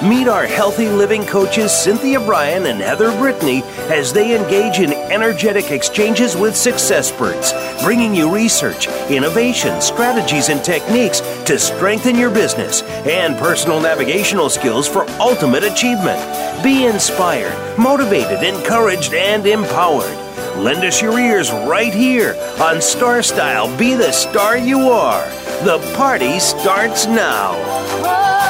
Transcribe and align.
Meet 0.00 0.26
our 0.26 0.46
healthy 0.46 0.88
living 0.88 1.24
coaches 1.24 1.70
Cynthia 1.70 2.18
Brian 2.18 2.66
and 2.66 2.80
Heather 2.80 3.16
Brittany 3.18 3.62
as 3.88 4.12
they 4.12 4.36
engage 4.36 4.80
in 4.80 4.92
energetic 4.92 5.70
exchanges 5.70 6.36
with 6.36 6.54
successperts, 6.54 7.52
bringing 7.84 8.12
you 8.12 8.32
research, 8.32 8.88
innovation, 9.10 9.80
strategies, 9.80 10.48
and 10.48 10.64
techniques 10.64 11.20
to 11.44 11.56
strengthen 11.56 12.16
your 12.16 12.30
business 12.30 12.82
and 13.06 13.38
personal 13.38 13.80
navigational 13.80 14.50
skills 14.50 14.88
for 14.88 15.08
ultimate 15.20 15.62
achievement. 15.62 16.20
Be 16.64 16.86
inspired, 16.86 17.78
motivated, 17.78 18.42
encouraged, 18.42 19.14
and 19.14 19.46
empowered. 19.46 20.18
Lend 20.56 20.84
us 20.84 21.00
your 21.00 21.18
ears 21.18 21.52
right 21.52 21.94
here 21.94 22.34
on 22.60 22.82
Star 22.82 23.22
Style 23.22 23.74
Be 23.78 23.94
the 23.94 24.10
Star 24.10 24.58
You 24.58 24.80
Are. 24.90 25.28
The 25.64 25.78
party 25.96 26.40
starts 26.40 27.06
now. 27.06 28.41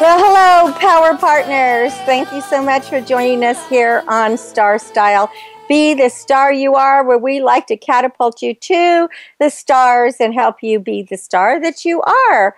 Well, 0.00 0.16
hello, 0.16 0.72
Power 0.78 1.18
Partners. 1.18 1.92
Thank 2.06 2.32
you 2.32 2.40
so 2.40 2.62
much 2.62 2.88
for 2.88 3.00
joining 3.00 3.42
us 3.42 3.68
here 3.68 4.04
on 4.06 4.38
Star 4.38 4.78
Style. 4.78 5.28
Be 5.68 5.92
the 5.92 6.08
star 6.08 6.52
you 6.52 6.76
are, 6.76 7.04
where 7.04 7.18
we 7.18 7.40
like 7.40 7.66
to 7.66 7.76
catapult 7.76 8.40
you 8.40 8.54
to 8.54 9.08
the 9.40 9.50
stars 9.50 10.18
and 10.20 10.32
help 10.32 10.62
you 10.62 10.78
be 10.78 11.02
the 11.02 11.16
star 11.16 11.60
that 11.60 11.84
you 11.84 12.00
are. 12.02 12.54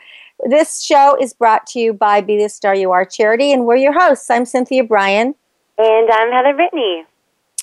This 0.51 0.83
show 0.83 1.17
is 1.19 1.33
brought 1.33 1.67
to 1.69 1.79
you 1.79 1.95
by 1.95 2.21
Be 2.21 2.37
the 2.37 2.51
Star 2.51 2.75
You 2.75 2.91
Are 2.91 3.07
charity, 3.07 3.53
and 3.53 3.65
we're 3.65 3.77
your 3.77 3.99
hosts. 3.99 4.29
I'm 4.29 4.45
Cynthia 4.45 4.85
Brian. 4.85 5.35
And 5.79 6.11
I'm 6.11 6.31
Heather 6.33 6.53
Brittany. 6.55 7.07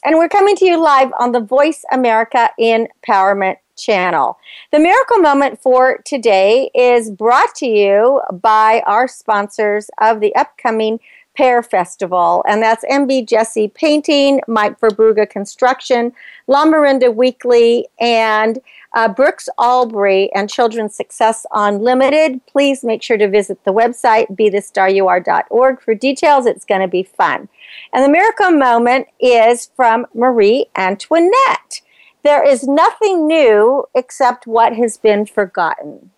And 0.05 0.15
we're 0.15 0.29
coming 0.29 0.55
to 0.57 0.65
you 0.65 0.81
live 0.81 1.11
on 1.19 1.31
the 1.31 1.39
Voice 1.39 1.83
America 1.91 2.51
Empowerment 2.59 3.57
channel. 3.75 4.37
The 4.71 4.79
miracle 4.79 5.17
moment 5.17 5.59
for 5.59 6.01
today 6.05 6.69
is 6.75 7.09
brought 7.09 7.55
to 7.55 7.67
you 7.67 8.21
by 8.31 8.83
our 8.85 9.07
sponsors 9.07 9.89
of 9.99 10.19
the 10.19 10.35
upcoming 10.35 10.99
Pear 11.35 11.61
Festival, 11.61 12.43
and 12.47 12.61
that's 12.61 12.83
MB 12.85 13.27
Jesse 13.27 13.67
Painting, 13.69 14.41
Mike 14.47 14.79
Verbrugge 14.79 15.29
Construction, 15.29 16.11
Lamorinda 16.47 17.13
Weekly, 17.13 17.87
and 17.99 18.59
uh, 18.93 19.07
Brooks 19.07 19.49
Albury 19.59 20.31
and 20.33 20.49
Children's 20.49 20.95
Success 20.95 21.45
Unlimited. 21.53 22.45
Please 22.45 22.83
make 22.83 23.03
sure 23.03 23.17
to 23.17 23.29
visit 23.29 23.63
the 23.63 23.73
website, 23.73 24.35
bethestaryouare.org 24.35 25.81
for 25.81 25.93
details. 25.93 26.45
It's 26.45 26.65
going 26.65 26.81
to 26.81 26.87
be 26.87 27.03
fun. 27.03 27.49
And 27.93 28.03
the 28.03 28.09
miracle 28.09 28.51
moment 28.51 29.07
is 29.19 29.71
from 29.75 30.05
Marie 30.13 30.67
Antoinette. 30.75 31.81
There 32.23 32.45
is 32.45 32.67
nothing 32.67 33.27
new 33.27 33.85
except 33.95 34.47
what 34.47 34.75
has 34.75 34.97
been 34.97 35.25
forgotten. 35.25 36.11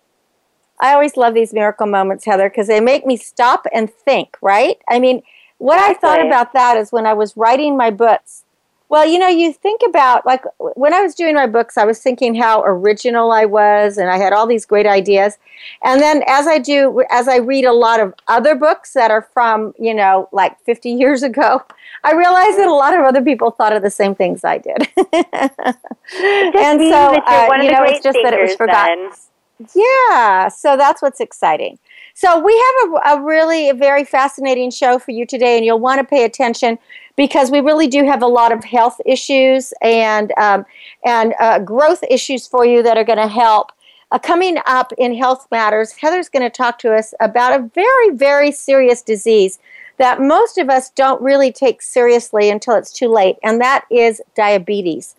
I 0.80 0.94
always 0.94 1.16
love 1.16 1.34
these 1.34 1.52
miracle 1.52 1.86
moments, 1.86 2.24
Heather, 2.24 2.48
because 2.48 2.66
they 2.66 2.80
make 2.80 3.06
me 3.06 3.16
stop 3.16 3.66
and 3.72 3.92
think, 3.92 4.36
right? 4.40 4.78
I 4.88 4.98
mean, 4.98 5.22
what 5.58 5.78
I 5.78 5.92
thought 5.92 6.24
about 6.24 6.54
that 6.54 6.78
is 6.78 6.90
when 6.90 7.04
I 7.04 7.12
was 7.12 7.36
writing 7.36 7.76
my 7.76 7.90
books. 7.90 8.44
Well, 8.90 9.06
you 9.06 9.20
know, 9.20 9.28
you 9.28 9.52
think 9.52 9.82
about, 9.88 10.26
like, 10.26 10.42
when 10.58 10.92
I 10.92 11.00
was 11.00 11.14
doing 11.14 11.36
my 11.36 11.46
books, 11.46 11.78
I 11.78 11.84
was 11.84 12.00
thinking 12.00 12.34
how 12.34 12.64
original 12.64 13.30
I 13.30 13.44
was 13.44 13.98
and 13.98 14.10
I 14.10 14.18
had 14.18 14.32
all 14.32 14.48
these 14.48 14.66
great 14.66 14.84
ideas. 14.84 15.38
And 15.84 16.02
then 16.02 16.24
as 16.26 16.48
I 16.48 16.58
do, 16.58 17.04
as 17.08 17.28
I 17.28 17.36
read 17.36 17.64
a 17.64 17.72
lot 17.72 18.00
of 18.00 18.12
other 18.26 18.56
books 18.56 18.92
that 18.94 19.12
are 19.12 19.22
from, 19.32 19.74
you 19.78 19.94
know, 19.94 20.28
like 20.32 20.58
50 20.64 20.90
years 20.90 21.22
ago, 21.22 21.62
I 22.04 22.14
realized 22.14 22.58
that 22.58 22.66
a 22.66 22.74
lot 22.74 22.92
of 22.92 23.04
other 23.04 23.22
people 23.22 23.52
thought 23.52 23.72
of 23.72 23.82
the 23.82 23.90
same 23.90 24.16
things 24.16 24.42
I 24.42 24.58
did. 24.58 24.88
and 24.96 26.80
so, 26.80 27.14
uh, 27.14 27.48
you 27.62 27.70
know, 27.70 27.84
it's 27.84 28.02
just 28.02 28.18
that 28.24 28.34
it 28.34 28.40
was 28.40 28.56
forgotten. 28.56 29.10
Then. 29.10 29.68
Yeah, 29.76 30.48
so 30.48 30.76
that's 30.76 31.00
what's 31.00 31.20
exciting. 31.20 31.78
So 32.20 32.38
we 32.38 32.52
have 32.52 32.92
a, 32.92 33.16
a 33.16 33.22
really 33.22 33.70
a 33.70 33.74
very 33.74 34.04
fascinating 34.04 34.70
show 34.70 34.98
for 34.98 35.10
you 35.10 35.24
today, 35.24 35.56
and 35.56 35.64
you'll 35.64 35.78
want 35.78 36.00
to 36.00 36.04
pay 36.04 36.26
attention 36.26 36.78
because 37.16 37.50
we 37.50 37.60
really 37.60 37.86
do 37.86 38.04
have 38.04 38.22
a 38.22 38.26
lot 38.26 38.52
of 38.52 38.62
health 38.62 39.00
issues 39.06 39.72
and 39.80 40.30
um, 40.36 40.66
and 41.02 41.32
uh, 41.40 41.60
growth 41.60 42.04
issues 42.10 42.46
for 42.46 42.66
you 42.66 42.82
that 42.82 42.98
are 42.98 43.04
going 43.04 43.16
to 43.16 43.26
help. 43.26 43.72
Uh, 44.10 44.18
coming 44.18 44.58
up 44.66 44.92
in 44.98 45.14
Health 45.14 45.46
Matters, 45.50 45.92
Heather's 45.92 46.28
going 46.28 46.42
to 46.42 46.50
talk 46.50 46.78
to 46.80 46.94
us 46.94 47.14
about 47.20 47.58
a 47.58 47.70
very, 47.74 48.10
very 48.10 48.52
serious 48.52 49.00
disease 49.00 49.58
that 49.96 50.20
most 50.20 50.58
of 50.58 50.68
us 50.68 50.90
don't 50.90 51.22
really 51.22 51.50
take 51.50 51.80
seriously 51.80 52.50
until 52.50 52.74
it's 52.74 52.92
too 52.92 53.08
late, 53.08 53.36
and 53.42 53.62
that 53.62 53.86
is 53.90 54.20
diabetes. 54.36 55.16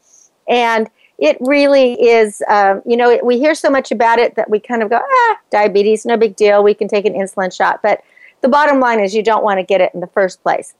And 0.47 0.87
it 1.21 1.37
really 1.39 1.93
is, 2.01 2.41
um, 2.49 2.81
you 2.83 2.97
know, 2.97 3.19
we 3.23 3.37
hear 3.37 3.53
so 3.53 3.69
much 3.69 3.91
about 3.91 4.17
it 4.17 4.33
that 4.35 4.49
we 4.49 4.59
kind 4.59 4.81
of 4.81 4.89
go, 4.89 4.99
ah, 4.99 5.37
diabetes, 5.51 6.03
no 6.03 6.17
big 6.17 6.35
deal. 6.35 6.63
We 6.63 6.73
can 6.73 6.87
take 6.87 7.05
an 7.05 7.13
insulin 7.13 7.55
shot. 7.55 7.81
But 7.83 8.03
the 8.41 8.49
bottom 8.49 8.79
line 8.79 8.99
is 8.99 9.13
you 9.13 9.21
don't 9.21 9.43
want 9.43 9.59
to 9.59 9.63
get 9.63 9.81
it 9.81 9.93
in 9.93 9.99
the 9.99 10.07
first 10.07 10.41
place. 10.41 10.73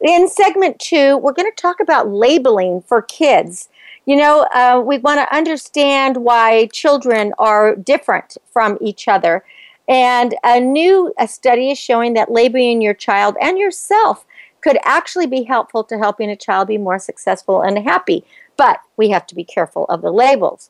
In 0.00 0.28
segment 0.28 0.78
two, 0.78 1.18
we're 1.18 1.32
going 1.32 1.50
to 1.50 1.60
talk 1.62 1.80
about 1.80 2.08
labeling 2.08 2.80
for 2.82 3.02
kids. 3.02 3.68
You 4.06 4.16
know, 4.16 4.46
uh, 4.54 4.80
we 4.86 4.98
want 4.98 5.18
to 5.18 5.36
understand 5.36 6.18
why 6.18 6.68
children 6.72 7.34
are 7.40 7.74
different 7.74 8.38
from 8.52 8.78
each 8.80 9.08
other. 9.08 9.44
And 9.88 10.36
a 10.44 10.60
new 10.60 11.12
a 11.18 11.26
study 11.26 11.72
is 11.72 11.78
showing 11.78 12.14
that 12.14 12.30
labeling 12.30 12.80
your 12.80 12.94
child 12.94 13.36
and 13.40 13.58
yourself 13.58 14.24
could 14.60 14.78
actually 14.84 15.26
be 15.26 15.42
helpful 15.42 15.82
to 15.84 15.98
helping 15.98 16.30
a 16.30 16.36
child 16.36 16.68
be 16.68 16.78
more 16.78 17.00
successful 17.00 17.62
and 17.62 17.78
happy. 17.78 18.24
But 18.58 18.80
we 18.98 19.08
have 19.08 19.26
to 19.28 19.34
be 19.34 19.44
careful 19.44 19.86
of 19.86 20.02
the 20.02 20.12
labels. 20.12 20.68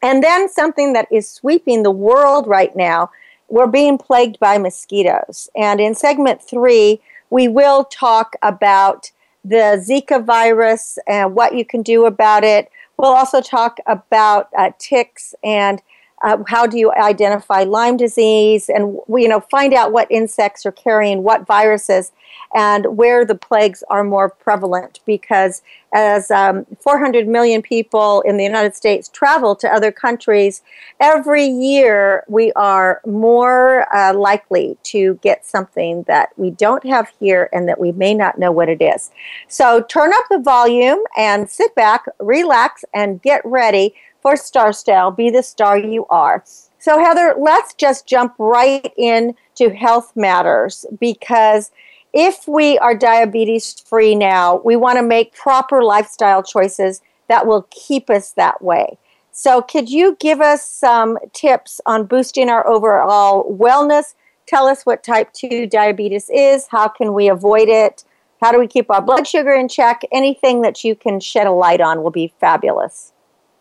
And 0.00 0.22
then 0.22 0.48
something 0.48 0.94
that 0.94 1.08
is 1.12 1.28
sweeping 1.28 1.82
the 1.82 1.90
world 1.90 2.46
right 2.46 2.74
now, 2.74 3.10
we're 3.48 3.66
being 3.66 3.98
plagued 3.98 4.40
by 4.40 4.56
mosquitoes. 4.56 5.50
And 5.54 5.78
in 5.80 5.94
segment 5.94 6.42
three, 6.42 7.02
we 7.28 7.48
will 7.48 7.84
talk 7.84 8.34
about 8.40 9.12
the 9.44 9.84
Zika 9.86 10.24
virus 10.24 10.98
and 11.06 11.34
what 11.34 11.54
you 11.54 11.64
can 11.64 11.82
do 11.82 12.06
about 12.06 12.44
it. 12.44 12.70
We'll 12.96 13.10
also 13.10 13.40
talk 13.40 13.78
about 13.86 14.48
uh, 14.56 14.70
ticks 14.78 15.34
and 15.44 15.82
uh, 16.22 16.38
how 16.48 16.66
do 16.66 16.78
you 16.78 16.92
identify 16.92 17.64
Lyme 17.64 17.96
disease 17.96 18.68
and 18.68 18.98
you 19.08 19.28
know 19.28 19.40
find 19.40 19.74
out 19.74 19.92
what 19.92 20.10
insects 20.10 20.64
are 20.64 20.72
carrying 20.72 21.22
what 21.22 21.46
viruses 21.46 22.12
and 22.54 22.96
where 22.96 23.24
the 23.24 23.34
plagues 23.34 23.82
are 23.88 24.04
more 24.04 24.28
prevalent 24.28 25.00
because 25.06 25.62
as 25.92 26.30
um, 26.30 26.66
400 26.80 27.28
million 27.28 27.60
people 27.60 28.22
in 28.22 28.36
the 28.36 28.44
United 28.44 28.74
States 28.74 29.08
travel 29.08 29.54
to 29.56 29.68
other 29.68 29.92
countries, 29.92 30.62
every 31.00 31.44
year 31.44 32.24
we 32.28 32.52
are 32.52 33.00
more 33.06 33.92
uh, 33.94 34.14
likely 34.14 34.78
to 34.84 35.18
get 35.22 35.44
something 35.44 36.02
that 36.04 36.30
we 36.36 36.50
don't 36.50 36.84
have 36.86 37.10
here 37.20 37.48
and 37.52 37.68
that 37.68 37.78
we 37.78 37.92
may 37.92 38.14
not 38.14 38.38
know 38.38 38.50
what 38.50 38.68
it 38.68 38.80
is. 38.80 39.10
So 39.48 39.82
turn 39.82 40.12
up 40.14 40.24
the 40.30 40.38
volume 40.38 41.00
and 41.16 41.50
sit 41.50 41.74
back, 41.74 42.04
relax, 42.18 42.84
and 42.94 43.20
get 43.20 43.42
ready 43.44 43.94
for 44.22 44.36
Star 44.36 44.72
Style. 44.72 45.10
Be 45.10 45.28
the 45.28 45.42
star 45.42 45.76
you 45.76 46.06
are. 46.06 46.42
So, 46.78 46.98
Heather, 46.98 47.34
let's 47.38 47.74
just 47.74 48.06
jump 48.06 48.34
right 48.38 48.92
in 48.96 49.34
to 49.56 49.70
health 49.70 50.12
matters 50.16 50.86
because 50.98 51.70
if 52.12 52.46
we 52.48 52.78
are 52.78 52.94
diabetes 52.94 53.80
free 53.80 54.14
now, 54.14 54.60
we 54.64 54.76
want 54.76 54.98
to 54.98 55.02
make 55.02 55.34
proper 55.34 55.82
lifestyle 55.82 56.42
choices 56.42 57.00
that 57.28 57.46
will 57.46 57.66
keep 57.70 58.10
us 58.10 58.32
that 58.32 58.62
way. 58.62 58.98
So, 59.32 59.62
could 59.62 59.88
you 59.88 60.16
give 60.20 60.40
us 60.40 60.66
some 60.68 61.18
tips 61.32 61.80
on 61.86 62.06
boosting 62.06 62.48
our 62.48 62.66
overall 62.66 63.50
wellness? 63.56 64.14
Tell 64.46 64.66
us 64.66 64.84
what 64.84 65.02
type 65.02 65.32
2 65.32 65.66
diabetes 65.66 66.28
is, 66.30 66.66
how 66.68 66.88
can 66.88 67.14
we 67.14 67.28
avoid 67.28 67.68
it, 67.68 68.04
how 68.42 68.50
do 68.50 68.58
we 68.58 68.66
keep 68.66 68.90
our 68.90 69.00
blood 69.00 69.26
sugar 69.26 69.52
in 69.52 69.68
check? 69.68 70.02
Anything 70.10 70.62
that 70.62 70.82
you 70.82 70.96
can 70.96 71.20
shed 71.20 71.46
a 71.46 71.52
light 71.52 71.80
on 71.80 72.02
will 72.02 72.10
be 72.10 72.34
fabulous. 72.40 73.11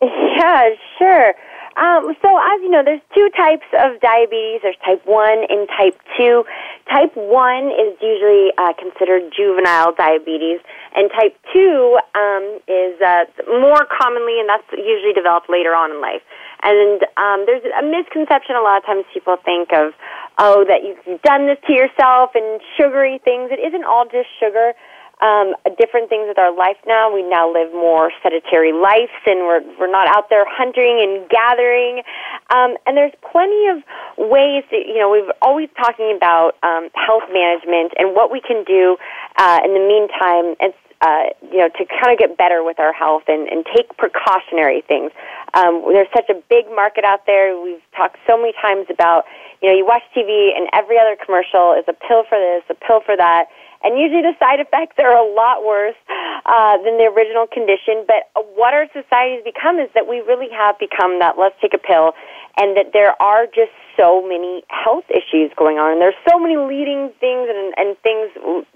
Yeah, 0.42 0.70
sure. 0.98 1.34
Um, 1.78 2.16
so, 2.22 2.30
as 2.36 2.60
you 2.64 2.70
know, 2.70 2.82
there's 2.84 3.02
two 3.14 3.30
types 3.38 3.66
of 3.78 4.02
diabetes. 4.02 4.60
There's 4.64 4.76
type 4.84 5.06
1 5.06 5.46
and 5.48 5.70
type 5.70 5.96
2. 6.18 6.44
Type 6.90 7.16
1 7.16 7.68
is 7.72 7.96
usually 8.02 8.52
uh, 8.58 8.74
considered 8.74 9.32
juvenile 9.32 9.94
diabetes, 9.94 10.60
and 10.96 11.10
type 11.12 11.38
2 11.54 12.00
um, 12.18 12.60
is 12.68 13.00
uh, 13.00 13.24
more 13.62 13.86
commonly, 13.88 14.42
and 14.42 14.50
that's 14.50 14.68
usually 14.74 15.14
developed 15.14 15.48
later 15.48 15.72
on 15.72 15.92
in 15.92 16.02
life. 16.02 16.26
And 16.64 17.06
um, 17.16 17.46
there's 17.46 17.64
a 17.64 17.86
misconception 17.86 18.58
a 18.58 18.62
lot 18.62 18.82
of 18.82 18.86
times 18.86 19.06
people 19.14 19.38
think 19.46 19.72
of, 19.72 19.94
oh, 20.40 20.66
that 20.68 20.84
you've 20.84 21.22
done 21.22 21.48
this 21.48 21.58
to 21.68 21.74
yourself 21.74 22.32
and 22.36 22.60
sugary 22.76 23.22
things. 23.24 23.50
It 23.54 23.62
isn't 23.64 23.86
all 23.86 24.06
just 24.06 24.28
sugar 24.42 24.74
um, 25.22 25.54
different 25.78 26.10
things 26.10 26.26
with 26.28 26.40
our 26.40 26.54
life 26.54 26.78
now. 26.88 27.14
We 27.14 27.22
now 27.22 27.46
live 27.46 27.72
more 27.72 28.12
sedentary 28.24 28.74
lives, 28.74 29.14
and 29.26 29.46
we're 29.46 29.62
we're 29.78 29.92
not 29.92 30.08
out 30.10 30.30
there 30.30 30.46
hunting 30.50 30.98
and 30.98 31.30
gathering. 31.30 32.02
Um, 32.50 32.76
and 32.86 32.98
there's 32.98 33.14
plenty 33.32 33.70
of 33.70 33.86
ways 34.18 34.66
that 34.74 34.90
you 34.90 34.98
know 34.98 35.14
we've 35.14 35.32
always 35.42 35.70
talking 35.78 36.14
about 36.18 36.58
um, 36.64 36.90
health 36.98 37.30
management 37.32 37.94
and 37.98 38.16
what 38.16 38.32
we 38.32 38.42
can 38.42 38.66
do 38.66 38.98
uh, 39.38 39.62
in 39.64 39.74
the 39.78 39.86
meantime. 39.86 40.58
And 40.60 40.74
uh, 41.02 41.34
you 41.42 41.58
know, 41.58 41.70
to 41.70 41.86
kind 41.86 42.14
of 42.14 42.18
get 42.18 42.38
better 42.38 42.64
with 42.64 42.80
our 42.80 42.94
health 42.94 43.24
and, 43.28 43.50
and 43.50 43.66
take 43.76 43.90
precautionary 43.98 44.82
things. 44.88 45.12
Um, 45.54 45.82
there's 45.90 46.10
such 46.16 46.30
a 46.30 46.38
big 46.48 46.70
market 46.70 47.04
out 47.04 47.26
there. 47.26 47.60
We've 47.60 47.82
talked 47.98 48.18
so 48.28 48.38
many 48.38 48.54
times 48.62 48.86
about, 48.90 49.26
you 49.62 49.70
know, 49.70 49.76
you 49.76 49.84
watch 49.84 50.04
TV 50.16 50.54
and 50.56 50.70
every 50.74 51.00
other 51.02 51.18
commercial 51.18 51.74
is 51.74 51.86
a 51.90 51.94
pill 51.94 52.22
for 52.30 52.38
this, 52.38 52.62
a 52.70 52.78
pill 52.78 53.02
for 53.02 53.18
that 53.18 53.50
and 53.84 54.00
usually 54.00 54.22
the 54.22 54.36
side 54.40 54.60
effects 54.60 54.96
are 55.00 55.14
a 55.14 55.28
lot 55.34 55.66
worse 55.66 55.98
uh, 56.46 56.78
than 56.84 56.98
the 56.98 57.10
original 57.10 57.48
condition. 57.48 58.06
But 58.08 58.30
what 58.56 58.74
our 58.74 58.88
society 58.94 59.42
has 59.42 59.44
become 59.44 59.80
is 59.80 59.90
that 59.94 60.08
we 60.08 60.22
really 60.22 60.50
have 60.52 60.78
become 60.80 61.20
that 61.20 61.38
let's 61.38 61.56
take 61.62 61.74
a 61.74 61.82
pill, 61.82 62.14
and 62.58 62.76
that 62.78 62.92
there 62.94 63.20
are 63.22 63.46
just 63.46 63.72
so 63.98 64.26
many 64.26 64.64
health 64.68 65.06
issues 65.12 65.52
going 65.56 65.78
on, 65.78 65.92
and 65.94 66.02
there's 66.02 66.18
so 66.28 66.40
many 66.40 66.56
leading 66.56 67.12
things 67.20 67.48
and, 67.52 67.74
and 67.78 67.98
things 68.02 68.32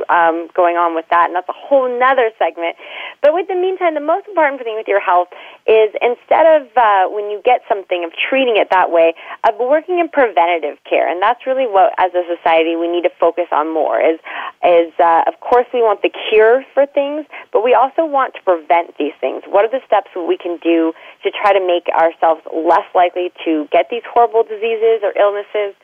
um, 0.09 0.47
going 0.53 0.75
on 0.75 0.93
with 0.93 1.05
that, 1.09 1.27
and 1.27 1.35
that's 1.35 1.49
a 1.49 1.55
whole 1.55 1.87
nother 1.87 2.31
segment. 2.37 2.75
But 3.21 3.33
with 3.33 3.47
the 3.47 3.55
meantime, 3.55 3.95
the 3.95 4.03
most 4.03 4.27
important 4.27 4.61
thing 4.61 4.75
with 4.75 4.87
your 4.87 4.99
health 4.99 5.29
is 5.67 5.91
instead 6.01 6.45
of 6.45 6.67
uh, 6.75 7.07
when 7.09 7.31
you 7.31 7.41
get 7.43 7.61
something 7.67 8.03
of 8.03 8.11
treating 8.15 8.57
it 8.57 8.69
that 8.71 8.91
way, 8.91 9.15
of 9.47 9.55
working 9.59 9.99
in 9.99 10.09
preventative 10.09 10.77
care, 10.83 11.09
and 11.09 11.21
that's 11.21 11.47
really 11.47 11.65
what, 11.67 11.95
as 11.97 12.11
a 12.13 12.23
society, 12.27 12.75
we 12.75 12.87
need 12.87 13.03
to 13.03 13.13
focus 13.19 13.47
on 13.51 13.73
more. 13.73 13.99
Is 13.99 14.19
is 14.63 14.91
uh, 14.99 15.23
of 15.27 15.39
course 15.39 15.65
we 15.73 15.81
want 15.81 16.01
the 16.01 16.11
cure 16.29 16.63
for 16.73 16.85
things, 16.85 17.25
but 17.51 17.63
we 17.63 17.73
also 17.73 18.05
want 18.05 18.33
to 18.35 18.41
prevent 18.43 18.97
these 18.97 19.13
things. 19.19 19.43
What 19.47 19.65
are 19.65 19.71
the 19.71 19.85
steps 19.85 20.09
we 20.15 20.37
can 20.37 20.57
do 20.63 20.93
to 21.23 21.31
try 21.31 21.53
to 21.53 21.59
make 21.59 21.87
ourselves 21.89 22.41
less 22.53 22.85
likely 22.93 23.31
to 23.45 23.67
get 23.71 23.89
these 23.89 24.03
horrible 24.05 24.43
diseases 24.43 25.01
or 25.03 25.13
illnesses. 25.17 25.75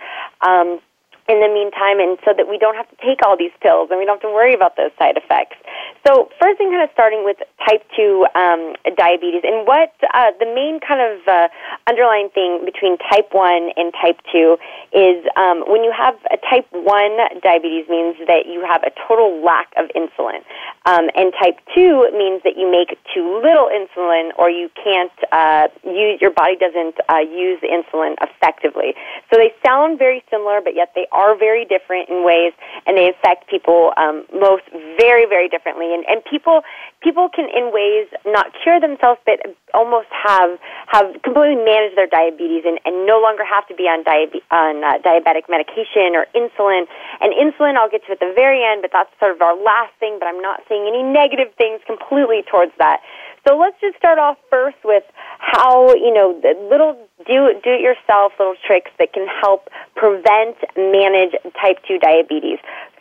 Um, 0.41 0.79
in 1.31 1.39
the 1.39 1.47
meantime, 1.47 2.03
and 2.03 2.19
so 2.27 2.35
that 2.35 2.51
we 2.51 2.59
don't 2.59 2.75
have 2.75 2.89
to 2.91 2.97
take 2.99 3.23
all 3.23 3.39
these 3.39 3.55
pills 3.63 3.87
and 3.89 3.97
we 3.97 4.03
don't 4.03 4.19
have 4.19 4.27
to 4.27 4.35
worry 4.35 4.53
about 4.53 4.75
those 4.75 4.91
side 4.99 5.15
effects. 5.15 5.55
So, 6.05 6.27
first 6.41 6.57
thing, 6.57 6.67
kind 6.67 6.83
of 6.83 6.89
starting 6.91 7.23
with 7.23 7.37
type 7.63 7.87
2 7.95 8.27
um, 8.35 8.75
diabetes, 8.97 9.47
and 9.47 9.67
what 9.67 9.93
uh, 10.13 10.35
the 10.39 10.49
main 10.49 10.79
kind 10.81 10.99
of 10.99 11.23
uh, 11.27 11.47
underlying 11.87 12.29
thing 12.33 12.65
between 12.65 12.97
type 12.97 13.29
1 13.31 13.71
and 13.77 13.93
type 13.93 14.19
2 14.33 14.57
is 14.91 15.23
um, 15.37 15.63
when 15.71 15.85
you 15.85 15.93
have 15.95 16.17
a 16.33 16.37
type 16.49 16.67
1 16.73 16.83
diabetes 17.39 17.87
means 17.87 18.17
that 18.27 18.49
you 18.49 18.65
have 18.65 18.81
a 18.83 18.91
total 19.07 19.45
lack 19.45 19.69
of 19.77 19.87
insulin. 19.93 20.41
Um, 20.89 21.13
and 21.13 21.31
type 21.37 21.61
2 21.75 22.09
means 22.17 22.41
that 22.43 22.57
you 22.57 22.65
make 22.65 22.97
too 23.13 23.39
little 23.45 23.69
insulin 23.69 24.33
or 24.41 24.49
you 24.49 24.69
can't 24.73 25.13
uh, 25.31 25.69
use, 25.85 26.19
your 26.19 26.31
body 26.31 26.57
doesn't 26.57 26.97
uh, 27.07 27.21
use 27.21 27.61
the 27.61 27.69
insulin 27.69 28.17
effectively. 28.21 28.97
So 29.29 29.37
they 29.37 29.53
sound 29.63 29.99
very 29.99 30.23
similar, 30.31 30.61
but 30.61 30.73
yet 30.73 30.93
they 30.95 31.05
are 31.11 31.20
very 31.37 31.65
different 31.65 32.09
in 32.09 32.23
ways, 32.23 32.53
and 32.85 32.97
they 32.97 33.09
affect 33.09 33.49
people 33.49 33.93
um, 33.97 34.25
most 34.33 34.63
very, 34.99 35.25
very 35.25 35.49
differently. 35.49 35.93
And, 35.93 36.05
and 36.07 36.23
people 36.25 36.61
people 37.01 37.29
can, 37.29 37.49
in 37.49 37.73
ways, 37.73 38.07
not 38.25 38.53
cure 38.63 38.79
themselves, 38.79 39.19
but 39.25 39.39
almost 39.73 40.07
have 40.11 40.59
have 40.87 41.21
completely 41.23 41.57
managed 41.57 41.97
their 41.97 42.07
diabetes 42.07 42.63
and, 42.65 42.79
and 42.85 43.05
no 43.05 43.19
longer 43.21 43.43
have 43.43 43.67
to 43.67 43.75
be 43.75 43.83
on 43.83 44.03
diabe- 44.03 44.45
on 44.51 44.83
uh, 44.83 44.99
diabetic 45.01 45.49
medication 45.49 46.15
or 46.15 46.27
insulin. 46.35 46.85
And 47.19 47.33
insulin, 47.33 47.77
I'll 47.77 47.89
get 47.89 48.05
to 48.05 48.11
at 48.13 48.19
the 48.19 48.33
very 48.35 48.63
end, 48.63 48.81
but 48.81 48.91
that's 48.91 49.09
sort 49.19 49.31
of 49.31 49.41
our 49.41 49.55
last 49.55 49.93
thing. 49.99 50.17
But 50.19 50.27
I'm 50.27 50.41
not 50.41 50.61
saying 50.67 50.85
any 50.87 51.03
negative 51.03 51.53
things 51.57 51.81
completely 51.85 52.43
towards 52.49 52.71
that. 52.77 53.01
So 53.47 53.57
let's 53.57 53.79
just 53.81 53.97
start 53.97 54.19
off 54.19 54.37
first 54.49 54.77
with 54.83 55.03
how, 55.39 55.93
you 55.95 56.13
know, 56.13 56.39
the 56.39 56.53
little 56.69 56.97
do, 57.25 57.49
do 57.63 57.71
it 57.73 57.81
yourself 57.81 58.33
little 58.37 58.55
tricks 58.65 58.91
that 58.99 59.13
can 59.13 59.27
help 59.41 59.69
prevent, 59.95 60.57
manage 60.77 61.33
type 61.59 61.77
2 61.87 61.97
diabetes. 61.97 62.59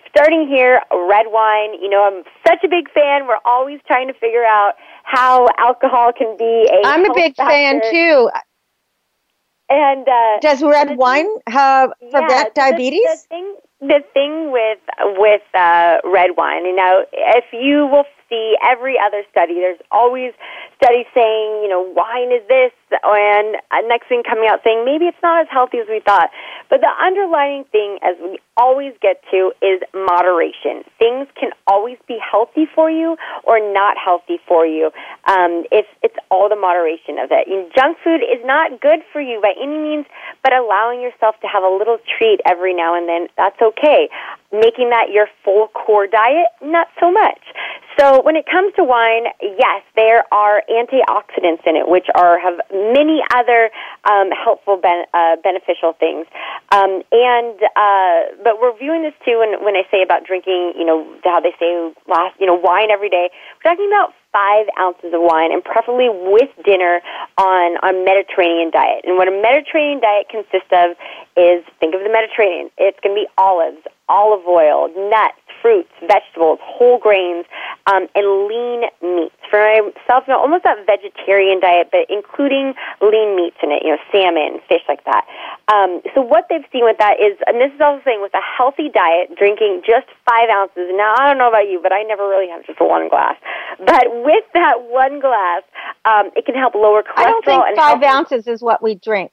Starting 0.08 0.48
here, 0.48 0.80
red 0.90 1.26
wine. 1.28 1.74
You 1.80 1.88
know, 1.88 2.02
I'm 2.02 2.24
such 2.46 2.64
a 2.64 2.68
big 2.68 2.90
fan. 2.90 3.28
We're 3.28 3.44
always 3.44 3.80
trying 3.86 4.08
to 4.08 4.14
figure 4.14 4.44
out 4.44 4.72
how 5.04 5.46
alcohol 5.56 6.12
can 6.16 6.36
be 6.36 6.68
a. 6.68 6.86
I'm 6.86 7.08
a 7.08 7.14
big 7.14 7.36
factor. 7.36 7.50
fan 7.50 7.80
too. 7.90 8.30
And 9.68 10.08
uh, 10.08 10.40
does 10.40 10.62
red 10.64 10.96
wine 10.96 11.28
have 11.46 11.92
prevent 12.10 12.28
yeah, 12.28 12.70
diabetes? 12.70 13.02
The, 13.02 13.14
the, 13.14 13.28
thing, 13.28 13.54
the 13.80 14.00
thing 14.12 14.50
with 14.50 14.80
with 15.16 15.42
uh, 15.54 15.98
red 16.04 16.30
wine, 16.36 16.64
you 16.64 16.74
know, 16.74 17.04
if 17.12 17.44
you 17.52 17.86
will 17.86 18.04
see 18.30 18.54
every 18.64 18.96
other 18.96 19.22
study. 19.30 19.54
There's 19.60 19.80
always 19.90 20.32
studies 20.76 21.06
saying, 21.12 21.60
you 21.60 21.68
know, 21.68 21.82
wine 21.82 22.32
is 22.32 22.46
this, 22.48 22.72
and 23.04 23.56
next 23.88 24.08
thing 24.08 24.22
coming 24.22 24.48
out 24.48 24.60
saying 24.64 24.84
maybe 24.84 25.04
it's 25.06 25.20
not 25.22 25.42
as 25.42 25.48
healthy 25.50 25.78
as 25.78 25.86
we 25.88 26.00
thought. 26.00 26.30
But 26.70 26.80
the 26.80 26.90
underlying 27.02 27.64
thing, 27.72 27.98
as 28.02 28.16
we 28.22 28.38
always 28.56 28.94
get 29.02 29.20
to, 29.30 29.52
is 29.60 29.82
moderation. 29.92 30.86
Things 30.98 31.26
can 31.34 31.50
always 31.66 31.98
be 32.06 32.18
healthy 32.22 32.66
for 32.72 32.90
you 32.90 33.16
or 33.44 33.58
not 33.58 33.98
healthy 33.98 34.38
for 34.46 34.64
you. 34.64 34.90
Um, 35.26 35.64
it's 35.70 35.88
it's 36.02 36.16
all 36.30 36.48
the 36.48 36.56
moderation 36.56 37.18
of 37.18 37.30
it. 37.30 37.48
You 37.48 37.68
junk 37.74 37.98
food 38.02 38.22
is 38.22 38.40
not 38.44 38.80
good 38.80 39.00
for 39.12 39.20
you 39.20 39.40
by 39.42 39.52
any 39.60 39.76
means, 39.76 40.06
but 40.42 40.54
allowing 40.54 41.00
yourself 41.00 41.34
to 41.42 41.48
have 41.48 41.62
a 41.62 41.68
little 41.68 41.98
treat 42.18 42.40
every 42.46 42.74
now 42.74 42.94
and 42.94 43.08
then, 43.08 43.28
that's 43.36 43.60
okay. 43.60 44.08
Making 44.52 44.90
that 44.90 45.10
your 45.12 45.28
full 45.44 45.68
core 45.68 46.06
diet, 46.06 46.46
not 46.60 46.88
so 46.98 47.10
much. 47.12 47.38
So 47.98 48.22
when 48.22 48.34
it 48.34 48.46
comes 48.46 48.72
to 48.76 48.84
wine, 48.84 49.26
yes, 49.42 49.82
there 49.94 50.24
are 50.32 50.62
antioxidants 50.70 51.66
in 51.66 51.76
it, 51.76 51.86
which 51.86 52.06
are 52.14 52.38
have 52.40 52.58
many 52.72 53.20
other 53.34 53.70
um, 54.08 54.30
helpful, 54.30 54.76
ben, 54.76 55.04
uh, 55.12 55.36
beneficial 55.42 55.92
things. 55.92 56.26
Um, 56.72 57.02
and 57.12 57.58
uh, 57.76 58.40
but 58.42 58.60
we're 58.60 58.76
viewing 58.78 59.02
this 59.02 59.14
too 59.24 59.38
when 59.38 59.62
when 59.62 59.76
I 59.76 59.82
say 59.90 60.02
about 60.02 60.24
drinking, 60.24 60.74
you 60.78 60.84
know, 60.84 61.06
how 61.24 61.40
they 61.40 61.52
say 61.60 61.92
last, 62.08 62.40
you 62.40 62.46
know, 62.46 62.54
wine 62.54 62.90
every 62.90 63.10
day. 63.10 63.30
We're 63.62 63.70
talking 63.70 63.90
about 63.92 64.14
five 64.32 64.66
ounces 64.78 65.12
of 65.12 65.20
wine, 65.20 65.52
and 65.52 65.62
preferably 65.62 66.08
with 66.08 66.50
dinner 66.64 67.00
on 67.36 67.76
a 67.82 67.92
Mediterranean 67.92 68.70
diet. 68.70 69.04
And 69.04 69.16
what 69.16 69.28
a 69.28 69.34
Mediterranean 69.34 70.00
diet 70.00 70.30
consists 70.30 70.70
of 70.72 70.96
is 71.36 71.64
think 71.80 71.94
of 71.94 72.00
the 72.00 72.10
Mediterranean. 72.10 72.70
It's 72.78 72.98
going 73.02 73.14
to 73.14 73.20
be 73.20 73.28
olives, 73.36 73.82
olive 74.10 74.46
oil, 74.46 74.90
nuts, 75.08 75.38
fruits, 75.62 75.92
vegetables, 76.00 76.58
whole 76.62 76.98
grains, 76.98 77.44
um, 77.86 78.08
and 78.14 78.26
lean 78.48 78.90
meats. 79.02 79.34
For 79.50 79.58
myself, 79.58 80.24
you 80.26 80.34
know, 80.34 80.40
almost 80.40 80.64
that 80.64 80.78
vegetarian 80.86 81.60
diet, 81.60 81.88
but 81.92 82.06
including 82.08 82.74
lean 83.00 83.36
meats 83.36 83.56
in 83.62 83.70
it, 83.70 83.82
you 83.84 83.94
know, 83.94 84.02
salmon, 84.10 84.60
fish 84.68 84.82
like 84.88 85.04
that. 85.04 85.26
Um, 85.72 86.02
so 86.14 86.20
what 86.22 86.46
they've 86.48 86.66
seen 86.72 86.84
with 86.84 86.98
that 86.98 87.20
is, 87.20 87.38
and 87.46 87.60
this 87.60 87.70
is 87.74 87.80
also 87.80 88.00
saying 88.04 88.22
with 88.22 88.34
a 88.34 88.42
healthy 88.42 88.88
diet, 88.88 89.36
drinking 89.36 89.82
just 89.86 90.06
five 90.28 90.48
ounces. 90.50 90.90
Now, 90.94 91.14
I 91.18 91.28
don't 91.28 91.38
know 91.38 91.48
about 91.48 91.68
you, 91.68 91.80
but 91.82 91.92
I 91.92 92.02
never 92.02 92.26
really 92.28 92.48
have 92.48 92.66
just 92.66 92.80
one 92.80 93.08
glass. 93.08 93.36
But 93.78 94.06
with 94.24 94.44
that 94.54 94.82
one 94.88 95.20
glass, 95.20 95.62
um, 96.04 96.30
it 96.36 96.46
can 96.46 96.54
help 96.54 96.74
lower 96.74 97.02
cholesterol. 97.02 97.16
I 97.16 97.24
don't 97.24 97.44
think 97.44 97.76
five 97.76 98.02
ounces 98.02 98.46
is 98.46 98.62
what 98.62 98.82
we 98.82 98.94
drink. 98.94 99.30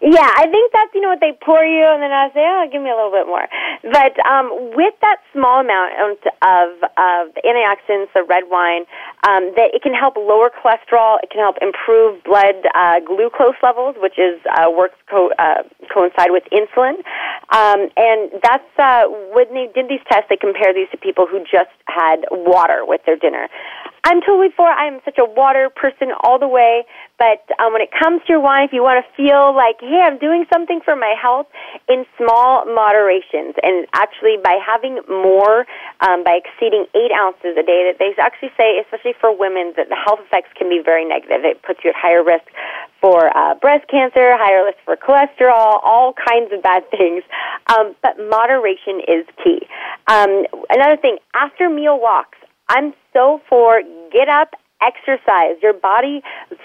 Yeah, 0.00 0.24
I 0.24 0.48
think 0.48 0.72
that's 0.72 0.88
you 0.94 1.02
know 1.02 1.12
what 1.12 1.20
they 1.20 1.36
pour 1.44 1.60
you, 1.60 1.84
and 1.84 2.00
then 2.00 2.10
I 2.10 2.32
say, 2.32 2.40
oh, 2.40 2.64
give 2.72 2.80
me 2.80 2.88
a 2.88 2.96
little 2.96 3.12
bit 3.12 3.28
more. 3.28 3.44
But 3.84 4.16
um, 4.24 4.72
with 4.72 4.94
that 5.04 5.20
small 5.32 5.60
amount 5.60 5.92
of 6.40 6.80
of 6.96 7.36
antioxidants, 7.44 8.08
the 8.16 8.24
red 8.24 8.48
wine, 8.48 8.88
um, 9.28 9.52
that 9.60 9.76
it 9.76 9.82
can 9.82 9.92
help 9.92 10.16
lower 10.16 10.48
cholesterol. 10.48 11.20
It 11.22 11.28
can 11.28 11.44
help 11.44 11.60
improve 11.60 12.24
blood 12.24 12.64
uh, 12.74 13.00
glucose 13.04 13.60
levels, 13.62 13.96
which 14.00 14.16
is 14.16 14.40
uh, 14.48 14.72
works 14.72 14.96
co- 15.04 15.36
uh, 15.38 15.68
coincide 15.92 16.32
with 16.32 16.44
insulin. 16.48 16.96
Um, 17.52 17.92
and 17.96 18.32
that's 18.40 18.72
uh, 18.80 19.04
when 19.36 19.52
they 19.52 19.68
did 19.74 19.92
these 19.92 20.00
tests, 20.08 20.32
they 20.32 20.40
compared 20.40 20.76
these 20.76 20.88
to 20.92 20.96
people 20.96 21.26
who 21.26 21.40
just 21.44 21.76
had 21.84 22.24
water 22.32 22.88
with 22.88 23.04
their 23.04 23.16
dinner. 23.16 23.48
I'm 24.04 24.20
totally 24.22 24.48
for. 24.56 24.66
I'm 24.66 25.00
such 25.04 25.18
a 25.18 25.24
water 25.24 25.68
person 25.68 26.08
all 26.22 26.38
the 26.38 26.48
way. 26.48 26.84
But 27.20 27.44
um, 27.60 27.76
when 27.76 27.82
it 27.82 27.92
comes 27.92 28.22
to 28.24 28.32
your 28.32 28.40
wine, 28.40 28.64
if 28.64 28.72
you 28.72 28.80
want 28.80 29.04
to 29.04 29.08
feel 29.12 29.52
like, 29.52 29.76
hey, 29.80 30.00
I'm 30.00 30.16
doing 30.16 30.46
something 30.50 30.80
for 30.80 30.96
my 30.96 31.12
health, 31.20 31.46
in 31.86 32.06
small 32.16 32.64
moderations, 32.64 33.60
and 33.62 33.86
actually 33.92 34.40
by 34.42 34.56
having 34.56 35.04
more, 35.04 35.68
um, 36.00 36.24
by 36.24 36.40
exceeding 36.40 36.88
eight 36.96 37.12
ounces 37.12 37.60
a 37.60 37.62
day, 37.62 37.92
that 37.92 38.00
they 38.00 38.16
actually 38.16 38.48
say, 38.56 38.80
especially 38.80 39.12
for 39.20 39.36
women, 39.36 39.76
that 39.76 39.92
the 39.92 40.00
health 40.00 40.24
effects 40.24 40.48
can 40.56 40.72
be 40.72 40.80
very 40.82 41.04
negative. 41.04 41.44
It 41.44 41.60
puts 41.60 41.84
you 41.84 41.90
at 41.92 41.96
higher 41.96 42.24
risk 42.24 42.48
for 43.04 43.28
uh, 43.36 43.54
breast 43.60 43.84
cancer, 43.92 44.32
higher 44.40 44.64
risk 44.64 44.80
for 44.88 44.96
cholesterol, 44.96 45.76
all 45.84 46.16
kinds 46.16 46.52
of 46.56 46.62
bad 46.62 46.88
things. 46.96 47.20
Um, 47.68 47.94
but 48.00 48.16
moderation 48.16 49.04
is 49.04 49.28
key. 49.44 49.68
Um, 50.08 50.48
another 50.72 50.96
thing, 50.96 51.18
after 51.36 51.68
meal 51.68 52.00
walks, 52.00 52.39
I'm 52.70 52.94
so 53.12 53.40
for 53.48 53.82
get 54.12 54.28
up, 54.28 54.54
exercise. 54.80 55.58
Your 55.60 55.72
body, 55.72 56.22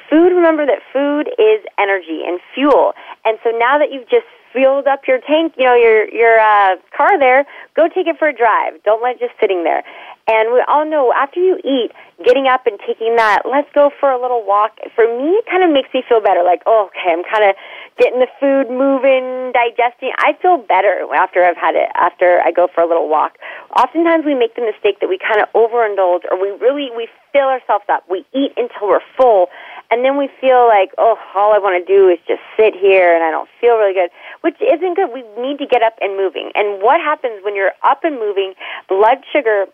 food, 0.10 0.30
remember 0.30 0.66
that 0.66 0.80
food 0.94 1.28
is 1.42 1.66
energy 1.80 2.22
and 2.26 2.40
fuel. 2.54 2.94
And 3.26 3.40
so 3.44 3.50
now 3.50 3.80
that 3.80 3.92
you've 3.92 4.08
just 4.08 4.30
filled 4.54 4.86
up 4.88 5.02
your 5.08 5.20
tank, 5.20 5.54
you 5.58 5.66
know, 5.66 5.76
your, 5.76 6.08
your 6.14 6.40
uh, 6.40 6.76
car 6.96 7.20
there, 7.20 7.46
go 7.76 7.90
take 7.90 8.08
it 8.08 8.18
for 8.18 8.30
a 8.30 8.34
drive. 8.34 8.82
Don't 8.84 9.02
let 9.02 9.16
it 9.16 9.20
just 9.20 9.34
sitting 9.42 9.64
there. 9.64 9.84
And 10.28 10.52
we 10.52 10.64
all 10.68 10.90
know 10.90 11.14
after 11.14 11.40
you 11.40 11.62
eat, 11.62 11.94
getting 12.26 12.48
up 12.48 12.66
and 12.66 12.80
taking 12.82 13.16
that, 13.16 13.46
let's 13.46 13.70
go 13.76 13.92
for 14.00 14.10
a 14.10 14.20
little 14.20 14.42
walk, 14.42 14.74
for 14.96 15.06
me, 15.06 15.38
it 15.38 15.46
kind 15.46 15.62
of 15.62 15.70
makes 15.70 15.94
me 15.94 16.02
feel 16.10 16.20
better. 16.20 16.42
Like, 16.42 16.64
oh, 16.66 16.90
okay, 16.90 17.14
I'm 17.14 17.22
kind 17.22 17.46
of 17.46 17.54
getting 18.02 18.18
the 18.18 18.32
food 18.42 18.74
moving, 18.74 19.54
digesting. 19.54 20.18
I 20.18 20.34
feel 20.42 20.58
better 20.58 21.06
after 21.14 21.46
I've 21.46 21.58
had 21.62 21.76
it, 21.78 21.94
after 21.94 22.42
I 22.42 22.50
go 22.50 22.68
for 22.74 22.82
a 22.82 22.88
little 22.90 23.08
walk. 23.08 23.38
Oftentimes 23.78 24.26
we 24.26 24.34
make 24.34 24.56
the 24.58 24.66
mistake 24.66 24.98
that 25.00 25.10
we 25.10 25.22
kind 25.22 25.46
of 25.46 25.48
overindulge 25.54 26.26
or 26.26 26.42
we 26.42 26.50
really, 26.58 26.90
we 26.98 27.08
fill 27.30 27.46
ourselves 27.46 27.86
up. 27.86 28.10
We 28.10 28.26
eat 28.34 28.58
until 28.58 28.90
we're 28.90 29.06
full 29.14 29.54
and 29.92 30.04
then 30.04 30.18
we 30.18 30.30
feel 30.42 30.66
like, 30.66 30.90
oh, 30.98 31.16
all 31.36 31.54
I 31.54 31.60
want 31.60 31.78
to 31.78 31.86
do 31.86 32.10
is 32.10 32.18
just 32.28 32.42
sit 32.58 32.74
here 32.74 33.14
and 33.14 33.24
I 33.24 33.30
don't 33.30 33.50
feel 33.62 33.78
really 33.78 33.94
good, 33.94 34.10
which 34.42 34.58
isn't 34.58 34.96
good. 34.98 35.14
We 35.14 35.22
need 35.38 35.62
to 35.62 35.68
get 35.68 35.84
up 35.84 35.94
and 36.02 36.18
moving. 36.18 36.50
And 36.56 36.82
what 36.82 37.00
happens 37.00 37.46
when 37.46 37.56
you're 37.56 37.78
up 37.86 38.04
and 38.04 38.18
moving, 38.18 38.58
blood 38.90 39.22
sugar 39.32 39.70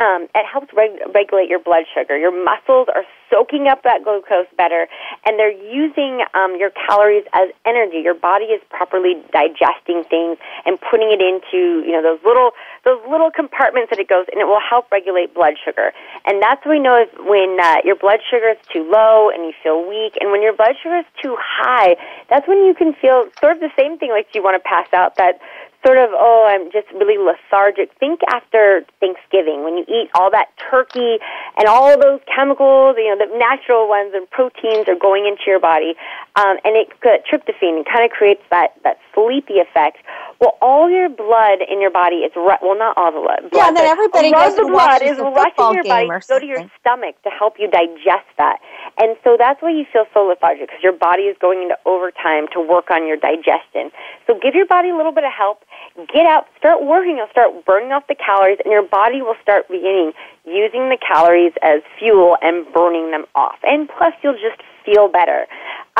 um, 0.00 0.28
it 0.34 0.46
helps 0.48 0.72
reg- 0.72 1.00
regulate 1.14 1.48
your 1.48 1.60
blood 1.60 1.84
sugar. 1.92 2.16
Your 2.16 2.32
muscles 2.32 2.88
are 2.88 3.04
soaking 3.28 3.68
up 3.68 3.84
that 3.84 4.02
glucose 4.02 4.48
better, 4.56 4.88
and 5.24 5.38
they're 5.38 5.52
using 5.52 6.24
um, 6.34 6.56
your 6.58 6.70
calories 6.70 7.24
as 7.32 7.50
energy. 7.66 8.00
Your 8.02 8.14
body 8.16 8.46
is 8.46 8.60
properly 8.70 9.20
digesting 9.30 10.02
things 10.08 10.38
and 10.64 10.80
putting 10.80 11.12
it 11.12 11.20
into 11.20 11.84
you 11.84 11.92
know 11.92 12.02
those 12.02 12.18
little 12.24 12.52
those 12.84 12.98
little 13.10 13.30
compartments 13.30 13.90
that 13.90 14.00
it 14.00 14.08
goes, 14.08 14.24
and 14.32 14.40
it 14.40 14.46
will 14.46 14.62
help 14.62 14.90
regulate 14.90 15.34
blood 15.34 15.54
sugar. 15.62 15.92
And 16.24 16.42
that's 16.42 16.64
what 16.64 16.72
we 16.72 16.80
know 16.80 16.96
is 16.96 17.08
when 17.20 17.60
uh, 17.60 17.84
your 17.84 17.96
blood 17.96 18.20
sugar 18.24 18.56
is 18.56 18.60
too 18.72 18.88
low 18.88 19.28
and 19.28 19.44
you 19.44 19.52
feel 19.62 19.86
weak, 19.86 20.16
and 20.20 20.32
when 20.32 20.40
your 20.40 20.56
blood 20.56 20.74
sugar 20.82 20.98
is 20.98 21.10
too 21.20 21.36
high, 21.38 21.96
that's 22.28 22.48
when 22.48 22.64
you 22.64 22.74
can 22.74 22.94
feel 22.94 23.28
sort 23.38 23.52
of 23.52 23.60
the 23.60 23.70
same 23.78 23.98
thing, 23.98 24.10
like 24.10 24.32
you 24.34 24.42
want 24.42 24.56
to 24.56 24.64
pass 24.64 24.88
out. 24.92 25.16
That 25.16 25.40
sort 25.84 25.98
of, 25.98 26.10
oh, 26.12 26.44
I'm 26.48 26.70
just 26.70 26.90
really 26.92 27.16
lethargic. 27.16 27.90
Think 27.98 28.20
after 28.28 28.84
Thanksgiving 29.00 29.64
when 29.64 29.78
you 29.78 29.84
eat 29.88 30.10
all 30.14 30.30
that 30.30 30.48
turkey 30.70 31.18
and 31.56 31.68
all 31.68 31.96
those 31.98 32.20
chemicals, 32.28 32.96
you 32.98 33.08
know, 33.08 33.16
the 33.16 33.32
natural 33.38 33.88
ones 33.88 34.12
and 34.14 34.28
proteins 34.30 34.88
are 34.88 34.98
going 34.98 35.26
into 35.26 35.42
your 35.46 35.60
body, 35.60 35.94
um, 36.36 36.58
and 36.64 36.76
it 36.76 36.92
tryptophan 37.00 37.84
kind 37.88 38.04
of 38.04 38.10
creates 38.10 38.42
that 38.50 38.76
that 38.84 38.98
sleepy 39.14 39.58
effect. 39.58 39.98
Well, 40.40 40.56
all 40.60 40.88
your 40.88 41.08
blood 41.08 41.60
in 41.68 41.80
your 41.80 41.90
body 41.90 42.24
is 42.24 42.32
ru- 42.36 42.60
well, 42.62 42.76
not 42.76 42.96
all 42.96 43.12
the 43.12 43.20
blood. 43.20 43.50
Yeah, 43.52 43.72
then 43.72 43.86
everybody 43.86 44.32
goes 44.32 44.56
the 44.56 44.68
blood 44.68 45.02
is 45.02 45.18
rushing 45.18 45.74
your 45.74 45.84
body 45.84 46.08
to 46.08 46.24
go 46.28 46.38
to 46.38 46.46
your 46.46 46.64
stomach 46.80 47.20
to 47.24 47.30
help 47.30 47.56
you 47.58 47.70
digest 47.70 48.28
that, 48.36 48.60
and 49.00 49.16
so 49.24 49.36
that's 49.38 49.60
why 49.62 49.70
you 49.70 49.84
feel 49.92 50.04
so 50.12 50.28
lethargic 50.28 50.68
because 50.68 50.82
your 50.82 50.96
body 50.96 51.24
is 51.24 51.36
going 51.40 51.62
into 51.62 51.76
overtime 51.86 52.48
to 52.52 52.60
work 52.60 52.90
on 52.90 53.06
your 53.06 53.16
digestion. 53.16 53.90
So 54.26 54.38
give 54.40 54.54
your 54.54 54.66
body 54.66 54.90
a 54.90 54.96
little 54.96 55.12
bit 55.12 55.24
of 55.24 55.32
help 55.32 55.64
get 56.12 56.26
out, 56.26 56.46
start 56.58 56.84
working, 56.84 57.16
you'll 57.16 57.30
start 57.30 57.64
burning 57.64 57.92
off 57.92 58.06
the 58.08 58.14
calories, 58.14 58.58
and 58.64 58.72
your 58.72 58.82
body 58.82 59.22
will 59.22 59.36
start 59.42 59.68
beginning 59.68 60.12
using 60.44 60.88
the 60.88 60.98
calories 60.98 61.52
as 61.62 61.80
fuel 61.98 62.36
and 62.42 62.66
burning 62.72 63.10
them 63.10 63.24
off. 63.34 63.58
And 63.62 63.88
plus, 63.88 64.14
you'll 64.22 64.40
just 64.40 64.60
feel 64.84 65.08
better. 65.08 65.46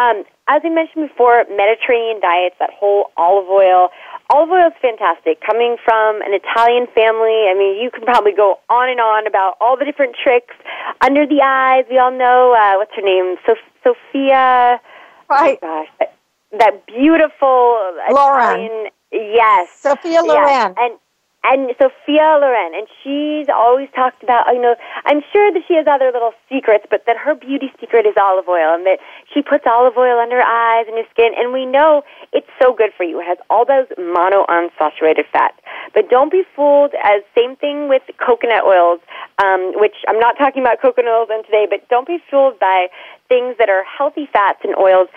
Um, 0.01 0.25
as 0.49 0.63
I 0.65 0.69
mentioned 0.71 1.09
before, 1.09 1.45
Mediterranean 1.51 2.21
diets, 2.21 2.57
that 2.59 2.71
whole 2.75 3.11
olive 3.17 3.49
oil. 3.49 3.91
Olive 4.31 4.51
oil 4.51 4.67
is 4.69 4.79
fantastic. 4.81 5.41
Coming 5.45 5.77
from 5.85 6.23
an 6.23 6.33
Italian 6.33 6.87
family, 6.95 7.47
I 7.51 7.55
mean, 7.57 7.81
you 7.81 7.91
can 7.91 8.03
probably 8.03 8.33
go 8.33 8.59
on 8.69 8.89
and 8.89 9.01
on 9.01 9.27
about 9.27 9.57
all 9.61 9.77
the 9.77 9.85
different 9.85 10.17
tricks. 10.17 10.55
Under 11.01 11.27
the 11.27 11.43
eyes, 11.43 11.85
we 11.91 11.99
all 11.99 12.11
know, 12.11 12.55
uh, 12.55 12.75
what's 12.79 12.95
her 12.97 13.03
name? 13.03 13.37
So- 13.47 13.55
Sophia. 13.83 14.81
Right. 15.29 15.59
Oh 15.63 15.67
gosh, 15.67 15.89
that, 15.99 16.15
that 16.59 16.87
beautiful 16.87 17.79
Loren. 18.11 18.61
Italian 18.61 18.87
Yes. 19.13 19.69
Sophia 19.81 20.23
Loren. 20.23 20.49
Yes. 20.49 20.75
And 20.79 20.99
and 21.43 21.73
Sophia 21.81 22.37
Loren, 22.37 22.75
and 22.75 22.87
she's 23.03 23.49
always 23.49 23.89
talked 23.95 24.23
about, 24.23 24.53
you 24.53 24.61
know, 24.61 24.77
I'm 25.07 25.23
sure 25.33 25.51
that 25.51 25.63
she 25.67 25.75
has 25.75 25.87
other 25.89 26.13
little 26.13 26.33
secrets, 26.53 26.85
but 26.91 27.05
that 27.07 27.17
her 27.17 27.35
beauty 27.35 27.73
secret 27.81 28.05
is 28.05 28.15
olive 28.21 28.47
oil, 28.47 28.75
and 28.75 28.85
that 28.85 28.99
she 29.33 29.41
puts 29.41 29.65
olive 29.67 29.97
oil 29.97 30.21
under 30.21 30.37
her 30.37 30.47
eyes 30.47 30.85
and 30.87 30.99
her 30.99 31.09
skin, 31.11 31.33
and 31.39 31.53
we 31.53 31.65
know 31.65 32.03
it's 32.33 32.49
so 32.61 32.75
good 32.75 32.91
for 32.95 33.05
you. 33.05 33.21
It 33.21 33.25
has 33.25 33.39
all 33.49 33.65
those 33.65 33.89
monounsaturated 33.97 35.25
fats. 35.33 35.57
But 35.95 36.11
don't 36.11 36.31
be 36.31 36.43
fooled, 36.55 36.93
as 37.03 37.23
same 37.35 37.57
thing 37.57 37.89
with 37.89 38.03
coconut 38.21 38.65
oils, 38.65 39.01
um, 39.43 39.73
which 39.81 39.97
I'm 40.09 40.21
not 40.21 40.37
talking 40.37 40.61
about 40.61 40.83
coconut 40.83 41.09
oils 41.09 41.31
in 41.33 41.43
today, 41.45 41.67
but 41.69 41.89
don't 41.89 42.07
be 42.07 42.19
fooled 42.31 42.59
by 42.59 42.89
things 43.31 43.57
that 43.59 43.71
are 43.71 43.83
healthy 43.85 44.29
fats 44.31 44.59
and 44.63 44.77
oils 44.77 45.09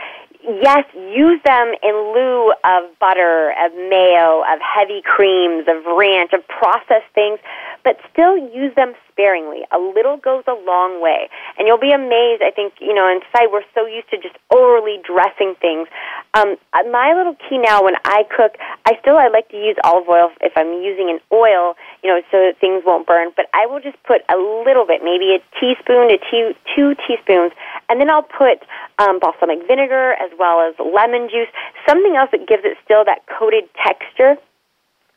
yes, 0.44 0.86
use 0.94 1.40
them 1.46 1.74
in 1.82 1.96
lieu 2.14 2.54
of 2.64 3.00
butter, 3.00 3.52
of 3.64 3.74
mayo, 3.74 4.42
of 4.42 4.60
heavy 4.62 5.02
creams, 5.04 5.66
of 5.68 5.84
ranch, 5.98 6.34
of 6.34 6.48
processed 6.48 7.12
things, 7.16 7.40
but 7.84 7.98
still 8.12 8.38
use 8.38 8.74
them 8.76 8.94
sparingly. 9.13 9.62
A 9.72 9.79
little 9.79 10.17
goes 10.17 10.43
a 10.50 10.58
long 10.65 11.01
way. 11.01 11.29
And 11.58 11.67
you'll 11.67 11.82
be 11.82 11.93
amazed, 11.93 12.41
I 12.41 12.50
think, 12.50 12.74
you 12.82 12.93
know, 12.93 13.05
inside 13.08 13.53
we're 13.53 13.65
so 13.74 13.86
used 13.86 14.10
to 14.10 14.17
just 14.17 14.36
overly 14.50 14.98
dressing 15.05 15.55
things. 15.62 15.88
Um, 16.34 16.58
my 16.91 17.13
little 17.13 17.38
key 17.48 17.62
now 17.62 17.86
when 17.86 17.93
I 18.03 18.25
cook, 18.25 18.58
I 18.86 18.98
still 19.00 19.17
I 19.17 19.29
like 19.29 19.50
to 19.50 19.58
use 19.58 19.77
olive 19.84 20.10
oil 20.10 20.34
if 20.41 20.53
I'm 20.58 20.82
using 20.82 21.10
an 21.13 21.22
oil, 21.32 21.77
you 22.03 22.10
know, 22.10 22.20
so 22.34 22.41
that 22.50 22.58
things 22.60 22.84
won't 22.86 23.05
burn, 23.05 23.32
but 23.38 23.46
I 23.53 23.65
will 23.70 23.79
just 23.79 24.01
put 24.03 24.22
a 24.27 24.38
little 24.38 24.86
bit, 24.86 25.05
maybe 25.05 25.38
a 25.38 25.39
teaspoon 25.62 26.10
to 26.10 26.17
two, 26.17 26.58
two 26.75 26.98
teaspoons, 27.05 27.53
and 27.88 28.01
then 28.01 28.10
I'll 28.10 28.25
put 28.25 28.65
um, 28.98 29.20
balsamic 29.20 29.67
vinegar 29.67 30.17
as 30.17 30.32
well 30.38 30.62
as 30.62 30.74
lemon 30.82 31.29
juice, 31.29 31.50
something 31.88 32.15
else 32.17 32.29
that 32.32 32.48
gives 32.48 32.65
it 32.65 32.77
still 32.84 33.05
that 33.05 33.22
coated 33.29 33.70
texture 33.77 34.36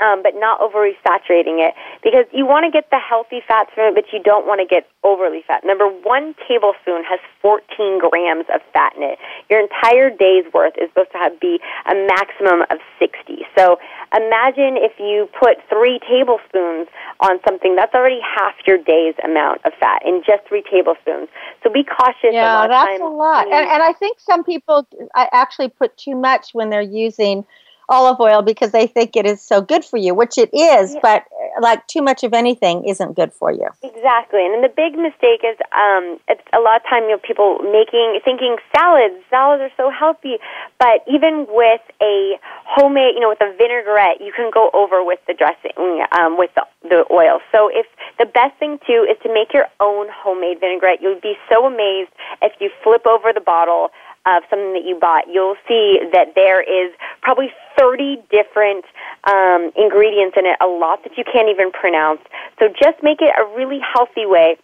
um, 0.00 0.22
but 0.22 0.36
not 0.36 0.60
overly 0.60 0.92
saturating 1.06 1.60
it 1.60 1.72
because 2.04 2.26
you 2.32 2.44
want 2.44 2.64
to 2.68 2.70
get 2.70 2.90
the 2.90 3.00
healthy 3.00 3.40
fats 3.46 3.70
from 3.74 3.92
it, 3.92 3.94
but 3.94 4.04
you 4.12 4.22
don't 4.22 4.46
want 4.46 4.60
to 4.60 4.66
get 4.66 4.88
overly 5.02 5.42
fat. 5.46 5.62
Remember, 5.62 5.88
one 5.88 6.34
tablespoon 6.44 7.00
has 7.08 7.20
14 7.40 7.64
grams 7.98 8.44
of 8.52 8.60
fat 8.72 8.92
in 8.96 9.02
it. 9.02 9.18
Your 9.48 9.60
entire 9.60 10.10
day's 10.10 10.44
worth 10.52 10.74
is 10.76 10.90
supposed 10.90 11.12
to 11.12 11.18
have, 11.18 11.40
be 11.40 11.60
a 11.88 11.94
maximum 11.94 12.68
of 12.68 12.78
60. 13.00 13.48
So 13.56 13.80
imagine 14.12 14.76
if 14.76 14.92
you 15.00 15.28
put 15.32 15.56
three 15.72 15.98
tablespoons 16.04 16.88
on 17.20 17.40
something 17.48 17.74
that's 17.76 17.94
already 17.94 18.20
half 18.20 18.54
your 18.66 18.76
day's 18.76 19.14
amount 19.24 19.64
of 19.64 19.72
fat 19.80 20.04
in 20.04 20.20
just 20.26 20.44
three 20.46 20.62
tablespoons. 20.68 21.28
So 21.64 21.72
be 21.72 21.84
cautious. 21.84 22.36
Yeah, 22.36 22.64
a 22.64 22.68
that's 22.68 23.00
a 23.00 23.04
lot. 23.04 23.46
And, 23.46 23.64
and 23.64 23.82
I 23.82 23.94
think 23.94 24.20
some 24.20 24.44
people 24.44 24.86
actually 25.16 25.68
put 25.68 25.96
too 25.96 26.14
much 26.14 26.52
when 26.52 26.68
they're 26.68 26.82
using 26.82 27.46
olive 27.88 28.20
oil 28.20 28.42
because 28.42 28.72
they 28.72 28.86
think 28.86 29.16
it 29.16 29.26
is 29.26 29.40
so 29.40 29.60
good 29.60 29.84
for 29.84 29.96
you, 29.96 30.14
which 30.14 30.38
it 30.38 30.50
is, 30.52 30.94
yeah. 30.94 31.00
but 31.02 31.22
uh, 31.22 31.60
like 31.60 31.86
too 31.86 32.02
much 32.02 32.24
of 32.24 32.34
anything 32.34 32.84
isn't 32.84 33.14
good 33.14 33.32
for 33.32 33.50
you. 33.52 33.68
Exactly. 33.82 34.44
And 34.44 34.62
the 34.62 34.68
big 34.68 34.98
mistake 34.98 35.44
is 35.44 35.56
um 35.72 36.18
it's 36.28 36.42
a 36.52 36.60
lot 36.60 36.76
of 36.76 36.82
time 36.88 37.04
you 37.04 37.10
know 37.10 37.22
people 37.22 37.58
making 37.62 38.20
thinking 38.24 38.56
salads, 38.74 39.14
salads 39.30 39.62
are 39.62 39.74
so 39.76 39.90
healthy, 39.90 40.38
but 40.78 41.04
even 41.06 41.46
with 41.48 41.82
a 42.02 42.38
homemade, 42.64 43.14
you 43.14 43.20
know, 43.20 43.28
with 43.28 43.40
a 43.40 43.54
vinaigrette, 43.56 44.20
you 44.20 44.32
can 44.34 44.50
go 44.52 44.70
over 44.74 45.04
with 45.04 45.20
the 45.26 45.34
dressing 45.34 46.04
um 46.18 46.38
with 46.38 46.50
the 46.54 46.66
the 46.88 47.04
oil. 47.10 47.40
So 47.52 47.70
if 47.72 47.86
the 48.18 48.26
best 48.26 48.58
thing 48.58 48.78
too 48.86 49.06
is 49.08 49.16
to 49.22 49.32
make 49.32 49.52
your 49.52 49.66
own 49.80 50.08
homemade 50.10 50.60
vinaigrette. 50.60 51.02
You'll 51.02 51.20
be 51.20 51.34
so 51.50 51.66
amazed 51.66 52.10
if 52.42 52.52
you 52.60 52.70
flip 52.82 53.06
over 53.06 53.32
the 53.32 53.40
bottle 53.40 53.90
of 54.26 54.42
something 54.50 54.75
that 54.75 54.85
you 54.85 54.99
bought, 54.99 55.25
you'll 55.30 55.56
see 55.68 56.00
that 56.12 56.35
there 56.35 56.61
is 56.61 56.92
probably 57.23 57.52
30 57.78 58.18
different 58.30 58.85
um, 59.25 59.71
ingredients 59.76 60.37
in 60.37 60.47
it, 60.47 60.59
a 60.61 60.66
lot 60.66 61.02
that 61.04 61.16
you 61.16 61.25
can't 61.25 61.49
even 61.49 61.71
pronounce. 61.71 62.21
So 62.59 62.68
just 62.68 63.02
make 63.02 63.23
it 63.23 63.30
a 63.30 63.45
really 63.56 63.78
healthy 63.80 64.26
way 64.26 64.56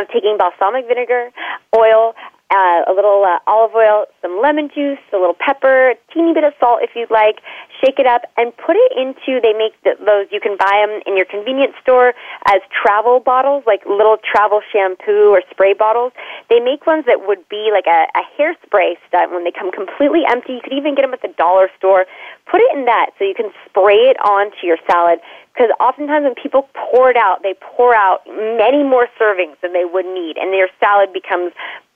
of 0.00 0.08
taking 0.08 0.36
balsamic 0.38 0.88
vinegar, 0.88 1.30
oil, 1.76 2.14
uh, 2.50 2.84
a 2.86 2.92
little 2.92 3.24
uh, 3.24 3.38
olive 3.46 3.74
oil, 3.74 4.04
some 4.20 4.40
lemon 4.40 4.68
juice, 4.68 5.00
a 5.12 5.18
little 5.18 5.34
pepper, 5.34 5.90
a 5.90 5.94
teeny 6.12 6.34
bit 6.34 6.44
of 6.44 6.52
salt 6.60 6.80
if 6.82 6.90
you'd 6.94 7.10
like. 7.10 7.40
Shake 7.80 7.98
it 7.98 8.06
up 8.06 8.22
and 8.36 8.52
put 8.56 8.76
it 8.76 8.92
into. 8.96 9.40
They 9.40 9.52
make 9.52 9.72
the, 9.82 9.96
those. 10.04 10.28
You 10.30 10.40
can 10.40 10.56
buy 10.56 10.84
them 10.84 11.00
in 11.06 11.16
your 11.16 11.26
convenience 11.26 11.74
store 11.82 12.12
as 12.46 12.60
travel 12.70 13.20
bottles, 13.20 13.64
like 13.66 13.84
little 13.86 14.18
travel 14.20 14.60
shampoo 14.72 15.32
or 15.32 15.42
spray 15.50 15.72
bottles. 15.72 16.12
They 16.50 16.60
make 16.60 16.86
ones 16.86 17.04
that 17.06 17.26
would 17.26 17.48
be 17.48 17.70
like 17.72 17.86
a, 17.88 18.06
a 18.12 18.22
hairspray 18.36 19.00
stuff 19.08 19.32
when 19.32 19.44
they 19.44 19.52
come 19.52 19.72
completely 19.72 20.22
empty. 20.28 20.54
You 20.54 20.60
could 20.62 20.76
even 20.76 20.94
get 20.94 21.02
them 21.02 21.14
at 21.14 21.22
the 21.22 21.34
dollar 21.36 21.70
store. 21.78 22.06
Put 22.50 22.60
it 22.60 22.76
in 22.76 22.84
that 22.84 23.10
so 23.18 23.24
you 23.24 23.34
can 23.34 23.50
spray 23.66 24.12
it 24.12 24.20
onto 24.20 24.66
your 24.66 24.78
salad 24.86 25.18
because 25.54 25.70
oftentimes 25.78 26.24
when 26.24 26.34
people 26.34 26.68
pour 26.74 27.10
it 27.10 27.16
out, 27.16 27.42
they 27.42 27.54
pour 27.54 27.94
out 27.94 28.26
many 28.26 28.82
more 28.82 29.08
servings 29.20 29.54
than 29.62 29.72
they 29.72 29.84
would 29.84 30.04
need, 30.04 30.36
and 30.36 30.52
their 30.52 30.68
salad 30.80 31.12
becomes 31.12 31.52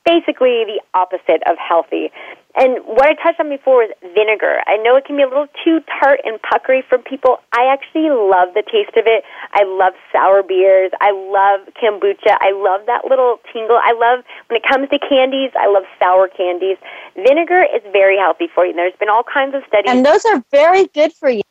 basically 0.08 0.64
the 0.64 0.80
opposite 0.94 1.44
of 1.44 1.60
healthy. 1.60 2.08
And 2.56 2.80
what 2.88 3.06
I 3.06 3.14
touched 3.14 3.38
on 3.38 3.50
before 3.50 3.84
was 3.84 3.92
vinegar. 4.16 4.64
I 4.66 4.80
know 4.80 4.96
it 4.96 5.04
can 5.04 5.16
be 5.16 5.22
a 5.22 5.28
little 5.28 5.46
too 5.62 5.78
tart 6.00 6.20
and 6.24 6.40
puckery 6.42 6.82
for 6.88 6.96
people. 6.96 7.38
I 7.52 7.68
actually 7.70 8.08
love 8.08 8.56
the 8.56 8.64
taste 8.64 8.96
of 8.96 9.04
it. 9.06 9.22
I 9.52 9.62
love 9.68 9.92
sour 10.10 10.42
beers. 10.42 10.90
I 10.98 11.12
love 11.12 11.68
kombucha. 11.76 12.34
I 12.40 12.56
love 12.56 12.88
that 12.88 13.04
little 13.04 13.38
tingle. 13.52 13.78
I 13.78 13.92
love, 13.92 14.24
when 14.48 14.56
it 14.56 14.66
comes 14.66 14.88
to 14.88 14.98
candies, 14.98 15.52
I 15.54 15.68
love 15.68 15.84
sour 16.00 16.26
candies. 16.26 16.78
Vinegar 17.14 17.62
is 17.62 17.84
very 17.92 18.16
healthy 18.16 18.48
for 18.52 18.64
you. 18.64 18.72
There's 18.72 18.96
been 18.98 19.10
all 19.12 19.22
kinds 19.22 19.54
of 19.54 19.62
studies. 19.68 19.92
And 19.92 20.04
those 20.04 20.24
are 20.24 20.42
very 20.50 20.86
good 20.88 21.12
for 21.12 21.28
you. 21.28 21.42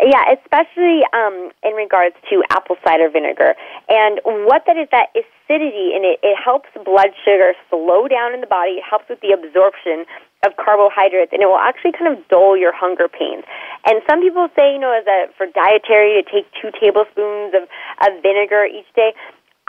Yeah, 0.00 0.34
especially 0.34 1.06
um, 1.12 1.52
in 1.62 1.74
regards 1.74 2.16
to 2.30 2.42
apple 2.50 2.76
cider 2.82 3.08
vinegar. 3.08 3.54
And 3.88 4.20
what 4.24 4.64
that 4.66 4.76
is, 4.76 4.88
that 4.90 5.14
acidity 5.14 5.94
in 5.94 6.02
it, 6.02 6.18
it 6.22 6.34
helps 6.34 6.68
blood 6.84 7.14
sugar 7.24 7.54
slow 7.70 8.08
down 8.08 8.34
in 8.34 8.40
the 8.40 8.50
body. 8.50 8.82
It 8.82 8.84
helps 8.88 9.08
with 9.08 9.20
the 9.20 9.30
absorption 9.30 10.06
of 10.42 10.56
carbohydrates, 10.58 11.30
and 11.32 11.42
it 11.42 11.46
will 11.46 11.60
actually 11.60 11.92
kind 11.92 12.10
of 12.10 12.18
dull 12.26 12.56
your 12.56 12.74
hunger 12.74 13.06
pains. 13.06 13.44
And 13.86 14.02
some 14.08 14.20
people 14.20 14.48
say, 14.58 14.74
you 14.74 14.80
know, 14.80 14.90
as 14.90 15.06
a 15.06 15.30
for 15.38 15.46
dietary 15.46 16.18
to 16.18 16.24
take 16.26 16.50
two 16.58 16.74
tablespoons 16.74 17.54
of, 17.54 17.70
of 18.02 18.10
vinegar 18.22 18.66
each 18.66 18.90
day. 18.96 19.14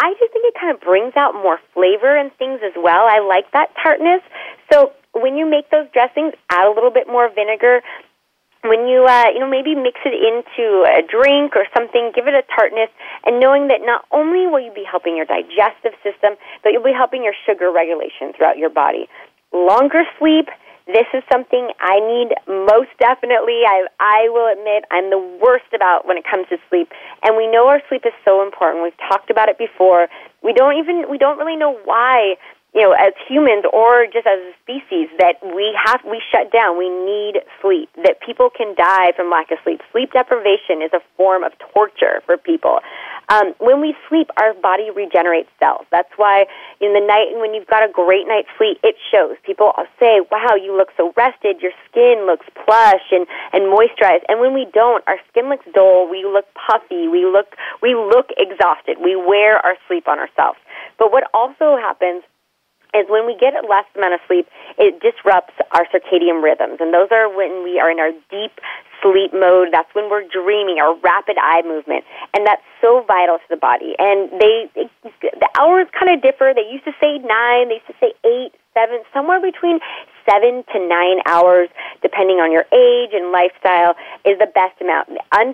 I 0.01 0.17
just 0.17 0.34
think 0.34 0.50
it 0.50 0.58
kind 0.58 0.74
of 0.74 0.82
brings 0.82 1.13
out 1.15 1.36
more 1.36 1.60
flavor 1.74 2.17
and 2.17 2.34
things 2.41 2.62
as 2.65 2.74
well. 2.75 3.05
I 3.05 3.20
like 3.22 3.51
that 3.53 3.70
tartness. 3.77 4.25
So 4.72 4.91
when 5.13 5.38
you 5.38 5.46
make 5.46 5.70
those 5.70 5.86
dressings, 5.93 6.34
add 6.50 6.65
a 6.65 6.74
little 6.74 6.89
bit 6.89 7.05
more 7.05 7.29
vinegar 7.29 7.82
when 8.63 8.88
you 8.88 9.03
uh, 9.05 9.27
you 9.34 9.39
know 9.39 9.50
maybe 9.50 9.75
mix 9.75 10.00
it 10.05 10.15
into 10.15 10.88
a 10.88 11.03
drink 11.03 11.55
or 11.55 11.67
something, 11.75 12.12
give 12.15 12.27
it 12.27 12.34
a 12.34 12.43
tartness, 12.55 12.89
and 13.25 13.39
knowing 13.39 13.67
that 13.67 13.84
not 13.84 14.05
only 14.12 14.48
will 14.48 14.63
you 14.63 14.72
be 14.72 14.88
helping 14.88 15.15
your 15.15 15.27
digestive 15.27 15.93
system, 16.00 16.39
but 16.63 16.72
you'll 16.72 16.84
be 16.84 16.96
helping 16.96 17.24
your 17.24 17.36
sugar 17.46 17.72
regulation 17.72 18.32
throughout 18.36 18.58
your 18.58 18.72
body. 18.72 19.08
Longer 19.51 20.03
sleep. 20.17 20.48
This 20.88 21.08
is 21.13 21.24
something 21.32 21.72
I 21.79 22.00
need 22.03 22.36
most 22.48 22.91
definitely. 23.00 23.63
I 23.67 23.88
I 24.00 24.27
will 24.32 24.51
admit 24.51 24.84
I'm 24.91 25.10
the 25.12 25.20
worst 25.43 25.72
about 25.75 26.08
when 26.08 26.17
it 26.17 26.24
comes 26.24 26.48
to 26.50 26.58
sleep, 26.70 26.91
and 27.24 27.36
we 27.36 27.48
know 27.48 27.67
our 27.67 27.82
sleep 27.88 28.03
is 28.05 28.15
so 28.24 28.43
important. 28.43 28.84
We've 28.84 29.10
talked 29.12 29.29
about 29.29 29.48
it 29.48 29.58
before. 29.58 30.08
We 30.41 30.51
don't 30.51 30.79
even 30.79 31.08
we 31.10 31.17
don't 31.17 31.38
really 31.38 31.55
know 31.55 31.79
why 31.84 32.36
you 32.74 32.82
know, 32.82 32.92
as 32.92 33.13
humans 33.30 33.65
or 33.72 34.06
just 34.08 34.25
as 34.25 34.39
a 34.42 34.53
species, 34.65 35.08
that 35.20 35.38
we 35.44 35.77
have 35.86 36.01
we 36.10 36.22
shut 36.32 36.51
down. 36.51 36.77
We 36.77 36.89
need 36.89 37.42
sleep. 37.62 37.89
That 38.03 38.18
people 38.25 38.50
can 38.50 38.74
die 38.75 39.13
from 39.15 39.30
lack 39.30 39.51
of 39.51 39.60
sleep. 39.63 39.82
Sleep 39.92 40.12
deprivation 40.12 40.82
is 40.82 40.92
a 40.94 41.01
form 41.15 41.44
of 41.44 41.53
torture 41.74 42.22
for 42.25 42.38
people. 42.38 42.80
Um, 43.30 43.53
when 43.60 43.80
we 43.80 43.96
sleep, 44.10 44.30
our 44.38 44.53
body 44.53 44.89
regenerates 44.89 45.50
cells. 45.60 45.86
That's 45.92 46.12
why 46.18 46.46
in 46.82 46.94
the 46.94 47.00
night 47.00 47.39
when 47.39 47.53
you've 47.53 47.68
got 47.68 47.88
a 47.88 47.92
great 47.92 48.27
night's 48.27 48.50
sleep, 48.58 48.80
it 48.84 48.96
shows. 49.12 49.38
People 49.46 49.72
say, 50.00 50.20
"Wow, 50.32 50.56
you 50.56 50.75
look 50.75 50.89
so 50.98 51.13
rested. 51.15 51.62
Your 51.62 51.72
skin 51.88 52.25
looks 52.25 52.46
plush 52.65 53.06
and 53.12 53.27
and 53.53 53.72
moisturized." 53.72 54.25
And 54.27 54.39
when 54.42 54.53
we 54.53 54.65
don't, 54.74 55.03
our 55.08 55.20
skin 55.30 55.48
looks 55.48 55.65
dull. 55.74 56.10
We 56.10 56.25
look 56.25 56.51
puffy. 56.56 57.08
We 57.08 57.25
look 57.25 57.56
we 57.82 57.94
look 57.94 58.32
exhausted. 58.36 58.98
We 58.98 59.15
wear 59.15 59.63
our 59.63 59.77
sleep 59.88 60.08
on 60.08 60.18
ourselves. 60.18 60.58
But 60.98 61.12
what 61.12 61.30
also 61.34 61.77
happens 61.77 62.24
is 62.93 63.05
when 63.09 63.25
we 63.25 63.35
get 63.38 63.53
less 63.67 63.85
amount 63.95 64.13
of 64.13 64.21
sleep, 64.27 64.47
it 64.77 65.01
disrupts 65.01 65.53
our 65.71 65.85
circadian 65.89 66.41
rhythms. 66.41 66.77
And 66.79 66.93
those 66.93 67.09
are 67.12 67.29
when 67.29 67.63
we 67.63 67.79
are 67.79 67.89
in 67.89 68.00
our 68.00 68.12
deep 68.29 68.59
sleep 69.01 69.33
mode. 69.33 69.69
That's 69.71 69.89
when 69.93 70.09
we're 70.09 70.23
dreaming, 70.27 70.79
our 70.79 70.95
rapid 71.01 71.38
eye 71.41 71.62
movement. 71.65 72.05
And 72.33 72.45
that's 72.47 72.63
so 72.81 73.03
vital 73.07 73.38
to 73.38 73.47
the 73.50 73.57
body. 73.57 73.95
And 74.00 74.31
they, 74.39 74.69
it, 74.75 74.89
the 75.03 75.50
hours 75.59 75.88
kind 75.91 76.13
of 76.13 76.21
differ. 76.21 76.53
They 76.55 76.69
used 76.71 76.85
to 76.85 76.95
say 77.01 77.19
nine, 77.19 77.69
they 77.69 77.81
used 77.83 77.91
to 77.91 77.97
say 78.00 78.13
eight, 78.23 78.53
seven, 78.73 79.03
somewhere 79.13 79.41
between 79.41 79.79
seven 80.30 80.63
to 80.74 80.77
nine 80.80 81.20
hours, 81.25 81.70
depending 82.01 82.38
on 82.38 82.51
your 82.51 82.65
age 82.72 83.12
and 83.14 83.31
lifestyle, 83.31 83.96
is 84.25 84.40
the 84.40 84.48
best 84.48 84.79
amount. 84.81 85.09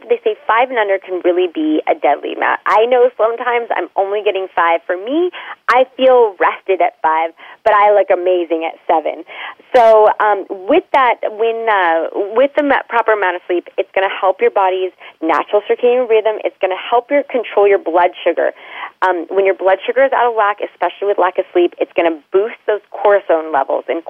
They 0.10 0.20
say 0.24 0.36
five 0.48 0.70
and 0.70 0.78
under 0.78 0.98
can 0.98 1.22
really 1.24 1.48
be 1.48 1.82
a 1.88 1.94
deadly 1.96 2.34
amount. 2.34 2.62
I 2.66 2.86
know 2.86 3.10
sometimes 3.18 3.70
I'm 3.76 3.90
only 3.96 4.22
getting 4.24 4.48
five. 4.56 4.82
For 4.86 4.98
me, 4.98 5.32
I 5.68 5.86
feel 5.98 6.36
rested 6.40 6.82
at 6.82 7.00
five, 7.02 7.32
but 7.64 7.74
I 7.74 7.94
look 7.94 8.10
amazing 8.10 8.66
at 8.66 8.80
seven. 8.90 9.24
So 9.76 10.10
um, 10.20 10.46
with 10.50 10.84
that, 10.94 11.22
when 11.38 11.70
uh, 11.70 12.10
with 12.34 12.52
the 12.58 12.66
proper 12.90 13.14
amount 13.14 13.38
of 13.38 13.42
sleep, 13.46 13.68
it's 13.78 13.90
going 13.94 14.08
to 14.08 14.14
help 14.14 14.42
your 14.42 14.52
body's 14.52 14.92
natural 15.22 15.62
circadian 15.70 16.10
rhythm. 16.10 16.38
It's 16.44 16.58
going 16.62 16.72
to 16.72 16.82
help 16.82 17.12
your 17.12 17.24
control 17.24 17.68
your 17.68 17.78
blood 17.78 18.12
sugar. 18.24 18.52
Um, 19.02 19.28
when 19.30 19.46
your 19.46 19.56
blood 19.56 19.80
sugar 19.86 20.04
is 20.04 20.12
out 20.12 20.30
of 20.30 20.36
whack, 20.36 20.58
especially 20.60 21.08
with 21.08 21.18
lack 21.18 21.38
of 21.38 21.46
sleep, 21.54 21.74
it's 21.80 21.92
going 21.94 22.10
to 22.12 22.18
boost 22.32 22.58
those 22.68 22.82
cortisol 22.92 23.54
levels. 23.54 23.86
And 23.88 24.04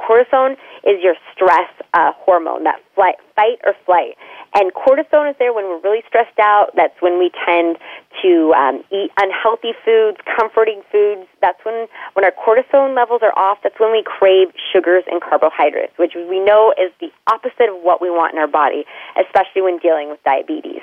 cortisol 0.49 0.89
is 0.89 1.03
your 1.03 1.15
stress 1.33 1.69
uh, 1.93 2.11
hormone, 2.17 2.63
that 2.63 2.79
flight, 2.95 3.15
fight 3.35 3.59
or 3.65 3.73
flight. 3.85 4.15
And 4.53 4.71
cortisol 4.73 5.29
is 5.29 5.35
there 5.39 5.53
when 5.53 5.65
we're 5.65 5.81
really 5.81 6.03
stressed 6.07 6.37
out. 6.39 6.71
That's 6.75 6.99
when 7.01 7.19
we 7.19 7.31
tend 7.45 7.77
to 8.23 8.53
um, 8.53 8.83
eat 8.91 9.11
unhealthy 9.19 9.73
foods, 9.85 10.17
comforting 10.37 10.81
foods. 10.91 11.27
That's 11.41 11.59
when, 11.63 11.87
when 12.13 12.25
our 12.25 12.31
cortisol 12.31 12.95
levels 12.95 13.21
are 13.21 13.37
off. 13.37 13.59
That's 13.63 13.79
when 13.79 13.91
we 13.91 14.03
crave 14.03 14.49
sugars 14.73 15.03
and 15.09 15.21
carbohydrates, 15.21 15.93
which 15.97 16.13
we 16.15 16.39
know 16.39 16.73
is 16.77 16.91
the 16.99 17.09
opposite 17.31 17.69
of 17.69 17.81
what 17.81 18.01
we 18.01 18.09
want 18.09 18.33
in 18.33 18.39
our 18.39 18.47
body, 18.47 18.85
especially 19.19 19.61
when 19.61 19.77
dealing 19.79 20.09
with 20.09 20.23
diabetes. 20.23 20.81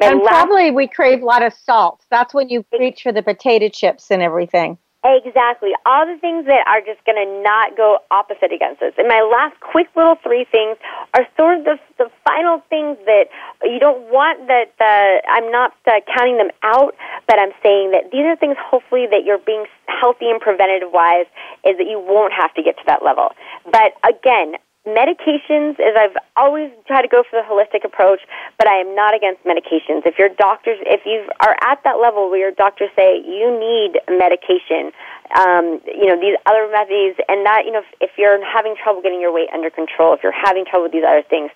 and 0.00 0.20
last, 0.20 0.28
probably 0.28 0.70
we 0.70 0.86
crave 0.86 1.22
a 1.22 1.24
lot 1.24 1.42
of 1.42 1.52
salt. 1.52 2.04
That's 2.10 2.32
when 2.32 2.48
you 2.48 2.64
reach 2.78 3.02
for 3.02 3.12
the 3.12 3.22
potato 3.22 3.68
chips 3.68 4.10
and 4.10 4.22
everything. 4.22 4.78
Exactly. 5.04 5.70
All 5.86 6.06
the 6.06 6.18
things 6.18 6.46
that 6.46 6.66
are 6.66 6.82
just 6.82 6.98
going 7.06 7.14
to 7.22 7.42
not 7.42 7.76
go 7.76 7.98
opposite 8.10 8.50
against 8.50 8.82
us. 8.82 8.92
And 8.98 9.06
my 9.06 9.22
last 9.22 9.54
quick 9.60 9.86
little 9.94 10.16
three 10.24 10.44
things 10.50 10.76
are 11.14 11.22
sort 11.36 11.58
of 11.58 11.64
the, 11.64 11.78
the 11.98 12.10
final 12.26 12.60
things 12.68 12.98
that 13.06 13.30
you 13.62 13.78
don't 13.78 14.10
want 14.10 14.48
that 14.48 14.74
uh, 14.82 15.22
I'm 15.30 15.52
not 15.52 15.72
uh, 15.86 16.02
counting 16.16 16.36
them 16.36 16.50
out, 16.64 16.96
but 17.28 17.38
I'm 17.38 17.54
saying 17.62 17.92
that 17.92 18.10
these 18.10 18.26
are 18.26 18.34
things 18.34 18.56
hopefully 18.58 19.06
that 19.06 19.22
you're 19.24 19.38
being 19.38 19.66
healthy 19.86 20.30
and 20.30 20.40
preventative 20.40 20.90
wise 20.90 21.26
is 21.64 21.78
that 21.78 21.86
you 21.86 22.02
won't 22.02 22.32
have 22.32 22.52
to 22.54 22.62
get 22.62 22.76
to 22.78 22.84
that 22.86 23.04
level. 23.04 23.30
But 23.70 23.94
again, 24.02 24.58
medications 24.88 25.76
is 25.76 25.92
I've 25.96 26.16
always 26.36 26.70
tried 26.86 27.02
to 27.02 27.08
go 27.08 27.22
for 27.28 27.36
the 27.40 27.46
holistic 27.46 27.84
approach, 27.84 28.20
but 28.58 28.68
I 28.68 28.80
am 28.80 28.94
not 28.94 29.14
against 29.14 29.44
medications. 29.44 30.06
If 30.06 30.18
your 30.18 30.28
doctors, 30.28 30.78
if 30.82 31.04
you 31.04 31.28
are 31.40 31.56
at 31.62 31.84
that 31.84 32.00
level 32.00 32.30
where 32.30 32.38
your 32.38 32.52
doctors 32.52 32.90
say 32.96 33.20
you 33.20 33.52
need 33.52 34.00
medication, 34.08 34.92
um, 35.36 35.80
you 35.84 36.06
know 36.06 36.16
these 36.16 36.36
other 36.46 36.68
methods, 36.72 37.20
and 37.28 37.44
that 37.44 37.62
you 37.64 37.72
know 37.72 37.84
if, 37.84 38.10
if 38.10 38.10
you're 38.16 38.40
having 38.44 38.74
trouble 38.82 39.02
getting 39.02 39.20
your 39.20 39.32
weight 39.32 39.48
under 39.52 39.70
control, 39.70 40.14
if 40.14 40.20
you're 40.22 40.32
having 40.32 40.64
trouble 40.64 40.84
with 40.84 40.92
these 40.92 41.06
other 41.06 41.22
things, 41.22 41.50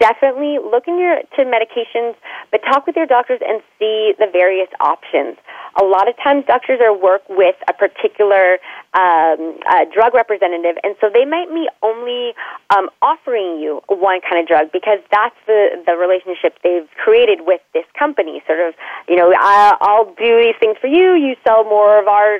definitely 0.00 0.58
look 0.58 0.88
into 0.88 1.44
medications, 1.44 2.16
but 2.50 2.60
talk 2.64 2.86
with 2.86 2.96
your 2.96 3.06
doctors 3.06 3.40
and 3.46 3.62
see 3.78 4.14
the 4.18 4.26
various 4.32 4.68
options. 4.80 5.36
A 5.80 5.84
lot 5.84 6.08
of 6.08 6.16
times, 6.16 6.44
doctors 6.46 6.80
are 6.82 6.96
work 6.96 7.22
with 7.28 7.54
a 7.68 7.72
particular 7.72 8.58
um, 8.94 9.60
drug 9.94 10.14
representative, 10.14 10.76
and 10.82 10.96
so 11.00 11.08
they 11.12 11.24
might 11.24 11.48
be 11.48 11.68
only 11.82 12.34
um, 12.74 12.90
offering 13.02 13.60
you 13.60 13.80
one 13.86 14.20
kind 14.20 14.42
of 14.42 14.48
drug 14.48 14.72
because 14.72 14.98
that's 15.12 15.36
the 15.46 15.82
the 15.86 15.94
relationship 15.94 16.58
they've 16.64 16.88
created 16.96 17.46
with 17.46 17.60
this 17.72 17.84
company. 17.96 18.42
Sort 18.46 18.58
of, 18.58 18.74
you 19.06 19.14
know, 19.14 19.32
I, 19.36 19.76
I'll 19.80 20.12
do 20.18 20.42
these 20.42 20.56
things 20.58 20.76
for 20.80 20.88
you. 20.88 21.14
You 21.14 21.36
sell 21.46 21.62
more 21.64 22.00
of 22.00 22.08
our 22.08 22.38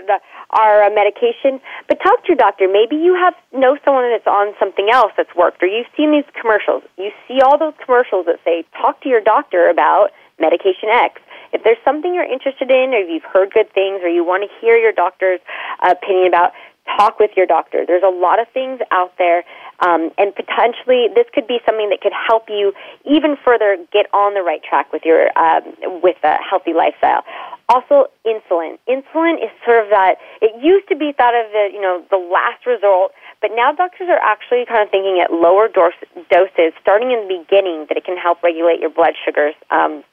our 0.51 0.85
uh, 0.85 0.91
medication, 0.91 1.61
but 1.87 2.03
talk 2.03 2.23
to 2.25 2.29
your 2.29 2.37
doctor. 2.37 2.67
Maybe 2.67 2.97
you 2.97 3.15
have 3.15 3.35
know 3.53 3.79
someone 3.85 4.11
that's 4.11 4.27
on 4.27 4.55
something 4.59 4.89
else 4.91 5.13
that's 5.17 5.35
worked, 5.37 5.63
or 5.63 5.67
you've 5.67 5.87
seen 5.97 6.11
these 6.11 6.27
commercials. 6.41 6.83
You 6.99 7.11
see 7.29 7.41
all 7.41 7.50
those 7.59 7.75
commercials 7.85 8.27
that 8.27 8.39
say 8.45 8.65
talk 8.81 9.01
to 9.03 9.09
your 9.09 9.21
doctor 9.21 9.69
about 9.69 10.11
medication 10.39 10.89
X. 10.91 11.21
If 11.53 11.65
there's 11.65 11.83
something 11.85 12.15
you're 12.15 12.31
interested 12.31 12.71
in, 12.71 12.95
or 12.95 13.01
you've 13.01 13.25
heard 13.25 13.53
good 13.53 13.73
things, 13.73 14.01
or 14.03 14.09
you 14.09 14.25
want 14.25 14.49
to 14.49 14.51
hear 14.61 14.77
your 14.77 14.93
doctor's 14.93 15.41
uh, 15.83 15.95
opinion 16.01 16.29
about, 16.29 16.53
talk 16.97 17.19
with 17.19 17.31
your 17.37 17.47
doctor. 17.47 17.85
There's 17.87 18.03
a 18.03 18.11
lot 18.11 18.41
of 18.41 18.49
things 18.49 18.81
out 18.91 19.13
there, 19.19 19.45
um, 19.81 20.11
and 20.19 20.35
potentially 20.35 21.09
this 21.15 21.27
could 21.33 21.47
be 21.47 21.59
something 21.67 21.91
that 21.91 22.01
could 22.01 22.13
help 22.13 22.49
you 22.49 22.73
even 23.05 23.37
further 23.45 23.77
get 23.93 24.07
on 24.13 24.35
the 24.35 24.43
right 24.43 24.63
track 24.63 24.93
with 24.93 25.03
your 25.05 25.31
um, 25.39 25.63
with 26.03 26.17
a 26.25 26.37
healthy 26.39 26.73
lifestyle. 26.73 27.25
Also, 27.69 28.11
insulin. 28.27 28.79
Insulin 28.89 29.39
is 29.39 29.51
sort 29.65 29.85
of 29.85 29.91
that. 29.91 30.17
It 30.43 30.51
used 30.63 30.89
to 30.89 30.97
be 30.97 31.13
thought 31.13 31.35
of 31.35 31.47
as 31.55 31.73
you 31.73 31.81
know 31.81 32.03
the 32.11 32.19
last 32.19 32.67
resort, 32.67 33.13
but 33.41 33.51
now 33.55 33.73
doctors 33.73 34.09
are 34.09 34.21
actually 34.21 34.65
kind 34.67 34.83
of 34.83 34.91
thinking 34.91 35.21
at 35.23 35.33
lower 35.33 35.69
doses, 35.69 36.73
starting 36.81 37.11
in 37.11 37.27
the 37.27 37.43
beginning, 37.43 37.87
that 37.89 37.97
it 37.97 38.05
can 38.05 38.17
help 38.17 38.43
regulate 38.43 38.81
your 38.81 38.91
blood 38.91 39.15
sugars. 39.25 39.55
Um, 39.71 40.05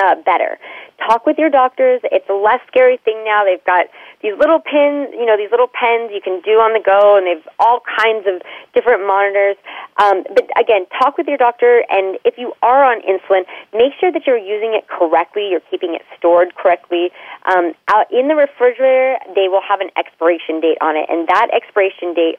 uh, 0.00 0.16
better. 0.24 0.58
Talk 1.06 1.26
with 1.26 1.36
your 1.36 1.50
doctors. 1.50 2.00
It's 2.04 2.28
a 2.30 2.32
less 2.32 2.60
scary 2.66 2.96
thing 3.04 3.24
now. 3.24 3.44
They've 3.44 3.64
got 3.64 3.86
these 4.22 4.32
little 4.38 4.60
pins, 4.60 5.12
you 5.12 5.26
know, 5.26 5.36
these 5.36 5.50
little 5.50 5.68
pens 5.68 6.10
you 6.14 6.20
can 6.22 6.40
do 6.40 6.62
on 6.62 6.72
the 6.72 6.80
go, 6.80 7.18
and 7.18 7.26
they've 7.26 7.44
all 7.58 7.82
kinds 7.84 8.24
of 8.26 8.40
different 8.72 9.04
monitors. 9.06 9.56
Um, 10.00 10.24
but 10.32 10.48
again, 10.56 10.86
talk 10.96 11.18
with 11.18 11.26
your 11.28 11.36
doctor, 11.36 11.84
and 11.90 12.16
if 12.24 12.38
you 12.38 12.54
are 12.62 12.84
on 12.84 13.02
insulin, 13.02 13.44
make 13.74 13.92
sure 14.00 14.10
that 14.12 14.26
you're 14.26 14.40
using 14.40 14.72
it 14.72 14.88
correctly. 14.88 15.48
You're 15.50 15.64
keeping 15.70 15.94
it 15.94 16.02
stored 16.16 16.54
correctly. 16.54 17.10
Um, 17.44 17.74
out 17.92 18.08
in 18.10 18.28
the 18.28 18.34
refrigerator, 18.34 19.18
they 19.34 19.48
will 19.52 19.62
have 19.66 19.80
an 19.80 19.90
expiration 19.98 20.60
date 20.60 20.78
on 20.80 20.96
it, 20.96 21.04
and 21.10 21.28
that 21.28 21.52
expiration 21.52 22.14
date 22.14 22.38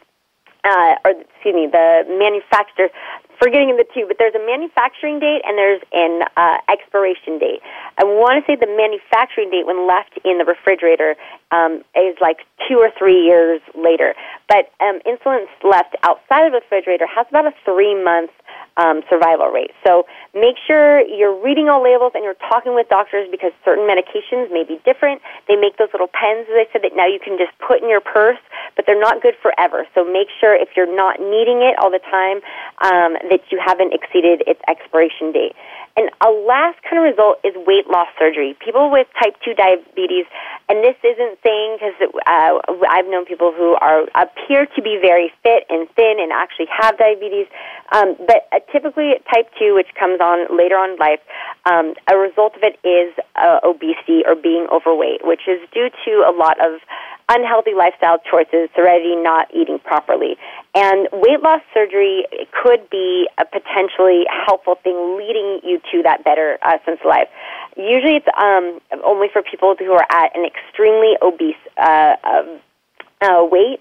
uh, 0.63 0.95
or 1.03 1.11
excuse 1.11 1.55
me, 1.55 1.67
the 1.67 2.07
manufacturer, 2.07 2.89
forgetting 3.39 3.75
the 3.75 3.85
two, 3.93 4.05
but 4.07 4.17
there's 4.17 4.35
a 4.35 4.45
manufacturing 4.45 5.19
date 5.19 5.41
and 5.43 5.57
there's 5.57 5.81
an 5.91 6.23
uh, 6.37 6.57
expiration 6.71 7.39
date. 7.39 7.59
I 7.99 8.03
want 8.03 8.39
to 8.39 8.43
say 8.47 8.55
the 8.55 8.71
manufacturing 8.71 9.51
date 9.51 9.67
when 9.67 9.87
left 9.87 10.15
in 10.23 10.37
the 10.39 10.45
refrigerator 10.45 11.15
um, 11.51 11.83
is 11.95 12.15
like 12.21 12.47
two 12.67 12.79
or 12.79 12.89
three 12.97 13.27
years 13.27 13.61
later. 13.75 14.15
But 14.47 14.71
um, 14.79 15.03
insulin 15.03 15.45
left 15.63 15.95
outside 16.03 16.47
of 16.47 16.55
the 16.55 16.61
refrigerator 16.63 17.07
has 17.07 17.27
about 17.29 17.47
a 17.47 17.53
three 17.65 17.95
month 17.95 18.31
um, 18.77 19.03
survival 19.09 19.47
rate. 19.47 19.71
So 19.85 20.05
make 20.33 20.55
sure 20.65 21.01
you're 21.05 21.35
reading 21.43 21.69
all 21.69 21.83
labels 21.83 22.13
and 22.15 22.23
you're 22.23 22.39
talking 22.49 22.73
with 22.73 22.89
doctors 22.89 23.29
because 23.29 23.51
certain 23.63 23.85
medications 23.85 24.51
may 24.51 24.63
be 24.63 24.81
different. 24.83 25.21
They 25.47 25.55
make 25.55 25.77
those 25.77 25.89
little 25.93 26.09
pens, 26.09 26.47
as 26.49 26.57
I 26.57 26.65
said, 26.73 26.81
that 26.81 26.95
now 26.95 27.05
you 27.05 27.19
can 27.19 27.37
just 27.37 27.53
put 27.59 27.81
in 27.81 27.89
your 27.89 28.01
purse, 28.01 28.41
but 28.75 28.85
they're 28.85 28.99
not 28.99 29.21
good 29.21 29.35
forever. 29.41 29.85
So 29.93 30.03
make 30.03 30.27
sure 30.39 30.55
if 30.55 30.69
you're 30.75 30.89
not 30.89 31.19
needing 31.19 31.61
it 31.61 31.77
all 31.77 31.91
the 31.91 32.01
time 32.01 32.41
um, 32.81 33.13
that 33.29 33.41
you 33.51 33.61
haven't 33.63 33.93
exceeded 33.93 34.43
its 34.47 34.59
expiration 34.67 35.31
date. 35.31 35.53
And 35.95 36.09
a 36.25 36.31
last 36.31 36.81
kind 36.81 36.97
of 36.97 37.05
result 37.05 37.37
is 37.43 37.53
weight 37.69 37.85
loss 37.85 38.07
surgery. 38.17 38.57
People 38.57 38.89
with 38.89 39.05
type 39.21 39.37
2 39.45 39.53
diabetes, 39.53 40.25
and 40.67 40.83
this 40.83 40.97
isn't 41.05 41.37
saying 41.45 41.77
because 41.77 41.93
uh, 42.25 42.57
I've 42.89 43.05
known 43.05 43.25
people 43.25 43.53
who 43.53 43.77
are 43.77 44.09
appear 44.17 44.65
to 44.65 44.81
be 44.81 44.97
very 44.99 45.31
fit 45.43 45.69
and 45.69 45.87
thin 45.95 46.17
and 46.17 46.31
actually 46.33 46.65
have 46.73 46.97
diabetes, 46.97 47.45
um, 47.91 48.15
but 48.25 48.49
uh, 48.51 48.59
typically 48.71 49.13
type 49.31 49.53
2, 49.59 49.75
which 49.75 49.93
comes 49.93 50.19
on 50.19 50.49
later 50.57 50.75
on 50.81 50.91
in 50.91 50.97
life, 50.97 51.21
um, 51.69 51.93
a 52.09 52.17
result 52.17 52.55
of 52.57 52.63
it 52.63 52.81
is 52.81 53.13
uh, 53.35 53.59
obesity 53.63 54.25
or 54.25 54.33
being 54.33 54.65
overweight, 54.73 55.21
which 55.21 55.45
is 55.47 55.61
due 55.73 55.89
to 56.05 56.25
a 56.25 56.33
lot 56.33 56.57
of 56.57 56.81
unhealthy 57.29 57.73
lifestyle 57.73 58.17
choices, 58.29 58.69
heredity, 58.75 59.15
not 59.15 59.47
eating 59.53 59.79
properly. 59.79 60.37
And 60.75 61.07
weight 61.11 61.41
loss 61.41 61.61
surgery 61.73 62.25
could 62.51 62.89
be 62.89 63.27
a 63.37 63.45
potentially 63.45 64.25
helpful 64.29 64.75
thing 64.83 65.17
leading 65.17 65.61
you 65.63 65.79
to 65.91 66.03
that 66.03 66.23
better 66.23 66.57
uh, 66.61 66.77
sense 66.85 66.99
of 67.01 67.07
life. 67.07 67.27
Usually 67.77 68.17
it's 68.17 68.27
um, 68.37 68.79
only 69.03 69.27
for 69.31 69.41
people 69.41 69.75
who 69.77 69.93
are 69.93 70.05
at 70.11 70.35
an 70.35 70.45
extremely 70.45 71.13
obese 71.21 71.55
uh, 71.77 72.15
uh, 73.23 73.45
weight 73.49 73.79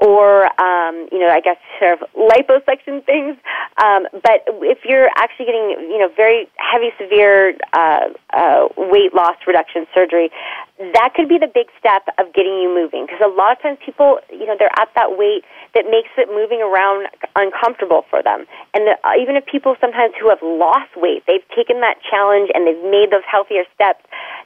or 0.00 0.44
um, 0.60 1.08
you 1.10 1.18
know 1.18 1.28
I 1.28 1.40
guess 1.40 1.56
sort 1.78 2.00
of 2.00 2.08
liposuction 2.14 3.04
things. 3.04 3.36
Um, 3.82 4.06
but 4.12 4.44
if 4.62 4.78
you're 4.84 5.08
actually 5.16 5.46
getting 5.46 5.90
you 5.90 5.98
know 5.98 6.08
very 6.16 6.48
heavy, 6.56 6.90
severe 6.98 7.56
uh, 7.72 8.08
uh, 8.34 8.68
weight 8.76 9.14
loss 9.14 9.36
reduction 9.46 9.86
surgery, 9.94 10.30
that 10.78 11.14
could 11.14 11.28
be 11.28 11.38
the 11.38 11.46
big 11.46 11.70
step 11.78 12.02
of 12.18 12.32
getting 12.34 12.58
you 12.58 12.68
moving. 12.68 13.06
Because 13.06 13.22
a 13.24 13.30
lot 13.30 13.52
of 13.56 13.62
times 13.62 13.78
people 13.84 14.18
you 14.30 14.46
know 14.46 14.56
they're 14.58 14.74
at 14.78 14.90
that 14.94 15.16
weight 15.16 15.44
that 15.74 15.86
makes 15.90 16.10
it 16.16 16.30
moving 16.30 16.62
around 16.62 17.08
uncomfortable 17.36 18.06
for 18.08 18.22
them. 18.22 18.46
And 18.74 18.86
the, 18.86 18.94
uh, 19.02 19.18
even 19.18 19.34
if 19.36 19.44
people 19.46 19.76
sometimes 19.80 20.14
who 20.18 20.30
have 20.30 20.42
lost 20.42 20.94
weight, 20.96 21.22
they've 21.26 21.46
taken 21.54 21.80
that 21.82 21.98
challenge 22.02 22.50
and 22.54 22.66
they've 22.66 22.84
made 22.90 23.10
those 23.10 23.26
healthier 23.26 23.66
steps. 23.74 24.02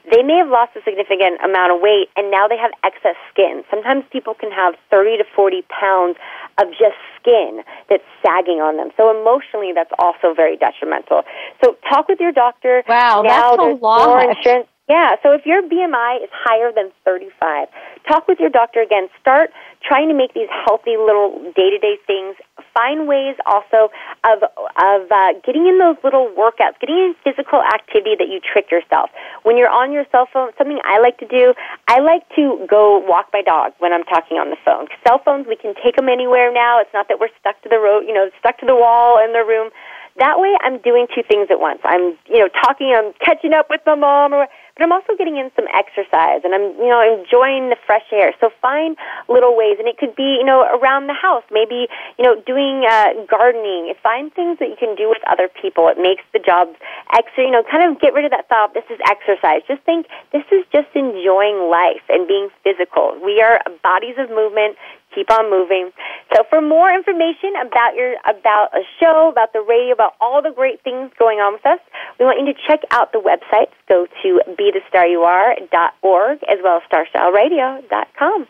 They 0.09 0.23
may 0.23 0.41
have 0.41 0.49
lost 0.49 0.73
a 0.75 0.81
significant 0.81 1.41
amount 1.45 1.73
of 1.73 1.81
weight 1.81 2.09
and 2.17 2.31
now 2.31 2.47
they 2.47 2.57
have 2.57 2.73
excess 2.83 3.17
skin. 3.29 3.63
Sometimes 3.69 4.05
people 4.11 4.33
can 4.33 4.51
have 4.51 4.73
30 4.89 5.21
to 5.21 5.25
40 5.35 5.61
pounds 5.69 6.17
of 6.59 6.69
just 6.71 6.99
skin 7.19 7.63
that's 7.89 8.03
sagging 8.21 8.59
on 8.59 8.77
them. 8.77 8.91
So 8.97 9.09
emotionally, 9.09 9.71
that's 9.73 9.91
also 9.99 10.33
very 10.35 10.57
detrimental. 10.57 11.23
So 11.63 11.77
talk 11.89 12.07
with 12.07 12.19
your 12.19 12.31
doctor. 12.31 12.83
Wow, 12.87 13.21
now 13.23 13.55
that's 13.55 13.63
a 13.63 13.83
lot. 13.83 14.07
More 14.07 14.21
insurance. 14.21 14.67
Yeah, 14.89 15.21
so 15.21 15.33
if 15.33 15.45
your 15.45 15.61
BMI 15.61 16.23
is 16.23 16.29
higher 16.33 16.71
than 16.73 16.89
35, 17.05 17.67
talk 18.07 18.27
with 18.27 18.39
your 18.39 18.49
doctor 18.49 18.81
again. 18.81 19.07
Start 19.21 19.51
trying 19.81 20.09
to 20.09 20.13
make 20.13 20.33
these 20.33 20.49
healthy 20.65 20.97
little 20.97 21.39
day-to-day 21.55 21.97
things. 22.05 22.35
Find 22.73 23.07
ways 23.07 23.35
also 23.45 23.89
of 24.27 24.43
of 24.43 25.11
uh, 25.11 25.33
getting 25.45 25.67
in 25.67 25.79
those 25.79 25.95
little 26.03 26.31
workouts, 26.37 26.79
getting 26.79 26.97
in 26.97 27.15
physical 27.23 27.61
activity 27.63 28.15
that 28.19 28.27
you 28.27 28.39
trick 28.39 28.71
yourself. 28.71 29.09
When 29.43 29.57
you're 29.57 29.71
on 29.71 29.91
your 29.91 30.05
cell 30.11 30.27
phone, 30.31 30.51
something 30.57 30.79
I 30.83 30.99
like 30.99 31.17
to 31.19 31.27
do, 31.27 31.53
I 31.87 31.99
like 31.99 32.27
to 32.35 32.65
go 32.69 32.99
walk 32.99 33.27
my 33.33 33.41
dog 33.41 33.73
when 33.79 33.91
I'm 33.93 34.03
talking 34.03 34.37
on 34.37 34.49
the 34.49 34.57
phone. 34.63 34.87
Cell 35.07 35.21
phones, 35.23 35.47
we 35.47 35.55
can 35.55 35.73
take 35.83 35.95
them 35.95 36.09
anywhere 36.09 36.51
now. 36.53 36.79
It's 36.79 36.93
not 36.93 37.07
that 37.07 37.19
we're 37.19 37.33
stuck 37.39 37.61
to 37.63 37.69
the 37.69 37.79
road, 37.79 38.03
you 38.07 38.13
know, 38.13 38.29
stuck 38.39 38.59
to 38.59 38.65
the 38.65 38.75
wall 38.75 39.17
in 39.23 39.33
the 39.33 39.43
room. 39.43 39.71
That 40.17 40.39
way, 40.39 40.55
I'm 40.61 40.79
doing 40.79 41.07
two 41.13 41.23
things 41.23 41.47
at 41.49 41.59
once. 41.59 41.79
I'm, 41.83 42.17
you 42.27 42.39
know, 42.39 42.49
talking, 42.49 42.93
I'm 42.95 43.13
catching 43.23 43.53
up 43.53 43.67
with 43.69 43.81
my 43.85 43.95
mom, 43.95 44.33
or 44.33 44.47
but 44.79 44.83
I'm 44.83 44.91
also 44.91 45.11
getting 45.17 45.35
in 45.35 45.51
some 45.59 45.67
exercise 45.75 46.39
and 46.47 46.55
I'm, 46.55 46.71
you 46.79 46.87
know, 46.87 47.03
enjoying 47.03 47.67
the 47.67 47.75
fresh 47.85 48.07
air. 48.13 48.31
So 48.39 48.49
find 48.61 48.95
little 49.27 49.55
ways, 49.55 49.75
and 49.77 49.87
it 49.87 49.97
could 49.97 50.15
be, 50.15 50.39
you 50.39 50.45
know, 50.45 50.63
around 50.63 51.07
the 51.07 51.13
house, 51.13 51.43
maybe, 51.51 51.91
you 52.17 52.23
know, 52.23 52.39
doing 52.47 52.87
uh, 52.87 53.27
gardening. 53.27 53.91
Find 54.01 54.31
things 54.33 54.59
that 54.59 54.69
you 54.71 54.79
can 54.79 54.95
do 54.95 55.09
with 55.09 55.19
other 55.27 55.49
people. 55.51 55.89
It 55.89 55.99
makes 55.99 56.23
the 56.31 56.39
job 56.39 56.71
extra, 57.11 57.43
you 57.43 57.51
know, 57.51 57.63
kind 57.63 57.83
of 57.91 57.99
get 57.99 58.13
rid 58.13 58.23
of 58.23 58.31
that 58.31 58.47
thought, 58.47 58.73
this 58.73 58.87
is 58.89 58.99
exercise. 59.03 59.67
Just 59.67 59.83
think 59.83 60.07
this 60.31 60.47
is 60.51 60.63
just 60.71 60.87
enjoying 60.95 61.67
life 61.67 62.03
and 62.07 62.27
being 62.27 62.47
physical. 62.63 63.19
We 63.19 63.43
are 63.43 63.59
bodies 63.83 64.15
of 64.15 64.29
movement 64.29 64.79
keep 65.13 65.31
on 65.31 65.49
moving. 65.49 65.91
So 66.33 66.43
for 66.49 66.61
more 66.61 66.91
information 66.91 67.53
about 67.61 67.95
your 67.95 68.15
about 68.25 68.69
a 68.73 68.83
show, 68.99 69.29
about 69.31 69.53
the 69.53 69.61
radio, 69.61 69.93
about 69.93 70.13
all 70.21 70.41
the 70.41 70.51
great 70.51 70.81
things 70.83 71.11
going 71.17 71.39
on 71.39 71.53
with 71.53 71.65
us, 71.65 71.79
we 72.19 72.25
want 72.25 72.39
you 72.39 72.53
to 72.53 72.59
check 72.67 72.81
out 72.91 73.11
the 73.11 73.19
websites. 73.19 73.73
Go 73.87 74.07
to 74.23 74.41
bethestaryouare.org 74.47 76.39
as 76.43 76.59
well 76.63 76.81
as 76.81 76.89
starstyleradio.com. 76.89 78.47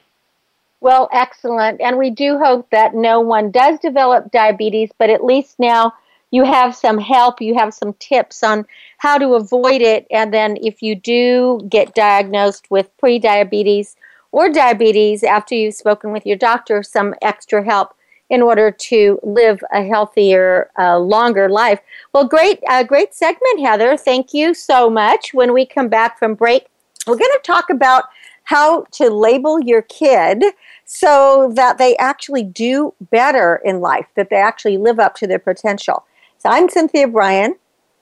Well, 0.82 1.10
excellent. 1.12 1.82
And 1.82 1.98
we 1.98 2.10
do 2.10 2.38
hope 2.38 2.70
that 2.70 2.96
no 2.96 3.20
one 3.20 3.52
does 3.52 3.80
develop 3.80 4.32
diabetes, 4.32 4.92
but 4.98 5.10
at 5.10 5.26
least 5.26 5.60
now 5.60 5.94
you 6.32 6.46
have 6.46 6.76
some 6.76 6.98
help, 6.98 7.42
you 7.42 7.56
have 7.56 7.74
some 7.74 7.94
tips 7.94 8.44
on 8.44 8.66
how 8.98 9.18
to 9.18 9.34
avoid 9.34 9.82
it. 9.82 10.08
And 10.12 10.34
then 10.34 10.58
if 10.62 10.82
you 10.82 10.96
do 10.96 11.62
get 11.68 11.96
diagnosed 11.96 12.70
with 12.70 12.90
prediabetes, 13.02 13.96
or 14.32 14.50
diabetes 14.50 15.24
after 15.24 15.56
you've 15.56 15.74
spoken 15.74 16.12
with 16.12 16.26
your 16.26 16.38
doctor 16.38 16.84
some 16.84 17.16
extra 17.22 17.64
help 17.64 17.94
in 18.30 18.42
order 18.42 18.70
to 18.70 19.20
live 19.24 19.64
a 19.74 19.84
healthier, 19.84 20.70
uh, 20.78 21.00
longer 21.00 21.50
life. 21.50 21.80
Well, 22.14 22.28
great, 22.28 22.60
uh, 22.70 22.84
great 22.84 23.14
segment, 23.14 23.60
Heather. 23.60 23.98
Thank 23.98 24.34
you 24.34 24.54
so 24.54 24.90
much. 24.90 25.34
When 25.34 25.52
we 25.52 25.66
come 25.66 25.88
back 25.88 26.20
from 26.20 26.36
break, 26.36 26.68
we're 27.08 27.18
going 27.18 27.32
to 27.32 27.42
talk 27.44 27.70
about 27.70 28.06
how 28.44 28.84
to 28.92 29.10
label 29.10 29.60
your 29.60 29.82
kid 29.82 30.44
so 30.86 31.52
that 31.56 31.78
they 31.78 31.96
actually 31.98 32.44
do 32.44 32.94
better 33.12 33.62
in 33.64 33.80
life, 33.80 34.08
that 34.16 34.30
they 34.30 34.38
actually 34.38 34.78
live 34.78 35.00
up 35.00 35.16
to 35.16 35.28
their 35.28 35.40
potential. 35.40 36.04
So 36.38 36.50
I'm 36.50 36.70
Cynthia 36.70 37.08
Brian. 37.08 37.56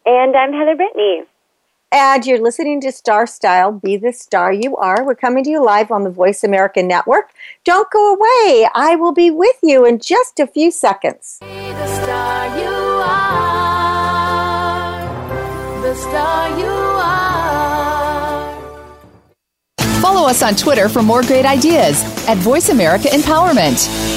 And 0.05 0.35
I'm 0.35 0.53
Heather 0.53 0.75
Brittany. 0.75 1.23
And 1.91 2.25
you're 2.25 2.41
listening 2.41 2.81
to 2.81 2.91
Star 2.91 3.25
Style, 3.25 3.71
Be 3.71 3.95
the 3.95 4.11
Star 4.11 4.51
You 4.51 4.75
Are. 4.75 5.05
We're 5.05 5.15
coming 5.15 5.45
to 5.45 5.49
you 5.49 5.63
live 5.63 5.89
on 5.89 6.03
the 6.03 6.09
Voice 6.09 6.43
America 6.43 6.83
Network. 6.83 7.31
Don't 7.63 7.89
go 7.91 8.13
away. 8.13 8.67
I 8.75 8.97
will 8.99 9.13
be 9.13 9.31
with 9.31 9.55
you 9.63 9.85
in 9.85 9.99
just 9.99 10.37
a 10.41 10.47
few 10.47 10.69
seconds. 10.69 11.37
Be 11.39 11.47
the 11.47 11.87
star 11.87 12.59
you 12.59 12.67
are. 12.67 13.41
The 15.81 15.95
star 15.95 16.59
you 16.59 16.65
are. 16.65 17.17
Follow 20.01 20.27
us 20.27 20.43
on 20.43 20.55
Twitter 20.55 20.89
for 20.89 21.01
more 21.01 21.21
great 21.21 21.45
ideas 21.45 22.03
at 22.27 22.35
Voice 22.39 22.67
America 22.67 23.07
Empowerment. 23.07 24.16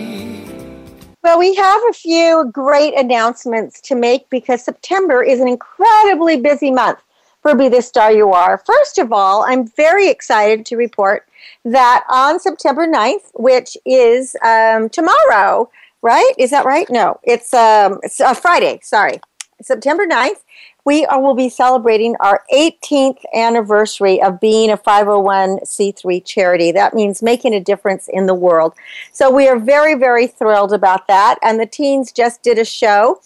Well, 1.23 1.37
we 1.37 1.53
have 1.53 1.81
a 1.87 1.93
few 1.93 2.49
great 2.51 2.95
announcements 2.97 3.79
to 3.81 3.95
make 3.95 4.27
because 4.31 4.63
September 4.63 5.21
is 5.21 5.39
an 5.39 5.47
incredibly 5.47 6.41
busy 6.41 6.71
month 6.71 6.97
for 7.43 7.53
Be 7.53 7.69
the 7.69 7.83
Star 7.83 8.11
You 8.11 8.31
Are. 8.31 8.57
First 8.57 8.97
of 8.97 9.13
all, 9.13 9.43
I'm 9.43 9.67
very 9.67 10.09
excited 10.09 10.65
to 10.65 10.77
report 10.77 11.27
that 11.63 12.05
on 12.09 12.39
September 12.39 12.87
9th, 12.87 13.29
which 13.35 13.77
is 13.85 14.35
um, 14.43 14.89
tomorrow, 14.89 15.69
right? 16.01 16.33
Is 16.39 16.49
that 16.49 16.65
right? 16.65 16.89
No, 16.89 17.19
it's, 17.21 17.53
um, 17.53 17.99
it's 18.01 18.19
uh, 18.19 18.33
Friday, 18.33 18.79
sorry. 18.81 19.21
September 19.61 20.07
9th, 20.07 20.41
we 20.85 21.05
are, 21.05 21.21
will 21.21 21.35
be 21.35 21.49
celebrating 21.49 22.15
our 22.19 22.43
18th 22.53 23.23
anniversary 23.35 24.21
of 24.21 24.39
being 24.39 24.71
a 24.71 24.77
501c3 24.77 26.25
charity. 26.25 26.71
That 26.71 26.93
means 26.93 27.21
making 27.21 27.53
a 27.53 27.59
difference 27.59 28.07
in 28.07 28.25
the 28.25 28.33
world. 28.33 28.73
So 29.11 29.29
we 29.29 29.47
are 29.47 29.59
very, 29.59 29.95
very 29.95 30.27
thrilled 30.27 30.73
about 30.73 31.07
that. 31.07 31.37
And 31.43 31.59
the 31.59 31.65
teens 31.65 32.11
just 32.11 32.41
did 32.43 32.57
a 32.57 32.65
show. 32.65 33.21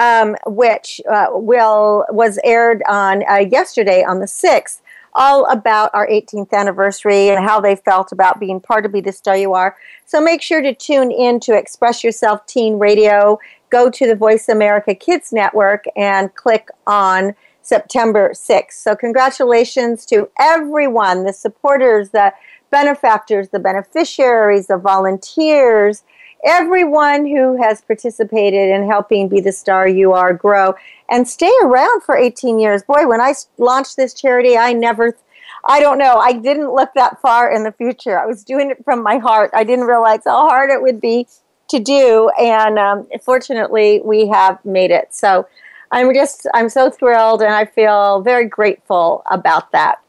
Um, 0.00 0.36
which 0.46 1.00
uh, 1.10 1.26
will 1.32 2.06
was 2.10 2.38
aired 2.44 2.84
on 2.88 3.24
uh, 3.28 3.38
yesterday 3.38 4.04
on 4.04 4.20
the 4.20 4.26
6th 4.26 4.80
all 5.18 5.44
about 5.46 5.90
our 5.94 6.06
18th 6.06 6.52
anniversary 6.52 7.28
and 7.28 7.44
how 7.44 7.60
they 7.60 7.74
felt 7.74 8.12
about 8.12 8.38
being 8.38 8.60
part 8.60 8.86
of 8.86 8.92
Be 8.92 9.00
the 9.00 9.12
Star 9.12 9.36
You 9.36 9.54
Are. 9.54 9.76
So 10.06 10.20
make 10.20 10.40
sure 10.40 10.62
to 10.62 10.72
tune 10.72 11.10
in 11.10 11.40
to 11.40 11.56
Express 11.56 12.04
Yourself 12.04 12.46
Teen 12.46 12.78
Radio 12.78 13.38
go 13.70 13.90
to 13.90 14.06
the 14.06 14.14
Voice 14.16 14.48
America 14.48 14.94
Kids 14.94 15.32
Network 15.32 15.84
and 15.96 16.34
click 16.34 16.68
on 16.86 17.34
September 17.62 18.30
6th. 18.30 18.72
So, 18.72 18.96
congratulations 18.96 20.06
to 20.06 20.30
everyone 20.40 21.24
the 21.24 21.32
supporters, 21.32 22.10
the 22.10 22.32
benefactors, 22.70 23.50
the 23.50 23.58
beneficiaries, 23.58 24.66
the 24.66 24.78
volunteers, 24.78 26.02
everyone 26.44 27.26
who 27.26 27.60
has 27.62 27.80
participated 27.80 28.70
in 28.70 28.86
helping 28.86 29.28
Be 29.28 29.40
the 29.40 29.52
Star 29.52 29.88
You 29.88 30.12
Are 30.12 30.32
grow 30.32 30.74
and 31.10 31.26
stay 31.26 31.52
around 31.62 32.02
for 32.02 32.16
18 32.16 32.58
years. 32.58 32.82
Boy, 32.82 33.06
when 33.06 33.20
I 33.20 33.34
launched 33.58 33.96
this 33.96 34.14
charity, 34.14 34.56
I 34.56 34.72
never. 34.72 35.16
I 35.64 35.80
don't 35.80 35.98
know. 35.98 36.16
I 36.16 36.32
didn't 36.32 36.72
look 36.72 36.90
that 36.94 37.20
far 37.20 37.50
in 37.50 37.64
the 37.64 37.72
future. 37.72 38.18
I 38.18 38.26
was 38.26 38.44
doing 38.44 38.70
it 38.70 38.84
from 38.84 39.02
my 39.02 39.18
heart. 39.18 39.50
I 39.52 39.64
didn't 39.64 39.86
realize 39.86 40.20
how 40.24 40.48
hard 40.48 40.70
it 40.70 40.80
would 40.80 41.00
be 41.00 41.26
to 41.68 41.78
do, 41.78 42.30
and 42.40 42.78
um, 42.78 43.06
fortunately, 43.22 44.00
we 44.04 44.28
have 44.28 44.64
made 44.64 44.90
it. 44.90 45.14
So 45.14 45.46
I'm 45.90 46.12
just 46.14 46.46
I'm 46.54 46.68
so 46.68 46.90
thrilled, 46.90 47.42
and 47.42 47.52
I 47.52 47.64
feel 47.64 48.20
very 48.22 48.46
grateful 48.46 49.22
about 49.30 49.72
that. 49.72 50.00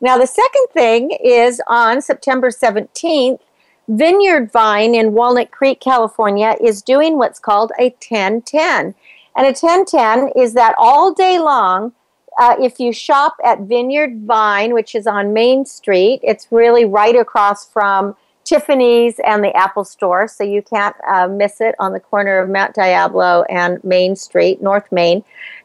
Now, 0.00 0.18
the 0.18 0.26
second 0.26 0.66
thing 0.72 1.10
is 1.24 1.60
on 1.66 2.02
September 2.02 2.50
17th, 2.50 3.40
Vineyard 3.88 4.52
Vine 4.52 4.94
in 4.94 5.12
Walnut 5.12 5.50
Creek, 5.50 5.80
California, 5.80 6.56
is 6.60 6.82
doing 6.82 7.16
what's 7.16 7.38
called 7.38 7.72
a 7.78 7.90
1010. 7.90 8.94
And 9.36 9.46
a 9.46 9.50
1010 9.50 10.30
is 10.36 10.54
that 10.54 10.74
all 10.76 11.14
day 11.14 11.38
long, 11.38 11.92
uh, 12.38 12.56
if 12.60 12.78
you 12.78 12.92
shop 12.92 13.36
at 13.44 13.60
Vineyard 13.60 14.22
Vine, 14.22 14.74
which 14.74 14.94
is 14.94 15.06
on 15.06 15.32
Main 15.32 15.64
Street, 15.64 16.20
it's 16.22 16.48
really 16.50 16.84
right 16.84 17.16
across 17.16 17.66
from 17.66 18.16
Tiffany's 18.46 19.18
and 19.24 19.42
the 19.42 19.54
Apple 19.56 19.84
Store, 19.84 20.28
so 20.28 20.44
you 20.44 20.62
can't 20.62 20.96
uh, 21.06 21.28
miss 21.28 21.60
it 21.60 21.74
on 21.78 21.92
the 21.92 22.00
corner 22.00 22.38
of 22.38 22.48
Mount 22.48 22.74
Diablo 22.74 23.44
and 23.50 23.82
Main 23.84 24.16
Street, 24.16 24.62
North 24.62 24.90
Main. 24.90 25.24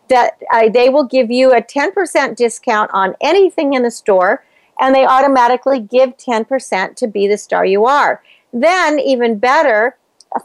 That 0.09 0.37
uh, 0.51 0.67
they 0.69 0.89
will 0.89 1.05
give 1.05 1.31
you 1.31 1.53
a 1.53 1.61
10% 1.61 2.35
discount 2.35 2.91
on 2.93 3.15
anything 3.21 3.73
in 3.73 3.83
the 3.83 3.91
store, 3.91 4.43
and 4.79 4.93
they 4.93 5.05
automatically 5.05 5.79
give 5.79 6.17
10% 6.17 6.95
to 6.95 7.07
be 7.07 7.27
the 7.27 7.37
star 7.37 7.63
you 7.63 7.85
are. 7.85 8.21
Then, 8.51 8.99
even 8.99 9.37
better, 9.37 9.95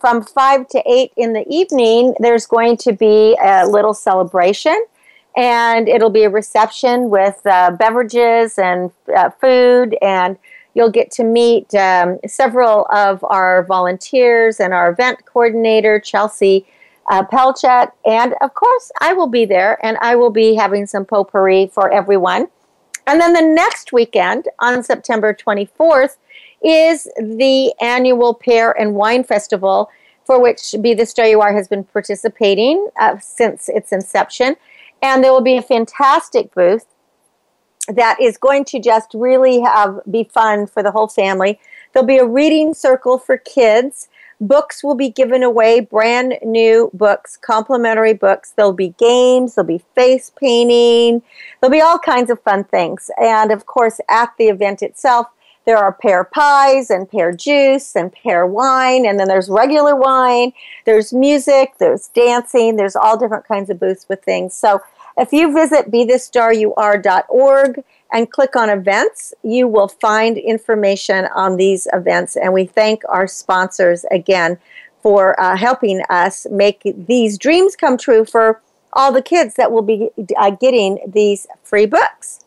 from 0.01 0.23
5 0.23 0.69
to 0.69 0.83
8 0.87 1.13
in 1.17 1.33
the 1.33 1.45
evening, 1.49 2.15
there's 2.21 2.47
going 2.47 2.77
to 2.79 2.93
be 2.93 3.37
a 3.43 3.67
little 3.67 3.95
celebration 3.95 4.85
and 5.37 5.87
it'll 5.87 6.11
be 6.11 6.25
a 6.25 6.31
reception 6.31 7.11
with 7.11 7.41
uh, 7.45 7.71
beverages 7.73 8.59
and 8.59 8.91
uh, 9.15 9.29
food 9.31 9.97
and 10.01 10.39
You'll 10.77 10.91
get 10.91 11.11
to 11.13 11.25
meet 11.25 11.75
um, 11.75 12.19
several 12.27 12.87
of 12.93 13.25
our 13.25 13.65
volunteers 13.65 14.61
and 14.61 14.75
our 14.75 14.91
event 14.91 15.25
coordinator, 15.25 15.99
Chelsea 15.99 16.67
uh, 17.09 17.25
Pelchat. 17.25 17.93
And 18.05 18.35
of 18.43 18.53
course, 18.53 18.93
I 19.01 19.15
will 19.15 19.27
be 19.27 19.47
there 19.47 19.79
and 19.83 19.97
I 20.03 20.17
will 20.17 20.29
be 20.29 20.55
having 20.55 20.85
some 20.87 21.07
potpourri 21.07 21.69
for 21.73 21.91
everyone. 21.91 22.49
And 23.07 23.19
then 23.19 23.33
the 23.33 23.41
next 23.41 23.95
weekend, 23.95 24.49
on 24.59 24.83
September 24.83 25.33
24th, 25.33 26.19
is 26.63 27.05
the 27.17 27.73
annual 27.81 28.35
Pear 28.35 28.79
and 28.79 28.95
Wine 28.95 29.25
Festival, 29.25 29.89
for 30.25 30.39
which 30.43 30.75
Be 30.83 30.93
the 30.93 31.07
Star 31.07 31.27
You 31.27 31.41
Are 31.41 31.55
has 31.55 31.69
been 31.69 31.85
participating 31.85 32.87
uh, 33.01 33.17
since 33.19 33.71
its 33.71 33.93
inception. 33.93 34.57
And 35.01 35.25
there 35.25 35.33
will 35.33 35.41
be 35.41 35.57
a 35.57 35.63
fantastic 35.63 36.53
booth 36.53 36.85
that 37.89 38.21
is 38.21 38.37
going 38.37 38.65
to 38.67 38.81
just 38.81 39.13
really 39.15 39.61
have 39.61 40.01
be 40.11 40.25
fun 40.25 40.67
for 40.67 40.83
the 40.83 40.91
whole 40.91 41.09
family. 41.09 41.59
There'll 41.93 42.07
be 42.07 42.19
a 42.19 42.27
reading 42.27 42.75
circle 42.75 43.19
for 43.19 43.39
kids. 43.39 44.09
Books 44.39 44.85
will 44.85 44.95
be 44.95 45.09
given 45.09 45.43
away, 45.43 45.81
brand 45.81 46.35
new 46.43 46.91
books, 46.93 47.39
complimentary 47.39 48.13
books. 48.13 48.53
There'll 48.55 48.75
be 48.75 48.91
games, 48.99 49.55
there'll 49.55 49.67
be 49.67 49.83
face 49.95 50.31
painting, 50.39 51.23
there'll 51.61 51.73
be 51.73 51.81
all 51.81 51.99
kinds 51.99 52.29
of 52.29 52.43
fun 52.43 52.65
things. 52.65 53.11
And 53.19 53.51
of 53.51 53.65
course, 53.65 53.99
at 54.11 54.35
the 54.37 54.49
event 54.49 54.83
itself, 54.83 55.29
there 55.65 55.79
are 55.79 55.93
pear 55.93 56.23
pies 56.23 56.91
and 56.91 57.11
pear 57.11 57.33
juice 57.33 57.97
and 57.97 58.13
pear 58.13 58.47
wine, 58.47 59.05
and 59.05 59.19
then 59.19 59.27
there's 59.27 59.49
regular 59.49 59.97
wine, 59.97 60.53
there's 60.85 61.13
music, 61.13 61.73
there's 61.79 62.09
dancing, 62.09 62.77
there's 62.77 62.95
all 62.95 63.19
different 63.19 63.49
kinds 63.49 63.69
of 63.69 63.81
booths 63.81 64.07
with 64.09 64.23
things. 64.23 64.55
So 64.55 64.81
if 65.19 65.33
you 65.33 65.53
visit 65.53 65.91
BeTheStarYouAre.org 65.91 67.85
and 68.13 68.31
click 68.31 68.55
on 68.55 68.71
events, 68.71 69.35
you 69.43 69.67
will 69.67 69.89
find 69.89 70.39
information 70.39 71.27
on 71.35 71.57
these 71.57 71.89
events. 71.93 72.37
And 72.37 72.53
we 72.53 72.67
thank 72.67 73.03
our 73.09 73.27
sponsors 73.27 74.05
again 74.11 74.59
for 75.03 75.39
uh, 75.41 75.57
helping 75.57 76.03
us 76.11 76.47
make 76.51 76.83
these 76.85 77.39
dreams 77.39 77.77
come 77.77 77.97
true 77.97 78.25
for 78.25 78.61
all 78.93 79.13
the 79.13 79.23
kids 79.23 79.55
that 79.55 79.71
will 79.71 79.83
be 79.83 80.11
uh, 80.37 80.51
getting 80.51 80.99
these 81.07 81.47
free 81.63 81.87
books. 81.87 82.41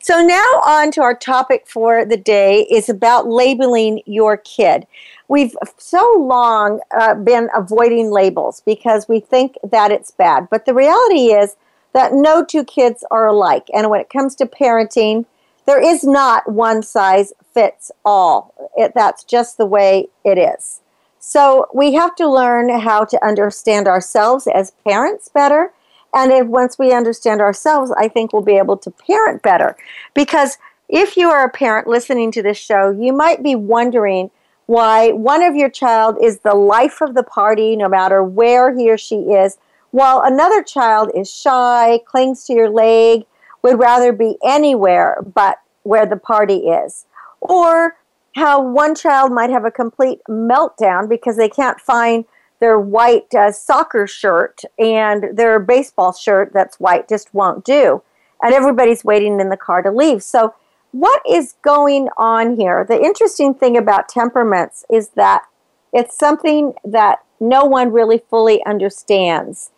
So 0.00 0.22
now 0.24 0.60
on 0.64 0.90
to 0.92 1.02
our 1.02 1.14
topic 1.16 1.66
for 1.66 2.04
the 2.04 2.16
day 2.16 2.62
is 2.70 2.88
about 2.88 3.26
labeling 3.26 4.02
your 4.06 4.36
kid. 4.36 4.86
We've 5.28 5.56
so 5.78 6.16
long 6.18 6.80
uh, 6.96 7.14
been 7.16 7.48
avoiding 7.54 8.10
labels 8.10 8.62
because 8.64 9.08
we 9.08 9.20
think 9.20 9.56
that 9.68 9.90
it's 9.90 10.12
bad. 10.12 10.48
But 10.50 10.64
the 10.64 10.74
reality 10.74 11.32
is 11.32 11.56
that 11.96 12.12
no 12.12 12.44
two 12.44 12.62
kids 12.62 13.02
are 13.10 13.26
alike. 13.26 13.68
And 13.72 13.88
when 13.88 14.02
it 14.02 14.10
comes 14.10 14.34
to 14.34 14.44
parenting, 14.44 15.24
there 15.64 15.80
is 15.80 16.04
not 16.04 16.46
one 16.46 16.82
size 16.82 17.32
fits 17.54 17.90
all. 18.04 18.52
It, 18.76 18.92
that's 18.94 19.24
just 19.24 19.56
the 19.56 19.64
way 19.64 20.08
it 20.22 20.36
is. 20.36 20.82
So 21.20 21.68
we 21.72 21.94
have 21.94 22.14
to 22.16 22.28
learn 22.28 22.68
how 22.80 23.06
to 23.06 23.26
understand 23.26 23.88
ourselves 23.88 24.46
as 24.46 24.72
parents 24.86 25.30
better. 25.30 25.72
And 26.12 26.32
if 26.32 26.46
once 26.46 26.78
we 26.78 26.92
understand 26.92 27.40
ourselves, 27.40 27.90
I 27.96 28.08
think 28.08 28.30
we'll 28.30 28.42
be 28.42 28.58
able 28.58 28.76
to 28.76 28.90
parent 28.90 29.40
better. 29.40 29.74
Because 30.12 30.58
if 30.90 31.16
you 31.16 31.30
are 31.30 31.44
a 31.44 31.50
parent 31.50 31.86
listening 31.86 32.30
to 32.32 32.42
this 32.42 32.58
show, 32.58 32.90
you 32.90 33.14
might 33.14 33.42
be 33.42 33.54
wondering 33.54 34.30
why 34.66 35.12
one 35.12 35.42
of 35.42 35.56
your 35.56 35.70
child 35.70 36.18
is 36.22 36.40
the 36.40 36.54
life 36.54 37.00
of 37.00 37.14
the 37.14 37.22
party, 37.22 37.74
no 37.74 37.88
matter 37.88 38.22
where 38.22 38.76
he 38.76 38.90
or 38.90 38.98
she 38.98 39.16
is, 39.16 39.56
while 39.96 40.20
another 40.20 40.62
child 40.62 41.10
is 41.14 41.34
shy, 41.34 41.98
clings 42.04 42.44
to 42.44 42.52
your 42.52 42.68
leg, 42.68 43.24
would 43.62 43.78
rather 43.78 44.12
be 44.12 44.36
anywhere 44.44 45.24
but 45.34 45.56
where 45.84 46.04
the 46.04 46.18
party 46.18 46.68
is. 46.68 47.06
Or 47.40 47.96
how 48.34 48.60
one 48.60 48.94
child 48.94 49.32
might 49.32 49.48
have 49.48 49.64
a 49.64 49.70
complete 49.70 50.18
meltdown 50.28 51.08
because 51.08 51.38
they 51.38 51.48
can't 51.48 51.80
find 51.80 52.26
their 52.60 52.78
white 52.78 53.34
uh, 53.34 53.50
soccer 53.50 54.06
shirt 54.06 54.60
and 54.78 55.34
their 55.34 55.58
baseball 55.58 56.12
shirt 56.12 56.52
that's 56.52 56.78
white 56.78 57.08
just 57.08 57.32
won't 57.32 57.64
do. 57.64 58.02
And 58.42 58.52
everybody's 58.52 59.02
waiting 59.02 59.40
in 59.40 59.48
the 59.48 59.56
car 59.56 59.80
to 59.80 59.90
leave. 59.90 60.22
So, 60.22 60.54
what 60.92 61.22
is 61.26 61.54
going 61.62 62.10
on 62.18 62.56
here? 62.56 62.84
The 62.86 63.02
interesting 63.02 63.54
thing 63.54 63.78
about 63.78 64.10
temperaments 64.10 64.84
is 64.90 65.08
that 65.10 65.46
it's 65.90 66.18
something 66.18 66.74
that 66.84 67.20
no 67.40 67.64
one 67.64 67.92
really 67.92 68.22
fully 68.28 68.62
understands. 68.66 69.70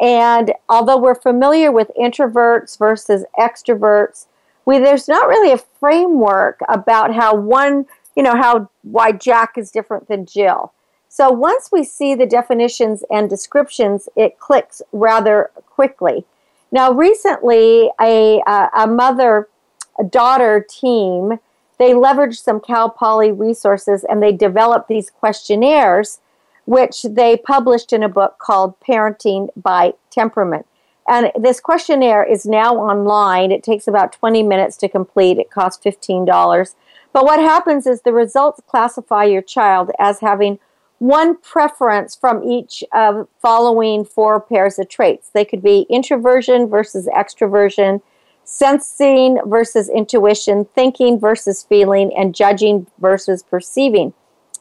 And 0.00 0.52
although 0.68 0.98
we're 0.98 1.14
familiar 1.14 1.70
with 1.70 1.90
introverts 1.98 2.78
versus 2.78 3.24
extroverts, 3.38 4.26
we, 4.64 4.78
there's 4.78 5.08
not 5.08 5.28
really 5.28 5.52
a 5.52 5.58
framework 5.58 6.60
about 6.68 7.14
how 7.14 7.34
one, 7.34 7.86
you 8.16 8.22
know, 8.22 8.34
how 8.34 8.70
why 8.82 9.12
Jack 9.12 9.56
is 9.56 9.70
different 9.70 10.08
than 10.08 10.26
Jill. 10.26 10.72
So 11.08 11.30
once 11.30 11.70
we 11.70 11.84
see 11.84 12.14
the 12.14 12.26
definitions 12.26 13.04
and 13.10 13.30
descriptions, 13.30 14.08
it 14.16 14.38
clicks 14.38 14.82
rather 14.90 15.50
quickly. 15.66 16.24
Now, 16.72 16.90
recently, 16.90 17.90
a, 18.00 18.40
a 18.76 18.86
mother 18.88 19.48
daughter 20.10 20.66
team 20.68 21.38
they 21.78 21.92
leveraged 21.92 22.42
some 22.42 22.60
Cal 22.60 22.88
Poly 22.88 23.32
resources 23.32 24.04
and 24.04 24.22
they 24.22 24.32
developed 24.32 24.88
these 24.88 25.10
questionnaires, 25.10 26.20
which 26.64 27.02
they 27.02 27.36
published 27.36 27.92
in 27.92 28.02
a 28.02 28.08
book 28.08 28.38
called 28.38 28.78
Parenting 28.80 29.48
by 29.56 29.94
Temperament. 30.10 30.66
And 31.08 31.30
this 31.38 31.60
questionnaire 31.60 32.24
is 32.24 32.46
now 32.46 32.76
online. 32.76 33.52
It 33.52 33.62
takes 33.62 33.86
about 33.86 34.12
20 34.12 34.42
minutes 34.42 34.76
to 34.78 34.88
complete. 34.88 35.38
It 35.38 35.50
costs 35.50 35.84
$15. 35.84 36.74
But 37.12 37.24
what 37.24 37.40
happens 37.40 37.86
is 37.86 38.02
the 38.02 38.12
results 38.12 38.60
classify 38.66 39.24
your 39.24 39.42
child 39.42 39.90
as 39.98 40.20
having 40.20 40.58
one 40.98 41.36
preference 41.36 42.16
from 42.16 42.42
each 42.42 42.82
of 42.92 43.28
following 43.40 44.04
four 44.04 44.40
pairs 44.40 44.78
of 44.78 44.88
traits. 44.88 45.28
They 45.28 45.44
could 45.44 45.62
be 45.62 45.86
introversion 45.90 46.68
versus 46.68 47.06
extroversion, 47.06 48.00
sensing 48.44 49.38
versus 49.44 49.88
intuition, 49.88 50.66
thinking 50.74 51.20
versus 51.20 51.62
feeling, 51.62 52.12
and 52.16 52.34
judging 52.34 52.86
versus 52.98 53.42
perceiving. 53.42 54.14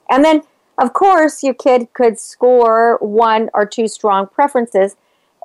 And 0.09 0.25
then, 0.25 0.41
of 0.77 0.93
course, 0.93 1.43
your 1.43 1.53
kid 1.53 1.93
could 1.93 2.19
score 2.19 2.97
one 3.01 3.49
or 3.53 3.65
two 3.65 3.87
strong 3.87 4.27
preferences 4.27 4.95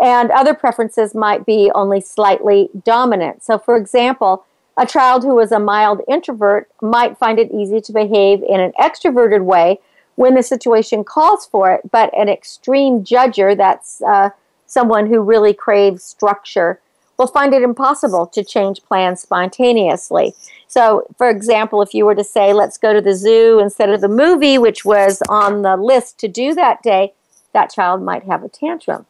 and 0.00 0.30
other 0.30 0.54
preferences 0.54 1.14
might 1.14 1.44
be 1.44 1.70
only 1.74 2.00
slightly 2.00 2.70
dominant. 2.84 3.42
So, 3.42 3.58
for 3.58 3.76
example, 3.76 4.44
a 4.76 4.86
child 4.86 5.24
who 5.24 5.38
is 5.40 5.50
a 5.50 5.58
mild 5.58 6.02
introvert 6.06 6.70
might 6.80 7.18
find 7.18 7.38
it 7.38 7.50
easy 7.50 7.80
to 7.80 7.92
behave 7.92 8.42
in 8.42 8.60
an 8.60 8.72
extroverted 8.78 9.44
way 9.44 9.80
when 10.14 10.34
the 10.34 10.42
situation 10.42 11.04
calls 11.04 11.46
for 11.46 11.72
it, 11.72 11.90
but 11.90 12.16
an 12.16 12.28
extreme 12.28 13.04
judger, 13.04 13.56
that's 13.56 14.00
uh, 14.02 14.30
someone 14.66 15.06
who 15.06 15.20
really 15.20 15.54
craves 15.54 16.02
structure, 16.02 16.80
will 17.18 17.26
find 17.26 17.52
it 17.52 17.62
impossible 17.62 18.26
to 18.28 18.44
change 18.44 18.82
plans 18.84 19.20
spontaneously. 19.20 20.34
So, 20.68 21.06
for 21.18 21.28
example, 21.28 21.82
if 21.82 21.92
you 21.92 22.06
were 22.06 22.14
to 22.14 22.24
say, 22.24 22.52
let's 22.52 22.78
go 22.78 22.92
to 22.92 23.00
the 23.00 23.14
zoo 23.14 23.58
instead 23.58 23.90
of 23.90 24.00
the 24.00 24.08
movie, 24.08 24.56
which 24.56 24.84
was 24.84 25.20
on 25.28 25.62
the 25.62 25.76
list 25.76 26.18
to 26.20 26.28
do 26.28 26.54
that 26.54 26.82
day, 26.82 27.12
that 27.52 27.72
child 27.72 28.02
might 28.02 28.24
have 28.24 28.44
a 28.44 28.48
tantrum. 28.48 29.06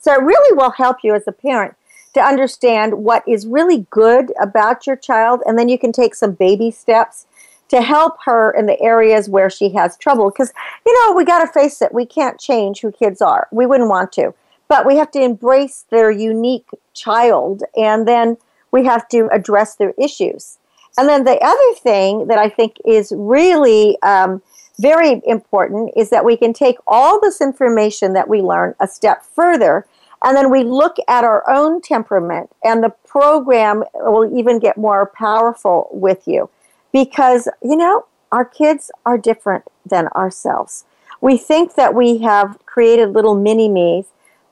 So 0.00 0.12
it 0.12 0.22
really 0.22 0.56
will 0.56 0.70
help 0.70 0.98
you 1.02 1.14
as 1.14 1.26
a 1.26 1.32
parent 1.32 1.74
to 2.14 2.20
understand 2.20 2.94
what 2.94 3.22
is 3.28 3.46
really 3.46 3.86
good 3.90 4.32
about 4.40 4.86
your 4.86 4.96
child, 4.96 5.42
and 5.44 5.58
then 5.58 5.68
you 5.68 5.78
can 5.78 5.92
take 5.92 6.14
some 6.14 6.32
baby 6.32 6.70
steps 6.70 7.26
to 7.68 7.82
help 7.82 8.16
her 8.24 8.50
in 8.50 8.64
the 8.64 8.80
areas 8.80 9.28
where 9.28 9.50
she 9.50 9.70
has 9.70 9.98
trouble. 9.98 10.30
Because, 10.30 10.52
you 10.86 11.04
know, 11.04 11.14
we 11.14 11.24
got 11.24 11.40
to 11.44 11.52
face 11.52 11.82
it, 11.82 11.92
we 11.92 12.06
can't 12.06 12.40
change 12.40 12.80
who 12.80 12.90
kids 12.90 13.20
are. 13.20 13.46
We 13.52 13.66
wouldn't 13.66 13.90
want 13.90 14.12
to. 14.12 14.32
But 14.68 14.86
we 14.86 14.96
have 14.96 15.10
to 15.12 15.20
embrace 15.20 15.86
their 15.90 16.10
unique 16.10 16.68
child, 16.94 17.62
and 17.76 18.06
then 18.06 18.36
we 18.70 18.84
have 18.84 19.08
to 19.08 19.28
address 19.32 19.76
their 19.76 19.94
issues. 19.98 20.58
And 20.98 21.08
then 21.08 21.24
the 21.24 21.38
other 21.42 21.74
thing 21.80 22.26
that 22.26 22.38
I 22.38 22.48
think 22.48 22.76
is 22.84 23.12
really 23.16 24.00
um, 24.02 24.42
very 24.78 25.20
important 25.24 25.92
is 25.96 26.10
that 26.10 26.24
we 26.24 26.36
can 26.36 26.52
take 26.52 26.76
all 26.86 27.20
this 27.20 27.40
information 27.40 28.12
that 28.12 28.28
we 28.28 28.40
learn 28.40 28.74
a 28.80 28.86
step 28.86 29.24
further 29.24 29.86
and 30.22 30.36
then 30.36 30.50
we 30.50 30.64
look 30.64 30.96
at 31.06 31.24
our 31.24 31.48
own 31.48 31.80
temperament 31.80 32.50
and 32.64 32.82
the 32.82 32.90
program 33.06 33.84
will 33.94 34.36
even 34.36 34.58
get 34.58 34.76
more 34.76 35.12
powerful 35.14 35.88
with 35.92 36.26
you 36.26 36.48
because 36.92 37.48
you 37.62 37.76
know 37.76 38.06
our 38.30 38.44
kids 38.44 38.90
are 39.04 39.18
different 39.18 39.64
than 39.84 40.08
ourselves 40.08 40.84
we 41.20 41.36
think 41.36 41.74
that 41.74 41.94
we 41.94 42.18
have 42.18 42.58
created 42.66 43.12
little 43.12 43.34
mini 43.34 43.68
me's 43.68 44.06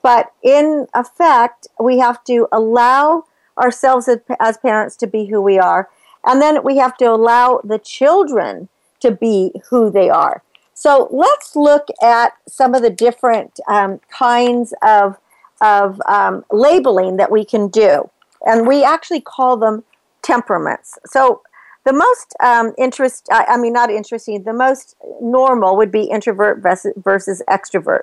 but 0.09 0.33
in 0.43 0.87
effect 0.95 1.67
we 1.81 1.99
have 1.99 2.23
to 2.23 2.47
allow 2.53 3.25
ourselves 3.59 4.09
as, 4.09 4.19
as 4.39 4.57
parents 4.59 4.95
to 4.97 5.07
be 5.07 5.27
who 5.27 5.41
we 5.43 5.59
are 5.59 5.89
and 6.27 6.43
then 6.43 6.63
we 6.63 6.77
have 6.77 6.97
to 6.99 7.07
allow 7.07 7.61
the 7.63 7.79
children 7.79 8.69
to 9.01 9.11
be 9.11 9.53
who 9.71 9.91
they 9.91 10.11
are. 10.11 10.43
So 10.75 11.09
let's 11.11 11.57
look 11.57 11.87
at 12.03 12.33
some 12.47 12.75
of 12.75 12.83
the 12.83 12.91
different 12.91 13.59
um, 13.69 14.01
kinds 14.11 14.75
of, 14.83 15.17
of 15.61 16.03
um, 16.07 16.45
labeling 16.51 17.17
that 17.17 17.31
we 17.31 17.45
can 17.45 17.69
do. 17.69 18.11
And 18.45 18.67
we 18.67 18.85
actually 18.85 19.23
call 19.23 19.57
them 19.57 19.85
temperaments. 20.23 20.99
So 21.07 21.43
the 21.85 21.93
most 21.93 22.35
um, 22.41 22.75
interest, 22.77 23.29
I, 23.33 23.45
I 23.51 23.57
mean, 23.57 23.73
not 23.73 23.91
interesting, 23.91 24.43
the 24.43 24.53
most 24.53 24.97
normal 25.21 25.77
would 25.77 25.93
be 25.93 26.03
introvert 26.03 26.59
versus, 26.61 26.93
versus 26.97 27.43
extrovert. 27.49 28.03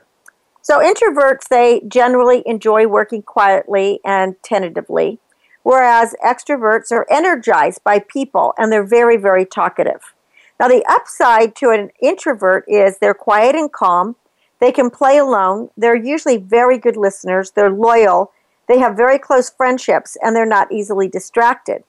So 0.64 0.80
introverts, 0.80 1.50
they 1.50 1.82
generally 1.90 2.42
enjoy 2.46 2.88
working 2.88 3.22
quietly 3.22 4.00
and 4.06 4.42
tentatively, 4.42 5.20
whereas 5.62 6.16
extroverts 6.26 6.90
are 6.90 7.06
energized 7.12 7.84
by 7.84 8.00
people 8.00 8.54
and 8.58 8.72
they're 8.72 8.86
very, 8.86 9.18
very 9.18 9.46
talkative. 9.46 10.14
Now, 10.62 10.70
the 10.70 10.86
upside 10.88 11.54
to 11.58 11.72
an 11.72 11.90
introvert 12.02 12.64
is 12.70 12.98
they're 12.98 13.14
quiet 13.14 13.56
and 13.56 13.74
calm. 13.74 14.16
They 14.62 14.72
can 14.72 14.90
play 14.90 15.18
alone. 15.18 15.70
They're 15.76 15.98
usually 15.98 16.38
very 16.38 16.78
good 16.78 16.96
listeners. 16.96 17.52
They're 17.52 17.70
loyal. 17.70 18.32
They 18.70 18.80
have 18.80 18.96
very 18.96 19.20
close 19.20 19.50
friendships 19.50 20.16
and 20.24 20.34
they're 20.34 20.46
not 20.46 20.72
easily 20.72 21.10
distracted. 21.10 21.84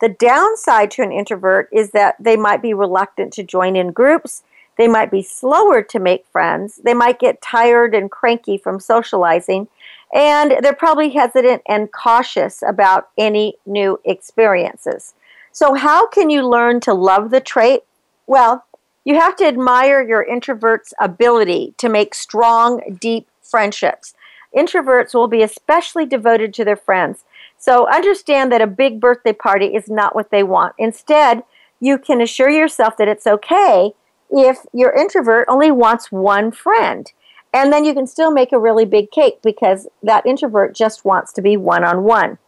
The 0.00 0.08
downside 0.08 0.90
to 0.92 1.02
an 1.02 1.12
introvert 1.12 1.68
is 1.72 1.92
that 1.92 2.16
they 2.18 2.36
might 2.36 2.62
be 2.62 2.74
reluctant 2.74 3.32
to 3.34 3.44
join 3.44 3.76
in 3.76 3.92
groups. 3.92 4.42
They 4.78 4.88
might 4.88 5.10
be 5.10 5.22
slower 5.22 5.82
to 5.82 5.98
make 5.98 6.24
friends. 6.26 6.80
They 6.84 6.94
might 6.94 7.18
get 7.18 7.42
tired 7.42 7.94
and 7.94 8.10
cranky 8.10 8.56
from 8.56 8.80
socializing. 8.80 9.68
And 10.14 10.56
they're 10.62 10.72
probably 10.72 11.10
hesitant 11.10 11.62
and 11.66 11.92
cautious 11.92 12.62
about 12.66 13.10
any 13.18 13.56
new 13.66 14.00
experiences. 14.04 15.14
So, 15.52 15.74
how 15.74 16.06
can 16.06 16.30
you 16.30 16.48
learn 16.48 16.80
to 16.80 16.94
love 16.94 17.30
the 17.30 17.40
trait 17.40 17.82
well, 18.28 18.66
you 19.04 19.14
have 19.14 19.36
to 19.36 19.46
admire 19.46 20.06
your 20.06 20.22
introvert's 20.22 20.92
ability 21.00 21.74
to 21.78 21.88
make 21.88 22.14
strong, 22.14 22.98
deep 23.00 23.26
friendships. 23.42 24.14
Introverts 24.54 25.14
will 25.14 25.28
be 25.28 25.42
especially 25.42 26.04
devoted 26.04 26.52
to 26.54 26.64
their 26.64 26.76
friends. 26.76 27.24
So 27.56 27.88
understand 27.88 28.52
that 28.52 28.60
a 28.60 28.66
big 28.66 29.00
birthday 29.00 29.32
party 29.32 29.74
is 29.74 29.88
not 29.88 30.14
what 30.14 30.30
they 30.30 30.42
want. 30.42 30.74
Instead, 30.78 31.42
you 31.80 31.96
can 31.96 32.20
assure 32.20 32.50
yourself 32.50 32.98
that 32.98 33.08
it's 33.08 33.26
okay 33.26 33.94
if 34.30 34.58
your 34.72 34.92
introvert 34.92 35.46
only 35.48 35.70
wants 35.70 36.12
one 36.12 36.50
friend. 36.50 37.12
And 37.52 37.72
then 37.72 37.84
you 37.84 37.94
can 37.94 38.06
still 38.06 38.30
make 38.30 38.52
a 38.52 38.58
really 38.58 38.84
big 38.84 39.10
cake 39.10 39.40
because 39.42 39.88
that 40.02 40.26
introvert 40.26 40.74
just 40.74 41.04
wants 41.04 41.32
to 41.32 41.42
be 41.42 41.56
one 41.56 41.82
on 41.82 42.04
one. 42.04 42.38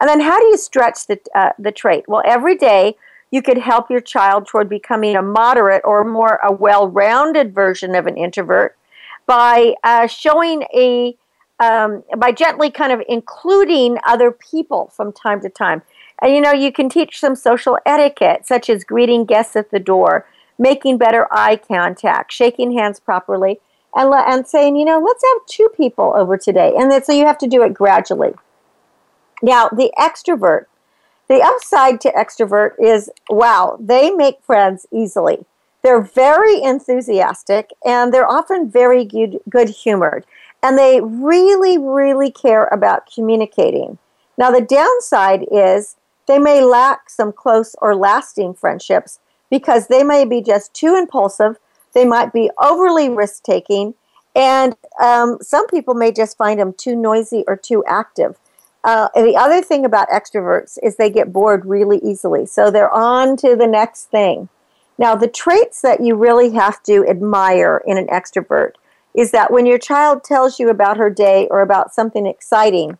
And 0.00 0.08
then 0.08 0.20
how 0.20 0.38
do 0.38 0.46
you 0.46 0.56
stretch 0.56 1.06
the, 1.06 1.18
uh, 1.34 1.50
the 1.58 1.72
trait? 1.72 2.04
Well, 2.06 2.22
every 2.24 2.56
day 2.56 2.96
you 3.30 3.42
could 3.42 3.58
help 3.58 3.90
your 3.90 4.00
child 4.00 4.46
toward 4.46 4.68
becoming 4.68 5.16
a 5.16 5.22
moderate 5.22 5.82
or 5.84 6.04
more 6.04 6.38
a 6.42 6.52
well-rounded 6.52 7.54
version 7.54 7.94
of 7.94 8.06
an 8.06 8.16
introvert 8.16 8.76
by 9.26 9.74
uh, 9.82 10.06
showing 10.06 10.62
a 10.74 11.16
um, 11.58 12.04
by 12.18 12.32
gently 12.32 12.70
kind 12.70 12.92
of 12.92 13.00
including 13.08 13.96
other 14.06 14.30
people 14.30 14.92
from 14.94 15.10
time 15.10 15.40
to 15.40 15.48
time. 15.48 15.80
And 16.20 16.34
you 16.34 16.40
know, 16.40 16.52
you 16.52 16.70
can 16.70 16.90
teach 16.90 17.20
them 17.22 17.34
social 17.34 17.78
etiquette, 17.86 18.46
such 18.46 18.68
as 18.68 18.84
greeting 18.84 19.24
guests 19.24 19.56
at 19.56 19.70
the 19.70 19.80
door, 19.80 20.26
making 20.58 20.98
better 20.98 21.26
eye 21.30 21.56
contact, 21.56 22.32
shaking 22.32 22.76
hands 22.76 23.00
properly, 23.00 23.60
and, 23.94 24.12
and 24.12 24.46
saying, 24.46 24.76
you 24.76 24.84
know, 24.84 25.00
let's 25.00 25.24
have 25.24 25.46
two 25.46 25.68
people 25.76 26.12
over 26.14 26.36
today. 26.36 26.74
And 26.76 27.04
so 27.04 27.12
you 27.12 27.26
have 27.26 27.38
to 27.38 27.46
do 27.46 27.62
it 27.62 27.74
gradually. 27.74 28.34
Now, 29.42 29.68
the 29.68 29.92
extrovert, 29.98 30.66
the 31.28 31.42
upside 31.42 32.00
to 32.02 32.12
extrovert 32.12 32.72
is 32.78 33.10
wow, 33.28 33.76
they 33.80 34.10
make 34.10 34.42
friends 34.42 34.86
easily. 34.92 35.44
They're 35.82 36.00
very 36.00 36.62
enthusiastic 36.62 37.70
and 37.84 38.12
they're 38.12 38.28
often 38.28 38.70
very 38.70 39.04
good, 39.04 39.38
good 39.48 39.68
humored. 39.68 40.26
And 40.62 40.76
they 40.76 41.00
really, 41.00 41.78
really 41.78 42.30
care 42.30 42.64
about 42.72 43.12
communicating. 43.12 43.98
Now, 44.38 44.50
the 44.50 44.60
downside 44.60 45.46
is 45.50 45.96
they 46.26 46.38
may 46.38 46.62
lack 46.62 47.08
some 47.08 47.32
close 47.32 47.76
or 47.80 47.94
lasting 47.94 48.54
friendships 48.54 49.20
because 49.50 49.88
they 49.88 50.02
may 50.02 50.24
be 50.24 50.40
just 50.40 50.74
too 50.74 50.96
impulsive, 50.96 51.56
they 51.94 52.04
might 52.04 52.32
be 52.32 52.50
overly 52.60 53.08
risk 53.08 53.42
taking, 53.42 53.94
and 54.34 54.76
um, 55.02 55.38
some 55.40 55.66
people 55.66 55.94
may 55.94 56.12
just 56.12 56.36
find 56.36 56.60
them 56.60 56.74
too 56.76 56.94
noisy 56.94 57.44
or 57.46 57.56
too 57.56 57.84
active. 57.86 58.36
Uh, 58.84 59.08
and 59.16 59.26
the 59.26 59.36
other 59.36 59.62
thing 59.62 59.84
about 59.84 60.08
extroverts 60.10 60.78
is 60.82 60.96
they 60.96 61.10
get 61.10 61.32
bored 61.32 61.64
really 61.66 61.98
easily. 62.04 62.46
So 62.46 62.70
they're 62.70 62.92
on 62.92 63.36
to 63.38 63.56
the 63.56 63.66
next 63.66 64.10
thing. 64.10 64.48
Now, 64.98 65.14
the 65.16 65.26
traits 65.26 65.82
that 65.82 66.00
you 66.00 66.14
really 66.14 66.50
have 66.50 66.82
to 66.84 67.04
admire 67.06 67.82
in 67.86 67.98
an 67.98 68.06
extrovert 68.06 68.72
is 69.14 69.30
that 69.32 69.50
when 69.50 69.66
your 69.66 69.78
child 69.78 70.22
tells 70.22 70.60
you 70.60 70.68
about 70.68 70.98
her 70.98 71.10
day 71.10 71.48
or 71.50 71.62
about 71.62 71.92
something 71.92 72.26
exciting, 72.26 72.98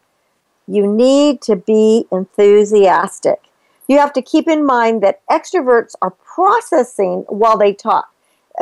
you 0.66 0.86
need 0.86 1.40
to 1.42 1.54
be 1.54 2.06
enthusiastic. 2.10 3.40
You 3.88 3.98
have 3.98 4.12
to 4.14 4.22
keep 4.22 4.48
in 4.48 4.66
mind 4.66 5.02
that 5.02 5.22
extroverts 5.30 5.94
are 6.02 6.10
processing 6.10 7.24
while 7.28 7.56
they 7.56 7.72
talk. 7.72 8.12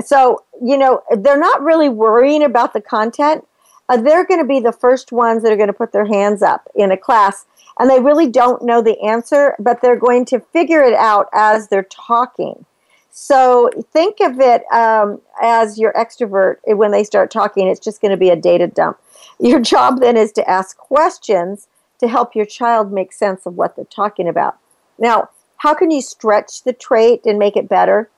So, 0.05 0.45
you 0.62 0.77
know, 0.77 1.03
they're 1.16 1.39
not 1.39 1.62
really 1.62 1.89
worrying 1.89 2.43
about 2.43 2.72
the 2.72 2.81
content. 2.81 3.47
Uh, 3.89 3.99
they're 3.99 4.27
going 4.27 4.41
to 4.41 4.47
be 4.47 4.61
the 4.61 4.72
first 4.72 5.12
ones 5.12 5.43
that 5.43 5.53
are 5.53 5.57
going 5.57 5.68
to 5.68 5.72
put 5.72 5.93
their 5.93 6.07
hands 6.07 6.43
up 6.43 6.68
in 6.75 6.91
a 6.91 6.97
class, 6.97 7.47
and 7.79 7.89
they 7.89 8.01
really 8.01 8.29
don't 8.29 8.62
know 8.62 8.81
the 8.83 8.99
answer, 9.01 9.55
but 9.59 9.81
they're 9.83 9.97
going 9.97 10.25
to 10.27 10.41
figure 10.41 10.83
it 10.83 10.95
out 10.95 11.29
as 11.33 11.68
they're 11.68 11.85
talking. 11.85 12.64
So 13.16 13.70
think 13.93 14.18
of 14.20 14.41
it 14.41 14.64
um, 14.72 15.20
as 15.41 15.79
your 15.79 15.93
extrovert. 15.93 16.57
When 16.66 16.91
they 16.91 17.05
start 17.05 17.31
talking, 17.31 17.68
it's 17.68 17.79
just 17.79 18.01
going 18.01 18.11
to 18.11 18.16
be 18.16 18.31
a 18.31 18.37
data 18.37 18.66
dump. 18.66 18.99
Your 19.41 19.61
job 19.61 20.01
then 20.01 20.16
is 20.16 20.33
to 20.33 20.49
ask 20.49 20.77
questions 20.77 21.68
to 21.99 22.09
help 22.09 22.35
your 22.35 22.45
child 22.45 22.93
make 22.93 23.12
sense 23.12 23.47
of 23.47 23.55
what 23.55 23.77
they're 23.77 23.85
talking 23.85 24.29
about. 24.29 24.59
Now, 24.99 25.31
how 25.59 25.75
can 25.75 25.91
you 25.91 26.03
stretch 26.03 26.63
the 26.63 26.73
trait 26.73 27.23
and 27.25 27.39
make 27.39 27.57
it 27.57 27.69
better? 27.69 28.11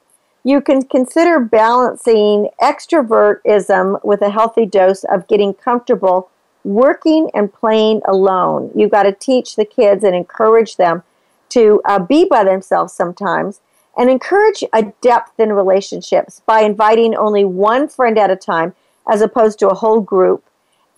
You 0.44 0.60
can 0.60 0.82
consider 0.82 1.40
balancing 1.40 2.50
extrovertism 2.60 4.04
with 4.04 4.22
a 4.22 4.30
healthy 4.30 4.66
dose 4.66 5.04
of 5.04 5.28
getting 5.28 5.54
comfortable 5.54 6.30
working 6.64 7.30
and 7.34 7.52
playing 7.52 8.02
alone. 8.06 8.70
You've 8.74 8.90
got 8.90 9.04
to 9.04 9.12
teach 9.12 9.56
the 9.56 9.64
kids 9.64 10.02
and 10.04 10.14
encourage 10.14 10.76
them 10.76 11.02
to 11.50 11.80
uh, 11.84 12.00
be 12.00 12.24
by 12.24 12.44
themselves 12.44 12.92
sometimes 12.92 13.60
and 13.96 14.10
encourage 14.10 14.62
a 14.72 14.92
depth 15.00 15.38
in 15.38 15.52
relationships 15.52 16.42
by 16.44 16.60
inviting 16.60 17.14
only 17.14 17.44
one 17.44 17.88
friend 17.88 18.18
at 18.18 18.30
a 18.30 18.36
time 18.36 18.74
as 19.08 19.20
opposed 19.20 19.58
to 19.60 19.68
a 19.68 19.74
whole 19.74 20.00
group 20.00 20.44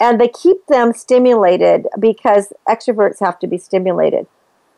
and 0.01 0.21
they 0.21 0.29
keep 0.29 0.67
them 0.67 0.93
stimulated 0.93 1.87
because 1.99 2.53
extroverts 2.69 3.21
have 3.21 3.39
to 3.41 3.47
be 3.47 3.59
stimulated. 3.59 4.27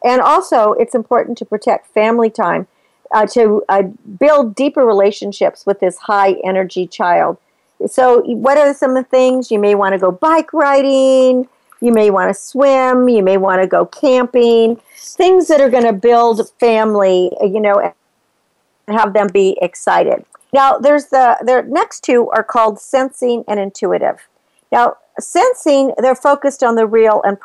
And 0.05 0.21
also, 0.21 0.73
it's 0.73 0.95
important 0.95 1.37
to 1.39 1.45
protect 1.45 1.93
family 1.93 2.31
time, 2.31 2.67
uh, 3.13 3.27
to 3.27 3.63
uh, 3.69 3.83
build 3.83 4.55
deeper 4.55 4.85
relationships 4.85 5.67
with 5.67 5.81
this 5.81 5.99
high 5.99 6.37
energy 6.45 6.87
child. 6.87 7.39
So, 7.87 8.23
what 8.23 8.59
are 8.59 8.73
some 8.75 8.97
of 8.97 9.05
the 9.05 9.11
things? 9.11 9.51
You 9.51 9.59
may 9.59 9.75
want 9.75 9.93
to 9.95 9.99
go 9.99 10.11
bike 10.11 10.53
riding, 10.53 11.49
you 11.81 11.93
may 11.93 12.11
want 12.11 12.35
to 12.35 12.41
swim, 12.41 13.09
you 13.09 13.23
may 13.23 13.37
want 13.37 13.63
to 13.63 13.67
go 13.67 13.87
camping, 13.87 14.81
things 14.97 15.49
that 15.49 15.61
are 15.61 15.71
going 15.71 15.85
to 15.85 15.93
build 15.93 16.49
family, 16.59 17.31
you 17.43 17.61
know, 17.61 17.81
and 17.81 18.99
have 18.99 19.13
them 19.13 19.29
be 19.29 19.57
excited. 19.63 20.25
Now, 20.53 20.79
there's 20.79 21.07
the, 21.07 21.37
the 21.41 21.65
next 21.69 22.03
two 22.03 22.29
are 22.31 22.43
called 22.43 22.81
sensing 22.81 23.45
and 23.47 23.61
intuitive. 23.61 24.29
Now, 24.73 24.97
sensing, 25.19 25.93
they're 25.99 26.15
focused 26.15 26.63
on 26.63 26.75
the 26.75 26.87
real 26.87 27.23
and 27.25 27.39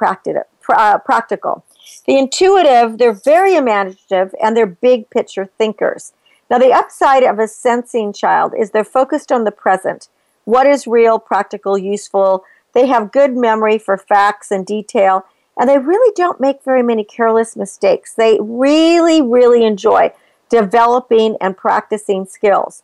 uh, 0.69 0.97
practical. 0.99 1.63
The 2.05 2.17
intuitive, 2.17 2.97
they're 2.97 3.13
very 3.13 3.55
imaginative 3.55 4.33
and 4.41 4.55
they're 4.55 4.65
big 4.65 5.09
picture 5.09 5.45
thinkers. 5.57 6.13
Now, 6.49 6.59
the 6.59 6.73
upside 6.73 7.23
of 7.23 7.39
a 7.39 7.47
sensing 7.47 8.13
child 8.13 8.53
is 8.57 8.71
they're 8.71 8.83
focused 8.83 9.31
on 9.31 9.43
the 9.43 9.51
present. 9.51 10.09
What 10.43 10.67
is 10.67 10.85
real, 10.85 11.17
practical, 11.17 11.77
useful? 11.77 12.43
They 12.73 12.87
have 12.87 13.11
good 13.11 13.35
memory 13.35 13.79
for 13.79 13.97
facts 13.97 14.51
and 14.51 14.65
detail, 14.65 15.25
and 15.57 15.69
they 15.69 15.79
really 15.79 16.13
don't 16.15 16.39
make 16.39 16.63
very 16.63 16.83
many 16.83 17.03
careless 17.03 17.55
mistakes. 17.55 18.13
They 18.13 18.37
really, 18.39 19.21
really 19.21 19.65
enjoy 19.65 20.11
developing 20.49 21.37
and 21.41 21.57
practicing 21.57 22.25
skills. 22.25 22.83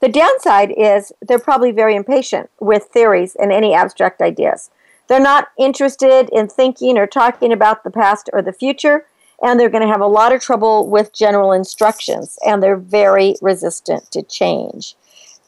The 0.00 0.08
downside 0.08 0.72
is 0.76 1.12
they're 1.26 1.38
probably 1.38 1.70
very 1.70 1.94
impatient 1.94 2.50
with 2.60 2.84
theories 2.84 3.36
and 3.36 3.52
any 3.52 3.72
abstract 3.72 4.20
ideas. 4.20 4.70
They're 5.08 5.20
not 5.20 5.48
interested 5.58 6.28
in 6.32 6.48
thinking 6.48 6.98
or 6.98 7.06
talking 7.06 7.52
about 7.52 7.84
the 7.84 7.90
past 7.90 8.28
or 8.32 8.42
the 8.42 8.52
future, 8.52 9.06
and 9.42 9.58
they're 9.58 9.70
going 9.70 9.82
to 9.82 9.92
have 9.92 10.00
a 10.00 10.06
lot 10.06 10.34
of 10.34 10.40
trouble 10.40 10.88
with 10.88 11.14
general 11.14 11.52
instructions, 11.52 12.38
and 12.44 12.62
they're 12.62 12.76
very 12.76 13.36
resistant 13.40 14.10
to 14.10 14.22
change. 14.22 14.96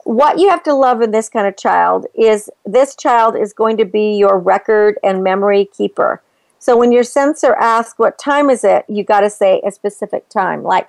What 0.04 0.38
you 0.38 0.48
have 0.48 0.62
to 0.62 0.74
love 0.74 1.02
in 1.02 1.11
this 1.11 1.28
kind 1.28 1.46
of 1.46 1.56
child 1.56 2.06
is 2.14 2.48
this 2.64 2.94
child 2.94 3.36
is 3.36 3.52
going 3.52 3.76
to 3.78 3.84
be 3.84 4.16
your 4.16 4.38
record 4.38 4.98
and 5.02 5.22
memory 5.24 5.66
keeper. 5.66 6.22
So 6.59 6.76
when 6.76 6.92
your 6.92 7.04
sensor 7.04 7.54
asks, 7.54 7.98
What 7.98 8.18
time 8.18 8.50
is 8.50 8.64
it? 8.64 8.84
you 8.88 9.04
got 9.04 9.20
to 9.20 9.30
say 9.30 9.61
a 9.66 9.70
specific 9.70 10.28
time, 10.28 10.62
like 10.62 10.88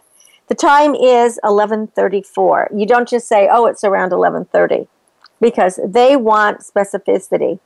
the 0.50 0.56
time 0.56 0.96
is 0.96 1.40
11:34. 1.44 2.70
You 2.76 2.88
don't 2.88 3.08
just 3.08 3.28
say, 3.28 3.48
"Oh, 3.52 3.68
it's 3.68 3.84
around 3.84 4.12
11:30," 4.12 4.88
because 5.40 5.80
they 5.86 6.16
want 6.16 6.62
specificity. 6.62 7.60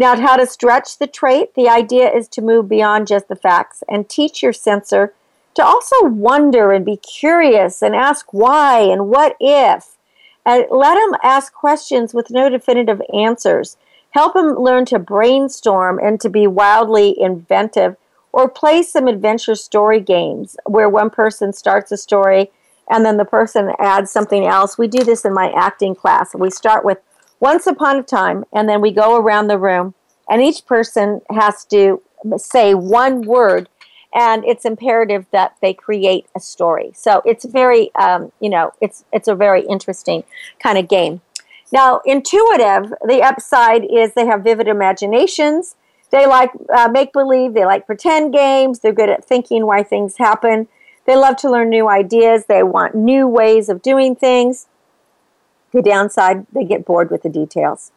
Now, 0.00 0.18
how 0.18 0.36
to 0.36 0.46
stretch 0.46 0.96
the 0.96 1.06
trait? 1.06 1.54
The 1.54 1.68
idea 1.68 2.10
is 2.10 2.26
to 2.28 2.40
move 2.40 2.70
beyond 2.70 3.06
just 3.06 3.28
the 3.28 3.36
facts 3.36 3.84
and 3.86 4.08
teach 4.08 4.42
your 4.42 4.54
sensor 4.54 5.12
to 5.52 5.62
also 5.62 6.04
wonder 6.04 6.72
and 6.72 6.86
be 6.86 6.96
curious 6.96 7.82
and 7.82 7.94
ask 7.94 8.32
why 8.32 8.80
and 8.80 9.08
what 9.10 9.36
if. 9.38 9.98
And 10.46 10.64
let 10.70 10.94
them 10.94 11.20
ask 11.22 11.52
questions 11.52 12.14
with 12.14 12.30
no 12.30 12.48
definitive 12.48 13.02
answers. 13.12 13.76
Help 14.12 14.32
them 14.32 14.54
learn 14.54 14.86
to 14.86 14.98
brainstorm 14.98 15.98
and 15.98 16.18
to 16.22 16.30
be 16.30 16.46
wildly 16.46 17.14
inventive 17.20 17.96
or 18.32 18.48
play 18.48 18.82
some 18.82 19.06
adventure 19.06 19.54
story 19.54 20.00
games 20.00 20.56
where 20.64 20.88
one 20.88 21.10
person 21.10 21.52
starts 21.52 21.92
a 21.92 21.98
story 21.98 22.50
and 22.88 23.04
then 23.04 23.18
the 23.18 23.26
person 23.26 23.72
adds 23.78 24.10
something 24.10 24.46
else. 24.46 24.78
We 24.78 24.88
do 24.88 25.04
this 25.04 25.26
in 25.26 25.34
my 25.34 25.52
acting 25.52 25.94
class. 25.94 26.34
We 26.34 26.48
start 26.48 26.86
with 26.86 27.00
once 27.40 27.66
upon 27.66 27.98
a 27.98 28.02
time 28.02 28.44
and 28.52 28.68
then 28.68 28.80
we 28.80 28.92
go 28.92 29.16
around 29.16 29.48
the 29.48 29.58
room 29.58 29.94
and 30.28 30.40
each 30.40 30.64
person 30.66 31.20
has 31.30 31.64
to 31.64 32.00
say 32.36 32.74
one 32.74 33.22
word 33.22 33.68
and 34.14 34.44
it's 34.44 34.64
imperative 34.64 35.26
that 35.30 35.56
they 35.62 35.72
create 35.72 36.26
a 36.34 36.40
story. 36.40 36.90
So 36.94 37.22
it's 37.24 37.44
very, 37.44 37.94
um, 37.94 38.32
you 38.40 38.50
know, 38.50 38.72
it's 38.80 39.04
it's 39.12 39.28
a 39.28 39.34
very 39.34 39.62
interesting 39.66 40.24
kind 40.62 40.78
of 40.78 40.88
game. 40.88 41.20
Now, 41.72 42.00
intuitive, 42.04 42.92
the 43.06 43.22
upside 43.22 43.84
is 43.84 44.14
they 44.14 44.26
have 44.26 44.42
vivid 44.42 44.66
imaginations. 44.66 45.76
They 46.10 46.26
like 46.26 46.50
uh, 46.74 46.88
make 46.88 47.12
believe, 47.12 47.54
they 47.54 47.64
like 47.64 47.86
pretend 47.86 48.32
games, 48.32 48.80
they're 48.80 48.92
good 48.92 49.10
at 49.10 49.24
thinking 49.24 49.64
why 49.64 49.84
things 49.84 50.16
happen. 50.16 50.66
They 51.06 51.14
love 51.16 51.36
to 51.38 51.50
learn 51.50 51.70
new 51.70 51.88
ideas, 51.88 52.46
they 52.46 52.64
want 52.64 52.96
new 52.96 53.28
ways 53.28 53.68
of 53.68 53.80
doing 53.80 54.16
things. 54.16 54.66
The 55.72 55.82
downside, 55.82 56.46
they 56.52 56.64
get 56.64 56.84
bored 56.84 57.10
with 57.10 57.22
the 57.22 57.28
details. 57.28 57.92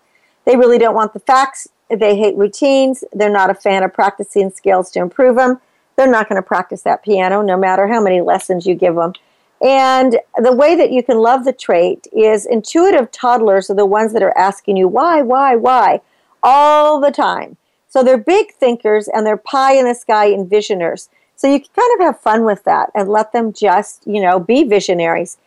They 0.45 0.55
really 0.55 0.78
don't 0.78 0.95
want 0.95 1.13
the 1.13 1.19
facts, 1.19 1.67
they 1.89 2.17
hate 2.17 2.36
routines, 2.36 3.03
they're 3.13 3.30
not 3.30 3.49
a 3.49 3.55
fan 3.55 3.84
of 3.84 3.93
practicing 3.93 4.49
skills 4.49 4.91
to 4.91 4.99
improve 4.99 5.36
them. 5.36 5.59
They're 5.95 6.09
not 6.09 6.28
going 6.28 6.41
to 6.41 6.47
practice 6.47 6.82
that 6.84 7.03
piano 7.03 7.41
no 7.41 7.55
matter 7.55 7.88
how 7.88 8.01
many 8.01 8.19
lessons 8.21 8.65
you 8.65 8.76
give 8.76 8.95
them. 8.95 9.13
And 9.61 10.19
the 10.38 10.51
way 10.51 10.76
that 10.76 10.91
you 10.91 11.03
can 11.03 11.19
love 11.19 11.45
the 11.45 11.53
trait 11.53 12.07
is 12.11 12.45
intuitive 12.45 13.11
toddlers 13.11 13.69
are 13.69 13.76
the 13.76 13.86
ones 13.86 14.11
that 14.13 14.24
are 14.24 14.38
asking 14.38 14.76
you 14.76 14.88
why, 14.88 15.21
why, 15.21 15.55
why 15.55 16.01
all 16.41 16.99
the 16.99 17.11
time. 17.11 17.55
So 17.88 18.03
they're 18.03 18.17
big 18.17 18.53
thinkers 18.53 19.07
and 19.07 19.26
they're 19.26 19.38
pie 19.38 19.76
in 19.76 19.86
the 19.86 19.95
sky 19.95 20.32
envisioners. 20.32 21.07
So 21.36 21.47
you 21.47 21.59
can 21.59 21.69
kind 21.76 21.99
of 21.99 22.05
have 22.05 22.19
fun 22.19 22.43
with 22.43 22.63
that 22.65 22.89
and 22.93 23.07
let 23.07 23.32
them 23.32 23.53
just, 23.53 24.05
you 24.05 24.21
know, 24.21 24.39
be 24.39 24.63
visionaries. 24.63 25.38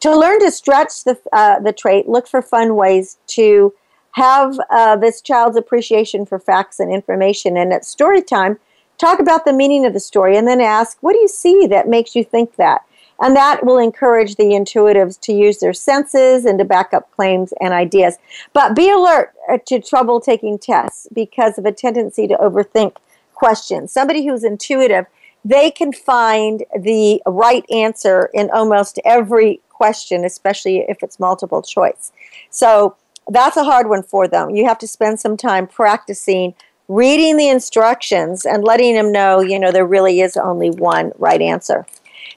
To 0.00 0.16
learn 0.16 0.40
to 0.40 0.50
stretch 0.50 1.04
the, 1.04 1.18
uh, 1.32 1.60
the 1.60 1.72
trait, 1.72 2.08
look 2.08 2.26
for 2.26 2.40
fun 2.40 2.74
ways 2.74 3.18
to 3.28 3.74
have 4.12 4.58
uh, 4.70 4.96
this 4.96 5.20
child's 5.20 5.56
appreciation 5.56 6.24
for 6.24 6.38
facts 6.38 6.80
and 6.80 6.92
information. 6.92 7.56
And 7.56 7.72
at 7.72 7.84
story 7.84 8.22
time, 8.22 8.58
talk 8.98 9.20
about 9.20 9.44
the 9.44 9.52
meaning 9.52 9.84
of 9.84 9.92
the 9.92 10.00
story 10.00 10.36
and 10.36 10.48
then 10.48 10.60
ask, 10.60 10.98
what 11.00 11.12
do 11.12 11.18
you 11.18 11.28
see 11.28 11.66
that 11.66 11.88
makes 11.88 12.16
you 12.16 12.24
think 12.24 12.56
that? 12.56 12.82
And 13.22 13.36
that 13.36 13.66
will 13.66 13.76
encourage 13.76 14.36
the 14.36 14.44
intuitives 14.44 15.20
to 15.20 15.34
use 15.34 15.58
their 15.58 15.74
senses 15.74 16.46
and 16.46 16.58
to 16.58 16.64
back 16.64 16.94
up 16.94 17.10
claims 17.10 17.52
and 17.60 17.74
ideas. 17.74 18.16
But 18.54 18.74
be 18.74 18.90
alert 18.90 19.34
uh, 19.50 19.58
to 19.66 19.80
trouble 19.80 20.20
taking 20.20 20.58
tests 20.58 21.06
because 21.12 21.58
of 21.58 21.66
a 21.66 21.72
tendency 21.72 22.26
to 22.26 22.36
overthink 22.36 22.96
questions. 23.34 23.92
Somebody 23.92 24.26
who's 24.26 24.44
intuitive, 24.44 25.04
they 25.44 25.70
can 25.70 25.92
find 25.92 26.64
the 26.78 27.20
right 27.26 27.64
answer 27.70 28.30
in 28.32 28.48
almost 28.50 28.98
every 29.04 29.60
question, 29.80 30.26
especially 30.26 30.84
if 30.92 31.02
it's 31.02 31.18
multiple 31.18 31.62
choice. 31.62 32.12
So 32.50 32.96
that's 33.28 33.56
a 33.56 33.64
hard 33.64 33.88
one 33.88 34.02
for 34.02 34.28
them. 34.28 34.50
You 34.50 34.66
have 34.66 34.76
to 34.80 34.86
spend 34.86 35.18
some 35.20 35.38
time 35.38 35.66
practicing 35.66 36.54
reading 36.86 37.38
the 37.38 37.48
instructions 37.48 38.44
and 38.44 38.62
letting 38.62 38.92
them 38.94 39.10
know, 39.10 39.40
you 39.40 39.58
know, 39.58 39.72
there 39.72 39.86
really 39.86 40.20
is 40.20 40.36
only 40.36 40.68
one 40.68 41.12
right 41.16 41.40
answer. 41.40 41.86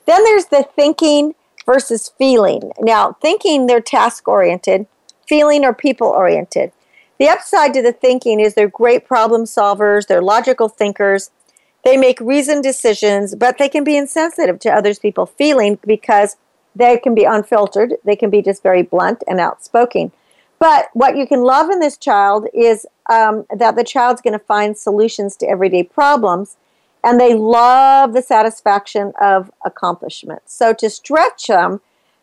Then 0.05 0.23
there's 0.23 0.45
the 0.45 0.65
thinking 0.73 1.35
versus 1.65 2.13
feeling. 2.17 2.71
Now, 2.79 3.17
thinking, 3.21 3.67
they're 3.67 3.81
task 3.81 4.25
oriented, 4.25 4.87
feeling, 5.27 5.65
are 5.65 5.73
people 5.73 6.07
oriented. 6.07 6.71
The 7.19 7.27
upside 7.27 7.73
to 7.73 7.81
the 7.81 7.91
thinking 7.91 8.39
is 8.39 8.53
they're 8.53 8.69
great 8.69 9.05
problem 9.05 9.43
solvers, 9.43 10.07
they're 10.07 10.21
logical 10.21 10.69
thinkers, 10.69 11.29
they 11.83 11.97
make 11.97 12.21
reasoned 12.21 12.63
decisions, 12.63 13.35
but 13.35 13.57
they 13.57 13.67
can 13.67 13.83
be 13.83 13.97
insensitive 13.97 14.59
to 14.59 14.71
others' 14.71 14.99
people 14.99 15.25
feeling 15.25 15.77
because 15.85 16.37
they 16.75 16.97
can 16.97 17.13
be 17.13 17.23
unfiltered, 17.23 17.93
they 18.03 18.15
can 18.15 18.29
be 18.29 18.41
just 18.41 18.63
very 18.63 18.81
blunt 18.81 19.23
and 19.27 19.39
outspoken. 19.39 20.11
But 20.59 20.89
what 20.93 21.17
you 21.17 21.27
can 21.27 21.41
love 21.41 21.69
in 21.69 21.79
this 21.79 21.97
child 21.97 22.47
is 22.53 22.85
um, 23.09 23.45
that 23.55 23.75
the 23.75 23.83
child's 23.83 24.21
going 24.21 24.33
to 24.33 24.45
find 24.45 24.77
solutions 24.77 25.35
to 25.37 25.49
everyday 25.49 25.83
problems 25.83 26.57
and 27.03 27.19
they 27.19 27.33
love 27.33 28.13
the 28.13 28.21
satisfaction 28.21 29.11
of 29.21 29.51
accomplishment. 29.65 30.41
So 30.45 30.73
to 30.73 30.89
stretch 30.89 31.47
them, 31.47 31.81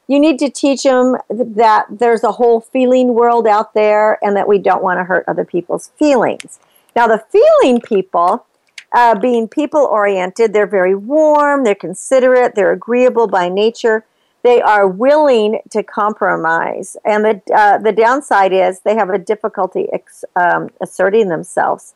you 0.08 0.18
need 0.18 0.38
to 0.40 0.50
teach 0.50 0.82
them 0.82 1.16
that 1.28 1.86
there's 1.90 2.24
a 2.24 2.32
whole 2.32 2.60
feeling 2.60 3.14
world 3.14 3.46
out 3.46 3.74
there 3.74 4.18
and 4.24 4.36
that 4.36 4.48
we 4.48 4.58
don't 4.58 4.82
want 4.82 4.98
to 4.98 5.04
hurt 5.04 5.24
other 5.28 5.44
people's 5.44 5.88
feelings. 5.98 6.58
Now, 6.96 7.06
the 7.06 7.22
feeling 7.30 7.80
people, 7.80 8.44
uh, 8.92 9.16
being 9.18 9.46
people 9.46 9.84
oriented, 9.84 10.52
they're 10.52 10.66
very 10.66 10.96
warm, 10.96 11.62
they're 11.62 11.76
considerate, 11.76 12.56
they're 12.56 12.72
agreeable 12.72 13.28
by 13.28 13.48
nature, 13.48 14.04
they 14.42 14.60
are 14.62 14.88
willing 14.88 15.60
to 15.70 15.82
compromise. 15.82 16.96
And 17.04 17.24
the, 17.24 17.42
uh, 17.54 17.78
the 17.78 17.92
downside 17.92 18.52
is 18.52 18.80
they 18.80 18.94
have 18.94 19.10
a 19.10 19.18
difficulty 19.18 19.88
ex- 19.92 20.24
um, 20.36 20.70
asserting 20.80 21.28
themselves 21.28 21.94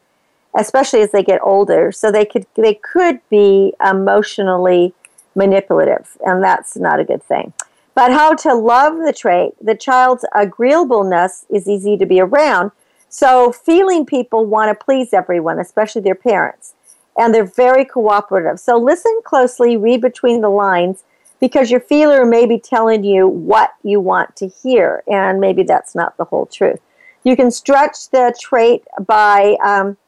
especially 0.54 1.02
as 1.02 1.10
they 1.10 1.22
get 1.22 1.40
older. 1.42 1.92
So 1.92 2.10
they 2.10 2.24
could 2.24 2.46
they 2.54 2.74
could 2.74 3.20
be 3.28 3.74
emotionally 3.84 4.94
manipulative, 5.34 6.16
and 6.24 6.42
that's 6.42 6.76
not 6.76 7.00
a 7.00 7.04
good 7.04 7.22
thing. 7.22 7.52
But 7.94 8.12
how 8.12 8.34
to 8.34 8.54
love 8.54 8.98
the 8.98 9.12
trait? 9.12 9.52
The 9.60 9.76
child's 9.76 10.24
agreeableness 10.34 11.46
is 11.50 11.68
easy 11.68 11.96
to 11.96 12.06
be 12.06 12.20
around. 12.20 12.72
So 13.08 13.52
feeling 13.52 14.04
people 14.04 14.44
want 14.46 14.76
to 14.76 14.84
please 14.84 15.12
everyone, 15.12 15.60
especially 15.60 16.02
their 16.02 16.16
parents, 16.16 16.74
and 17.16 17.32
they're 17.32 17.44
very 17.44 17.84
cooperative. 17.84 18.58
So 18.58 18.76
listen 18.76 19.20
closely, 19.24 19.76
read 19.76 20.00
between 20.00 20.40
the 20.40 20.48
lines. 20.48 21.04
Because 21.44 21.70
your 21.70 21.80
feeler 21.80 22.24
may 22.24 22.46
be 22.46 22.58
telling 22.58 23.04
you 23.04 23.28
what 23.28 23.74
you 23.82 24.00
want 24.00 24.34
to 24.36 24.48
hear, 24.48 25.02
and 25.06 25.42
maybe 25.42 25.62
that's 25.62 25.94
not 25.94 26.16
the 26.16 26.24
whole 26.24 26.46
truth. 26.46 26.80
You 27.22 27.36
can 27.36 27.50
stretch 27.50 28.08
the 28.08 28.34
trait 28.40 28.82
by 29.06 29.58
um, 29.62 29.98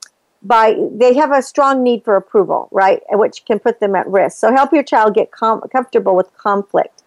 by 0.40 0.74
they 0.92 1.12
have 1.12 1.32
a 1.32 1.42
strong 1.42 1.82
need 1.82 2.02
for 2.04 2.16
approval, 2.16 2.68
right, 2.72 3.02
which 3.10 3.44
can 3.44 3.58
put 3.58 3.80
them 3.80 3.94
at 3.94 4.06
risk. 4.06 4.38
So 4.38 4.50
help 4.50 4.72
your 4.72 4.82
child 4.82 5.12
get 5.12 5.30
com- 5.30 5.60
comfortable 5.70 6.16
with 6.16 6.34
conflict. 6.38 7.02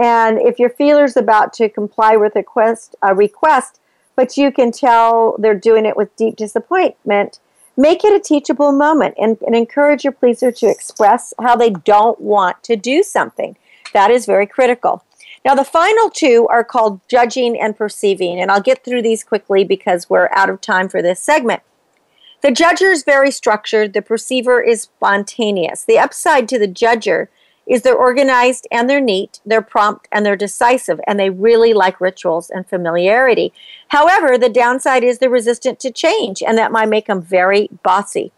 And 0.00 0.38
if 0.38 0.60
your 0.60 0.70
feeler's 0.70 1.16
about 1.16 1.52
to 1.54 1.68
comply 1.68 2.14
with 2.14 2.36
a 2.36 2.38
request, 2.38 2.94
a 3.02 3.16
request, 3.16 3.80
but 4.14 4.36
you 4.36 4.52
can 4.52 4.70
tell 4.70 5.34
they're 5.40 5.58
doing 5.70 5.86
it 5.86 5.96
with 5.96 6.14
deep 6.14 6.36
disappointment, 6.36 7.40
make 7.76 8.04
it 8.04 8.12
a 8.12 8.20
teachable 8.20 8.70
moment 8.70 9.16
and, 9.18 9.38
and 9.44 9.56
encourage 9.56 10.04
your 10.04 10.12
pleaser 10.12 10.52
to 10.52 10.68
express 10.68 11.34
how 11.40 11.56
they 11.56 11.70
don't 11.70 12.20
want 12.20 12.62
to 12.62 12.76
do 12.76 13.02
something. 13.02 13.56
That 13.92 14.10
is 14.10 14.26
very 14.26 14.46
critical. 14.46 15.04
Now, 15.44 15.54
the 15.54 15.64
final 15.64 16.08
two 16.08 16.46
are 16.48 16.62
called 16.62 17.00
judging 17.08 17.60
and 17.60 17.76
perceiving, 17.76 18.40
and 18.40 18.50
I'll 18.50 18.60
get 18.60 18.84
through 18.84 19.02
these 19.02 19.24
quickly 19.24 19.64
because 19.64 20.08
we're 20.08 20.28
out 20.32 20.50
of 20.50 20.60
time 20.60 20.88
for 20.88 21.02
this 21.02 21.20
segment. 21.20 21.62
The 22.42 22.50
judger 22.50 22.92
is 22.92 23.04
very 23.04 23.30
structured, 23.30 23.92
the 23.92 24.02
perceiver 24.02 24.60
is 24.60 24.82
spontaneous. 24.82 25.84
The 25.84 25.98
upside 25.98 26.48
to 26.48 26.58
the 26.58 26.68
judger 26.68 27.28
is 27.66 27.82
they're 27.82 27.94
organized 27.94 28.66
and 28.72 28.88
they're 28.88 29.00
neat, 29.00 29.40
they're 29.46 29.62
prompt 29.62 30.08
and 30.10 30.26
they're 30.26 30.36
decisive, 30.36 31.00
and 31.06 31.18
they 31.18 31.30
really 31.30 31.72
like 31.72 32.00
rituals 32.00 32.50
and 32.50 32.66
familiarity. 32.66 33.52
However, 33.88 34.36
the 34.36 34.48
downside 34.48 35.04
is 35.04 35.18
they're 35.18 35.30
resistant 35.30 35.78
to 35.80 35.90
change, 35.90 36.42
and 36.42 36.58
that 36.58 36.72
might 36.72 36.88
make 36.88 37.06
them 37.06 37.22
very 37.22 37.68
bossy. 37.82 38.32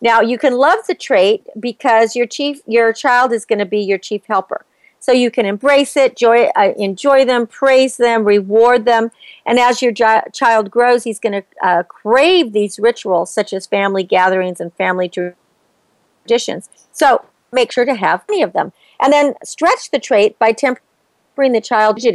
Now, 0.00 0.20
you 0.20 0.38
can 0.38 0.54
love 0.54 0.80
the 0.86 0.94
trait 0.94 1.46
because 1.58 2.14
your 2.14 2.26
chief, 2.26 2.60
your 2.66 2.92
child 2.92 3.32
is 3.32 3.44
going 3.44 3.58
to 3.58 3.66
be 3.66 3.80
your 3.80 3.98
chief 3.98 4.22
helper. 4.26 4.64
So 5.00 5.12
you 5.12 5.30
can 5.30 5.46
embrace 5.46 5.96
it, 5.96 6.16
joy, 6.16 6.50
uh, 6.56 6.72
enjoy 6.76 7.24
them, 7.24 7.46
praise 7.46 7.96
them, 7.96 8.24
reward 8.24 8.84
them. 8.84 9.10
And 9.46 9.58
as 9.58 9.80
your 9.80 9.92
child 9.92 10.70
grows, 10.70 11.04
he's 11.04 11.20
going 11.20 11.32
to 11.32 11.44
uh, 11.62 11.82
crave 11.84 12.52
these 12.52 12.78
rituals 12.78 13.32
such 13.32 13.52
as 13.52 13.66
family 13.66 14.02
gatherings 14.02 14.60
and 14.60 14.72
family 14.74 15.08
traditions. 15.08 16.68
So 16.92 17.24
make 17.52 17.72
sure 17.72 17.84
to 17.84 17.94
have 17.94 18.24
many 18.28 18.42
of 18.42 18.52
them. 18.52 18.72
And 19.00 19.12
then 19.12 19.34
stretch 19.44 19.90
the 19.90 20.00
trait 20.00 20.38
by 20.38 20.52
tempering 20.52 21.52
the 21.52 21.60
child's 21.60 22.06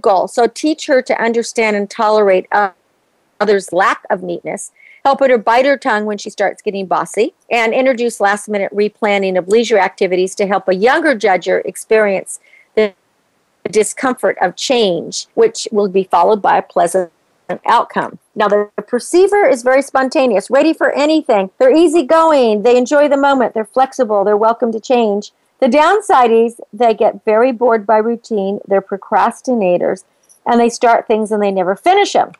goal. 0.00 0.28
So 0.28 0.46
teach 0.46 0.86
her 0.86 1.02
to 1.02 1.20
understand 1.20 1.76
and 1.76 1.90
tolerate 1.90 2.46
others' 3.40 3.72
lack 3.72 4.04
of 4.08 4.22
neatness 4.22 4.70
help 5.04 5.20
her 5.20 5.38
bite 5.38 5.66
her 5.66 5.76
tongue 5.76 6.04
when 6.04 6.18
she 6.18 6.30
starts 6.30 6.62
getting 6.62 6.86
bossy, 6.86 7.34
and 7.50 7.72
introduce 7.72 8.20
last 8.20 8.48
minute 8.48 8.72
replanning 8.72 9.38
of 9.38 9.48
leisure 9.48 9.78
activities 9.78 10.34
to 10.34 10.46
help 10.46 10.68
a 10.68 10.74
younger 10.74 11.14
judger 11.14 11.64
experience 11.64 12.40
the 12.74 12.94
discomfort 13.70 14.36
of 14.40 14.56
change, 14.56 15.26
which 15.34 15.68
will 15.72 15.88
be 15.88 16.04
followed 16.04 16.40
by 16.40 16.58
a 16.58 16.62
pleasant 16.62 17.12
outcome. 17.66 18.18
Now, 18.34 18.48
the 18.48 18.70
perceiver 18.86 19.46
is 19.46 19.62
very 19.62 19.82
spontaneous, 19.82 20.50
ready 20.50 20.72
for 20.72 20.92
anything. 20.92 21.50
They're 21.58 21.74
easygoing, 21.74 22.62
they 22.62 22.76
enjoy 22.76 23.08
the 23.08 23.16
moment, 23.16 23.54
they're 23.54 23.64
flexible, 23.64 24.24
they're 24.24 24.36
welcome 24.36 24.72
to 24.72 24.80
change. 24.80 25.32
The 25.60 25.68
downside 25.68 26.30
is 26.30 26.60
they 26.72 26.94
get 26.94 27.24
very 27.24 27.52
bored 27.52 27.86
by 27.86 27.98
routine, 27.98 28.60
they're 28.66 28.80
procrastinators, 28.80 30.04
and 30.46 30.58
they 30.58 30.68
start 30.68 31.06
things 31.06 31.30
and 31.30 31.42
they 31.42 31.50
never 31.50 31.76
finish 31.76 32.12
them. 32.12 32.32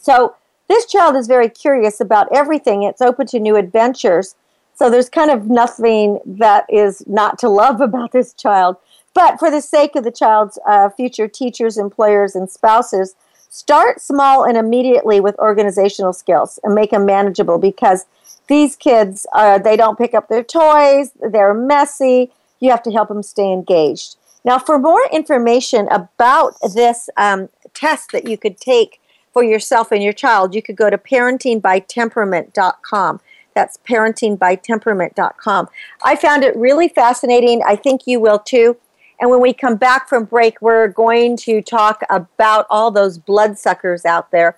So, 0.00 0.36
this 0.68 0.86
child 0.86 1.16
is 1.16 1.26
very 1.26 1.48
curious 1.48 2.00
about 2.00 2.28
everything. 2.34 2.82
It's 2.82 3.00
open 3.00 3.26
to 3.28 3.40
new 3.40 3.56
adventures. 3.56 4.34
So 4.74 4.90
there's 4.90 5.08
kind 5.08 5.30
of 5.30 5.48
nothing 5.48 6.20
that 6.24 6.66
is 6.68 7.02
not 7.06 7.38
to 7.40 7.48
love 7.48 7.80
about 7.88 8.12
this 8.12 8.32
child. 8.34 8.76
But 9.14 9.38
for 9.38 9.50
the 9.50 9.60
sake 9.60 9.96
of 9.96 10.04
the 10.04 10.12
child's 10.12 10.58
uh, 10.66 10.90
future 10.90 11.26
teachers, 11.26 11.76
employers, 11.76 12.36
and 12.36 12.48
spouses, 12.48 13.16
start 13.50 14.00
small 14.00 14.44
and 14.44 14.56
immediately 14.56 15.20
with 15.20 15.36
organizational 15.38 16.12
skills 16.12 16.60
and 16.62 16.74
make 16.74 16.90
them 16.90 17.06
manageable 17.06 17.58
because 17.58 18.06
these 18.46 18.76
kids, 18.76 19.26
uh, 19.32 19.58
they 19.58 19.76
don't 19.76 19.98
pick 19.98 20.14
up 20.14 20.28
their 20.28 20.44
toys, 20.44 21.10
they're 21.32 21.54
messy. 21.54 22.30
You 22.60 22.70
have 22.70 22.82
to 22.84 22.92
help 22.92 23.08
them 23.08 23.22
stay 23.22 23.52
engaged. 23.52 24.16
Now, 24.44 24.58
for 24.58 24.78
more 24.78 25.02
information 25.12 25.88
about 25.90 26.54
this 26.74 27.08
um, 27.16 27.48
test 27.74 28.12
that 28.12 28.28
you 28.28 28.38
could 28.38 28.58
take 28.58 29.00
for 29.32 29.42
yourself 29.42 29.90
and 29.92 30.02
your 30.02 30.12
child, 30.12 30.54
you 30.54 30.60
could 30.62 30.76
go 30.76 30.90
to 30.90 30.98
parentingbytemperament.com. 30.98 33.20
That's 33.54 33.78
parentingbytemperament.com. 33.78 35.68
I 36.04 36.16
found 36.16 36.44
it 36.44 36.54
really 36.56 36.88
fascinating. 36.88 37.62
I 37.66 37.76
think 37.76 38.06
you 38.06 38.20
will 38.20 38.38
too. 38.38 38.76
And 39.20 39.30
when 39.30 39.40
we 39.40 39.52
come 39.52 39.74
back 39.76 40.08
from 40.08 40.26
break, 40.26 40.62
we're 40.62 40.86
going 40.88 41.36
to 41.38 41.60
talk 41.60 42.02
about 42.08 42.66
all 42.70 42.92
those 42.92 43.18
bloodsuckers 43.18 44.04
out 44.04 44.30
there, 44.30 44.56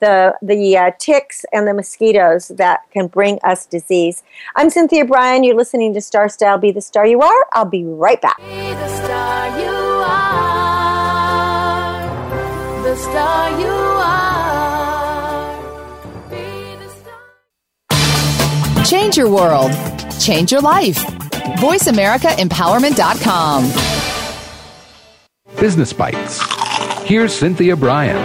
the 0.00 0.36
the 0.42 0.76
uh, 0.76 0.90
ticks 0.98 1.46
and 1.52 1.66
the 1.66 1.72
mosquitoes 1.72 2.48
that 2.48 2.80
can 2.90 3.06
bring 3.06 3.38
us 3.42 3.64
disease. 3.64 4.22
I'm 4.54 4.68
Cynthia 4.68 5.06
Brian. 5.06 5.44
You're 5.44 5.56
listening 5.56 5.94
to 5.94 6.02
Star 6.02 6.28
Style. 6.28 6.58
Be 6.58 6.72
the 6.72 6.82
star 6.82 7.06
you 7.06 7.22
are. 7.22 7.46
I'll 7.54 7.64
be 7.64 7.84
right 7.84 8.20
back. 8.20 8.36
Be 8.36 8.44
the 8.44 8.88
star 8.88 9.58
you 9.58 9.70
are. 9.70 10.12
The 12.82 12.96
star 12.96 13.58
you 13.58 13.71
Change 18.92 19.16
your 19.16 19.30
world. 19.30 19.72
Change 20.20 20.52
your 20.52 20.60
life. 20.60 20.98
VoiceAmericaEmpowerment.com. 21.62 23.64
Business 25.58 25.94
Bites. 25.94 26.42
Here's 27.08 27.32
Cynthia 27.32 27.74
Brian. 27.74 28.22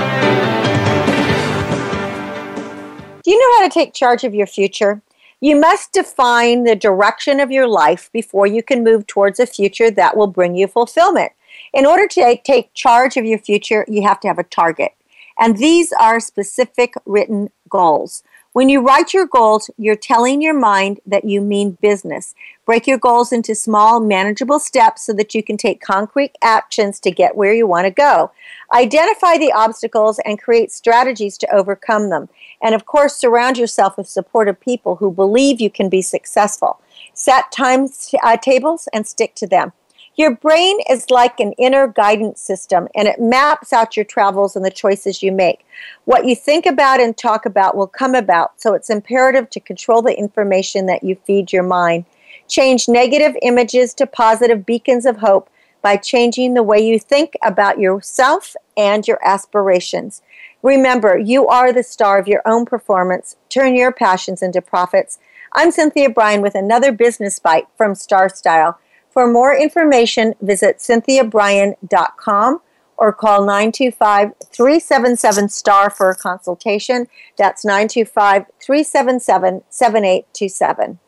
Do 3.24 3.32
you 3.32 3.40
know 3.40 3.58
how 3.58 3.64
to 3.66 3.74
take 3.74 3.94
charge 3.94 4.26
of 4.26 4.36
your 4.36 4.46
future? 4.46 5.02
You 5.40 5.56
must 5.56 5.94
define 5.94 6.66
the 6.66 6.76
direction 6.76 7.40
of 7.40 7.50
your 7.50 7.70
life 7.70 8.10
before 8.12 8.46
you 8.46 8.62
can 8.62 8.84
move 8.84 9.08
towards 9.08 9.40
a 9.40 9.48
future 9.48 9.90
that 9.92 10.18
will 10.18 10.28
bring 10.28 10.58
you 10.58 10.68
fulfillment. 10.68 11.32
In 11.74 11.86
order 11.86 12.10
to 12.10 12.38
take 12.44 12.74
charge 12.74 13.16
of 13.16 13.24
your 13.24 13.40
future, 13.40 13.86
you 13.88 14.02
have 14.02 14.20
to 14.20 14.28
have 14.28 14.38
a 14.38 14.44
target. 14.44 14.92
And 15.40 15.58
these 15.58 15.94
are 15.98 16.20
specific 16.20 16.96
written 17.06 17.52
goals. 17.70 18.22
When 18.58 18.70
you 18.70 18.82
write 18.82 19.14
your 19.14 19.28
goals, 19.28 19.70
you're 19.78 19.96
telling 19.96 20.42
your 20.42 20.56
mind 20.56 21.00
that 21.06 21.26
you 21.26 21.42
mean 21.42 21.78
business. 21.80 22.34
Break 22.66 22.88
your 22.88 22.98
goals 22.98 23.32
into 23.32 23.54
small, 23.54 24.00
manageable 24.00 24.58
steps 24.58 25.06
so 25.06 25.14
that 25.14 25.36
you 25.36 25.44
can 25.44 25.58
take 25.58 25.80
concrete 25.80 26.36
actions 26.42 27.00
to 27.02 27.12
get 27.12 27.36
where 27.36 27.54
you 27.54 27.68
want 27.68 27.86
to 27.86 27.92
go. 27.92 28.32
Identify 28.74 29.38
the 29.38 29.52
obstacles 29.52 30.20
and 30.26 30.42
create 30.42 30.72
strategies 30.72 31.38
to 31.38 31.56
overcome 31.56 32.10
them. 32.10 32.30
And 32.60 32.74
of 32.74 32.88
course, 32.88 33.16
surround 33.16 33.60
yourself 33.60 33.96
with 33.96 34.10
supportive 34.10 34.60
people 34.60 34.96
who 34.96 35.12
believe 35.12 35.62
you 35.62 35.70
can 35.70 35.88
be 35.88 36.02
successful. 36.02 36.82
Set 37.14 37.52
time 37.52 37.88
uh, 38.24 38.38
tables 38.38 38.88
and 38.92 39.06
stick 39.06 39.36
to 39.36 39.46
them. 39.46 39.72
Your 40.18 40.36
brain 40.36 40.80
is 40.90 41.12
like 41.12 41.40
an 41.40 41.54
inner 41.60 41.88
guidance 41.88 42.42
system 42.42 42.88
and 42.96 43.08
it 43.08 43.20
maps 43.20 43.72
out 43.72 43.96
your 43.96 44.04
travels 44.04 44.56
and 44.56 44.66
the 44.66 44.72
choices 44.72 45.22
you 45.22 45.32
make. 45.32 45.64
What 46.06 46.26
you 46.26 46.36
think 46.36 46.66
about 46.66 47.00
and 47.00 47.16
talk 47.16 47.46
about 47.46 47.78
will 47.78 47.86
come 47.86 48.16
about, 48.16 48.60
so 48.60 48.74
it's 48.74 48.90
imperative 48.90 49.48
to 49.52 49.60
control 49.60 50.02
the 50.02 50.18
information 50.18 50.88
that 50.88 51.04
you 51.04 51.14
feed 51.14 51.54
your 51.54 51.62
mind. 51.62 52.06
Change 52.48 52.90
negative 52.90 53.38
images 53.44 53.94
to 53.94 54.08
positive 54.08 54.66
beacons 54.66 55.06
of 55.06 55.18
hope 55.18 55.52
by 55.84 55.98
changing 55.98 56.56
the 56.56 56.64
way 56.64 56.80
you 56.80 56.98
think 56.98 57.36
about 57.44 57.78
yourself 57.78 58.56
and 58.76 59.08
your 59.08 59.20
aspirations. 59.24 60.24
Remember, 60.64 61.16
you 61.16 61.46
are 61.48 61.72
the 61.72 61.84
star 61.84 62.18
of 62.18 62.28
your 62.28 62.42
own 62.44 62.66
performance. 62.66 63.36
Turn 63.50 63.76
your 63.76 63.92
passions 63.92 64.42
into 64.42 64.64
profits. 64.64 65.20
I'm 65.54 65.70
Cynthia 65.70 66.10
Brian 66.10 66.42
with 66.42 66.56
another 66.56 66.92
business 66.92 67.38
bite 67.38 67.68
from 67.78 67.94
Star 67.94 68.30
Style. 68.30 68.80
For 69.18 69.26
more 69.26 69.58
information, 69.58 70.36
visit 70.42 70.78
cynthiabrian.com 70.78 72.62
or 72.98 73.12
call 73.12 73.40
925 73.40 74.34
377 74.46 75.50
STAR 75.50 75.90
for 75.90 76.12
a 76.12 76.16
consultation. 76.16 77.08
That's 77.36 77.66
925 77.66 78.46
377 78.62 79.64
7827. 79.72 81.00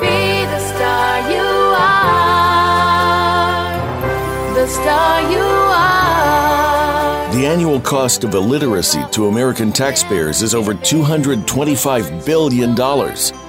Be 0.00 0.08
the 0.46 0.58
star 0.58 1.30
you 1.30 1.38
are. 1.78 2.54
The 4.54 4.66
star 4.66 5.30
you 5.30 5.38
are. 5.38 7.32
The 7.32 7.46
annual 7.46 7.78
cost 7.78 8.24
of 8.24 8.34
illiteracy 8.34 9.04
to 9.12 9.28
American 9.28 9.70
taxpayers 9.70 10.42
is 10.42 10.52
over 10.52 10.74
$225 10.74 12.26
billion 12.26 12.74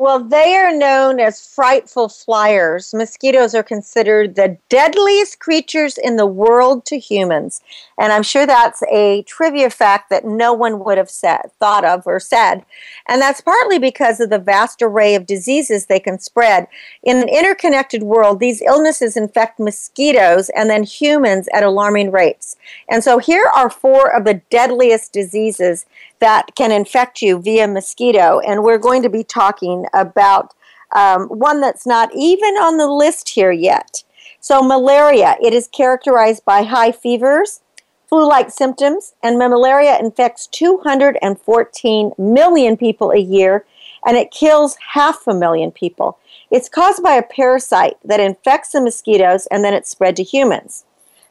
Well, 0.00 0.22
they 0.22 0.54
are 0.54 0.72
known 0.72 1.18
as 1.18 1.44
frightful 1.44 2.08
flyers. 2.08 2.94
Mosquitoes 2.94 3.52
are 3.52 3.64
considered 3.64 4.36
the 4.36 4.56
deadliest 4.68 5.40
creatures 5.40 5.98
in 5.98 6.14
the 6.14 6.26
world 6.26 6.86
to 6.86 7.00
humans. 7.00 7.60
And 7.98 8.12
I'm 8.12 8.22
sure 8.22 8.46
that's 8.46 8.80
a 8.92 9.22
trivia 9.22 9.70
fact 9.70 10.08
that 10.10 10.24
no 10.24 10.52
one 10.52 10.84
would 10.84 10.98
have 10.98 11.10
said, 11.10 11.50
thought 11.58 11.84
of 11.84 12.06
or 12.06 12.20
said. 12.20 12.64
And 13.08 13.20
that's 13.20 13.40
partly 13.40 13.80
because 13.80 14.20
of 14.20 14.30
the 14.30 14.38
vast 14.38 14.82
array 14.82 15.16
of 15.16 15.26
diseases 15.26 15.86
they 15.86 15.98
can 15.98 16.20
spread. 16.20 16.68
In 17.02 17.16
an 17.16 17.28
interconnected 17.28 18.04
world, 18.04 18.38
these 18.38 18.62
illnesses 18.62 19.16
infect 19.16 19.58
mosquitoes 19.58 20.48
and 20.50 20.70
then 20.70 20.84
humans 20.84 21.48
at 21.52 21.64
alarming 21.64 22.12
rates. 22.12 22.56
And 22.88 23.02
so 23.02 23.18
here 23.18 23.50
are 23.52 23.68
four 23.68 24.14
of 24.14 24.24
the 24.24 24.42
deadliest 24.48 25.12
diseases 25.12 25.86
that 26.20 26.54
can 26.54 26.72
infect 26.72 27.22
you 27.22 27.40
via 27.40 27.68
mosquito. 27.68 28.40
And 28.40 28.62
we're 28.62 28.78
going 28.78 29.02
to 29.02 29.08
be 29.08 29.24
talking 29.24 29.86
about 29.92 30.54
um, 30.94 31.28
one 31.28 31.60
that's 31.60 31.86
not 31.86 32.10
even 32.14 32.54
on 32.54 32.78
the 32.78 32.88
list 32.88 33.30
here 33.30 33.52
yet. 33.52 34.02
So, 34.40 34.62
malaria, 34.62 35.36
it 35.42 35.52
is 35.52 35.68
characterized 35.68 36.44
by 36.44 36.62
high 36.62 36.92
fevers, 36.92 37.60
flu 38.08 38.26
like 38.26 38.50
symptoms, 38.50 39.14
and 39.22 39.38
malaria 39.38 39.98
infects 39.98 40.46
214 40.46 42.12
million 42.16 42.76
people 42.76 43.10
a 43.10 43.18
year 43.18 43.64
and 44.06 44.16
it 44.16 44.30
kills 44.30 44.76
half 44.94 45.26
a 45.26 45.34
million 45.34 45.70
people. 45.70 46.18
It's 46.50 46.68
caused 46.68 47.02
by 47.02 47.14
a 47.14 47.22
parasite 47.22 47.96
that 48.04 48.20
infects 48.20 48.72
the 48.72 48.80
mosquitoes 48.80 49.46
and 49.48 49.64
then 49.64 49.74
it's 49.74 49.90
spread 49.90 50.16
to 50.16 50.22
humans. 50.22 50.84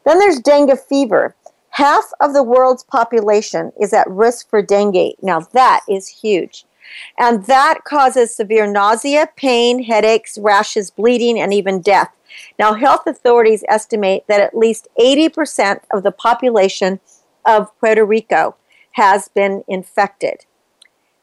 Then 0.04 0.18
there's 0.18 0.38
dengue 0.38 0.78
fever. 0.78 1.34
Half 1.78 2.12
of 2.18 2.32
the 2.32 2.42
world's 2.42 2.82
population 2.82 3.70
is 3.80 3.92
at 3.92 4.10
risk 4.10 4.50
for 4.50 4.60
dengue. 4.60 5.14
Now, 5.22 5.38
that 5.52 5.82
is 5.88 6.08
huge. 6.08 6.64
And 7.16 7.46
that 7.46 7.84
causes 7.84 8.34
severe 8.34 8.66
nausea, 8.66 9.28
pain, 9.36 9.84
headaches, 9.84 10.38
rashes, 10.38 10.90
bleeding, 10.90 11.38
and 11.38 11.54
even 11.54 11.80
death. 11.80 12.12
Now, 12.58 12.74
health 12.74 13.06
authorities 13.06 13.62
estimate 13.68 14.24
that 14.26 14.40
at 14.40 14.58
least 14.58 14.88
80% 14.98 15.82
of 15.92 16.02
the 16.02 16.10
population 16.10 16.98
of 17.46 17.70
Puerto 17.78 18.04
Rico 18.04 18.56
has 18.94 19.28
been 19.28 19.62
infected. 19.68 20.46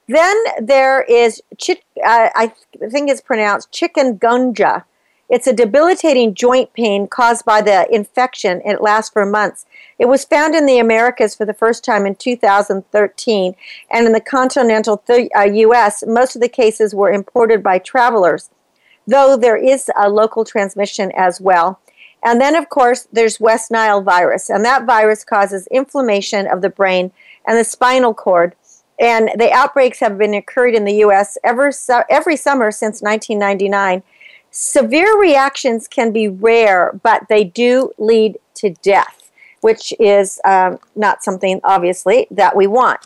Then 0.08 0.42
there 0.62 1.02
is, 1.02 1.42
uh, 1.52 2.30
I 2.34 2.54
think 2.90 3.10
it's 3.10 3.20
pronounced 3.20 3.74
chicken 3.74 4.18
chikungunya. 4.18 4.86
It's 5.28 5.48
a 5.48 5.54
debilitating 5.54 6.36
joint 6.36 6.72
pain 6.74 7.08
caused 7.08 7.46
by 7.46 7.62
the 7.62 7.88
infection. 7.94 8.62
It 8.64 8.82
lasts 8.82 9.12
for 9.12 9.26
months. 9.26 9.66
It 9.98 10.06
was 10.06 10.24
found 10.24 10.54
in 10.54 10.68
the 10.68 10.78
Americas 10.78 11.36
for 11.36 11.46
the 11.46 11.54
first 11.54 11.84
time 11.84 12.06
in 12.06 12.16
2013, 12.16 13.56
and 13.90 14.06
in 14.06 14.12
the 14.12 14.22
continental 14.22 14.98
th- 14.98 15.32
uh, 15.36 15.42
U.S., 15.42 16.04
most 16.06 16.36
of 16.36 16.42
the 16.42 16.50
cases 16.50 16.94
were 16.94 17.12
imported 17.12 17.64
by 17.64 17.80
travelers, 17.80 18.52
though 19.08 19.36
there 19.36 19.58
is 19.58 19.90
a 19.98 20.10
local 20.10 20.46
transmission 20.46 21.12
as 21.16 21.42
well. 21.42 21.80
And 22.24 22.40
then, 22.40 22.56
of 22.56 22.70
course, 22.70 23.08
there's 23.12 23.40
West 23.40 23.72
Nile 23.72 24.02
virus, 24.02 24.50
and 24.50 24.64
that 24.64 24.86
virus 24.86 25.24
causes 25.24 25.68
inflammation 25.72 26.46
of 26.46 26.62
the 26.62 26.70
brain 26.70 27.12
and 27.48 27.58
the 27.58 27.64
spinal 27.64 28.14
cord. 28.14 28.56
And 29.00 29.30
the 29.38 29.52
outbreaks 29.52 30.00
have 30.00 30.18
been 30.18 30.34
occurred 30.34 30.74
in 30.74 30.86
the 30.86 30.96
U.S. 30.98 31.38
Ever, 31.44 31.72
every 32.10 32.38
summer 32.38 32.72
since 32.72 33.02
1999 33.02 34.04
Severe 34.58 35.20
reactions 35.20 35.86
can 35.86 36.14
be 36.14 36.30
rare, 36.30 36.98
but 37.04 37.28
they 37.28 37.44
do 37.44 37.92
lead 37.98 38.38
to 38.54 38.70
death, 38.82 39.30
which 39.60 39.94
is 40.00 40.40
um, 40.46 40.80
not 40.96 41.26
something, 41.26 41.60
obviously, 41.66 42.26
that 42.32 42.56
we 42.56 42.66
want. 42.66 43.06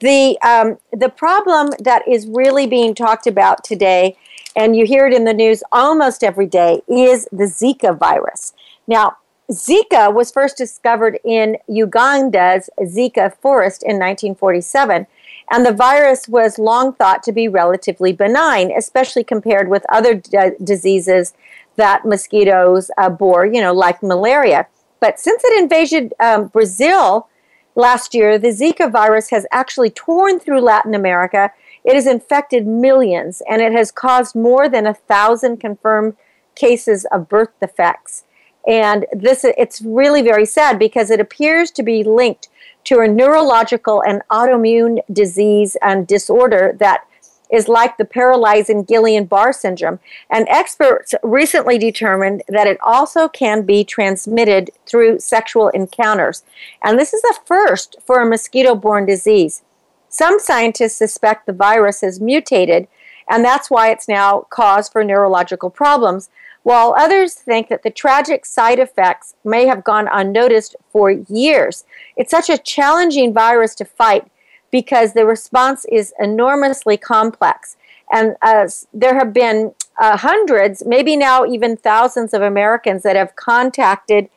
The, 0.00 0.36
um, 0.42 0.78
the 0.92 1.08
problem 1.08 1.70
that 1.78 2.02
is 2.08 2.26
really 2.26 2.66
being 2.66 2.96
talked 2.96 3.28
about 3.28 3.62
today, 3.62 4.16
and 4.56 4.74
you 4.74 4.86
hear 4.86 5.06
it 5.06 5.14
in 5.14 5.24
the 5.24 5.32
news 5.32 5.62
almost 5.70 6.24
every 6.24 6.46
day, 6.46 6.82
is 6.88 7.28
the 7.30 7.44
Zika 7.44 7.96
virus. 7.96 8.52
Now, 8.88 9.18
Zika 9.52 10.12
was 10.12 10.32
first 10.32 10.56
discovered 10.56 11.20
in 11.24 11.58
Uganda's 11.68 12.68
Zika 12.80 13.36
forest 13.36 13.84
in 13.84 14.00
1947, 14.00 15.06
and 15.50 15.64
the 15.64 15.72
virus 15.72 16.28
was 16.28 16.58
long 16.58 16.92
thought 16.92 17.22
to 17.24 17.32
be 17.32 17.48
relatively 17.48 18.12
benign, 18.12 18.70
especially 18.70 19.24
compared 19.24 19.68
with 19.68 19.84
other 19.88 20.14
d- 20.14 20.50
diseases 20.62 21.34
that 21.76 22.04
mosquitoes 22.04 22.90
uh, 22.98 23.08
bore, 23.08 23.46
you 23.46 23.60
know, 23.60 23.72
like 23.72 24.02
malaria. 24.02 24.66
But 25.00 25.18
since 25.20 25.42
it 25.44 25.62
invaded 25.62 26.12
um, 26.20 26.48
Brazil 26.48 27.28
last 27.74 28.14
year, 28.14 28.38
the 28.38 28.48
Zika 28.48 28.90
virus 28.90 29.30
has 29.30 29.46
actually 29.52 29.90
torn 29.90 30.40
through 30.40 30.60
Latin 30.60 30.94
America. 30.94 31.52
It 31.84 31.94
has 31.94 32.06
infected 32.06 32.66
millions, 32.66 33.40
and 33.48 33.62
it 33.62 33.72
has 33.72 33.92
caused 33.92 34.34
more 34.34 34.68
than 34.68 34.86
a 34.86 34.94
thousand 34.94 35.58
confirmed 35.58 36.16
cases 36.56 37.06
of 37.12 37.28
birth 37.28 37.50
defects. 37.60 38.24
And 38.68 39.06
this 39.12 39.44
it's 39.44 39.80
really 39.80 40.22
very 40.22 40.44
sad 40.44 40.78
because 40.78 41.10
it 41.10 41.20
appears 41.20 41.70
to 41.72 41.82
be 41.82 42.04
linked 42.04 42.48
to 42.84 43.00
a 43.00 43.08
neurological 43.08 44.02
and 44.02 44.22
autoimmune 44.30 45.00
disease 45.12 45.76
and 45.82 46.06
disorder 46.06 46.76
that 46.78 47.04
is 47.50 47.66
like 47.66 47.96
the 47.96 48.04
paralyzing 48.04 48.84
Guillain-Barré 48.84 49.54
syndrome. 49.54 49.98
And 50.30 50.46
experts 50.50 51.14
recently 51.22 51.78
determined 51.78 52.42
that 52.46 52.66
it 52.66 52.76
also 52.82 53.26
can 53.26 53.62
be 53.62 53.84
transmitted 53.84 54.70
through 54.84 55.20
sexual 55.20 55.70
encounters. 55.70 56.44
And 56.82 56.98
this 56.98 57.14
is 57.14 57.24
a 57.24 57.40
first 57.46 57.96
for 58.04 58.20
a 58.20 58.28
mosquito-borne 58.28 59.06
disease. 59.06 59.62
Some 60.10 60.38
scientists 60.38 60.96
suspect 60.96 61.46
the 61.46 61.54
virus 61.54 62.02
has 62.02 62.20
mutated, 62.20 62.86
and 63.30 63.42
that's 63.42 63.70
why 63.70 63.90
it's 63.90 64.08
now 64.08 64.46
cause 64.50 64.88
for 64.90 65.02
neurological 65.02 65.70
problems 65.70 66.28
while 66.68 66.94
others 66.98 67.32
think 67.32 67.70
that 67.70 67.82
the 67.82 67.88
tragic 67.88 68.44
side 68.44 68.78
effects 68.78 69.34
may 69.42 69.64
have 69.64 69.82
gone 69.82 70.06
unnoticed 70.12 70.76
for 70.92 71.10
years. 71.10 71.86
It's 72.14 72.30
such 72.30 72.50
a 72.50 72.58
challenging 72.58 73.32
virus 73.32 73.74
to 73.76 73.86
fight 73.86 74.30
because 74.70 75.14
the 75.14 75.24
response 75.24 75.86
is 75.90 76.12
enormously 76.20 76.98
complex. 76.98 77.78
And 78.12 78.36
uh, 78.42 78.68
there 78.92 79.14
have 79.14 79.32
been 79.32 79.72
uh, 79.98 80.18
hundreds, 80.18 80.84
maybe 80.84 81.16
now 81.16 81.46
even 81.46 81.74
thousands 81.74 82.34
of 82.34 82.42
Americans 82.42 83.02
that 83.02 83.16
have 83.16 83.34
contacted 83.34 84.28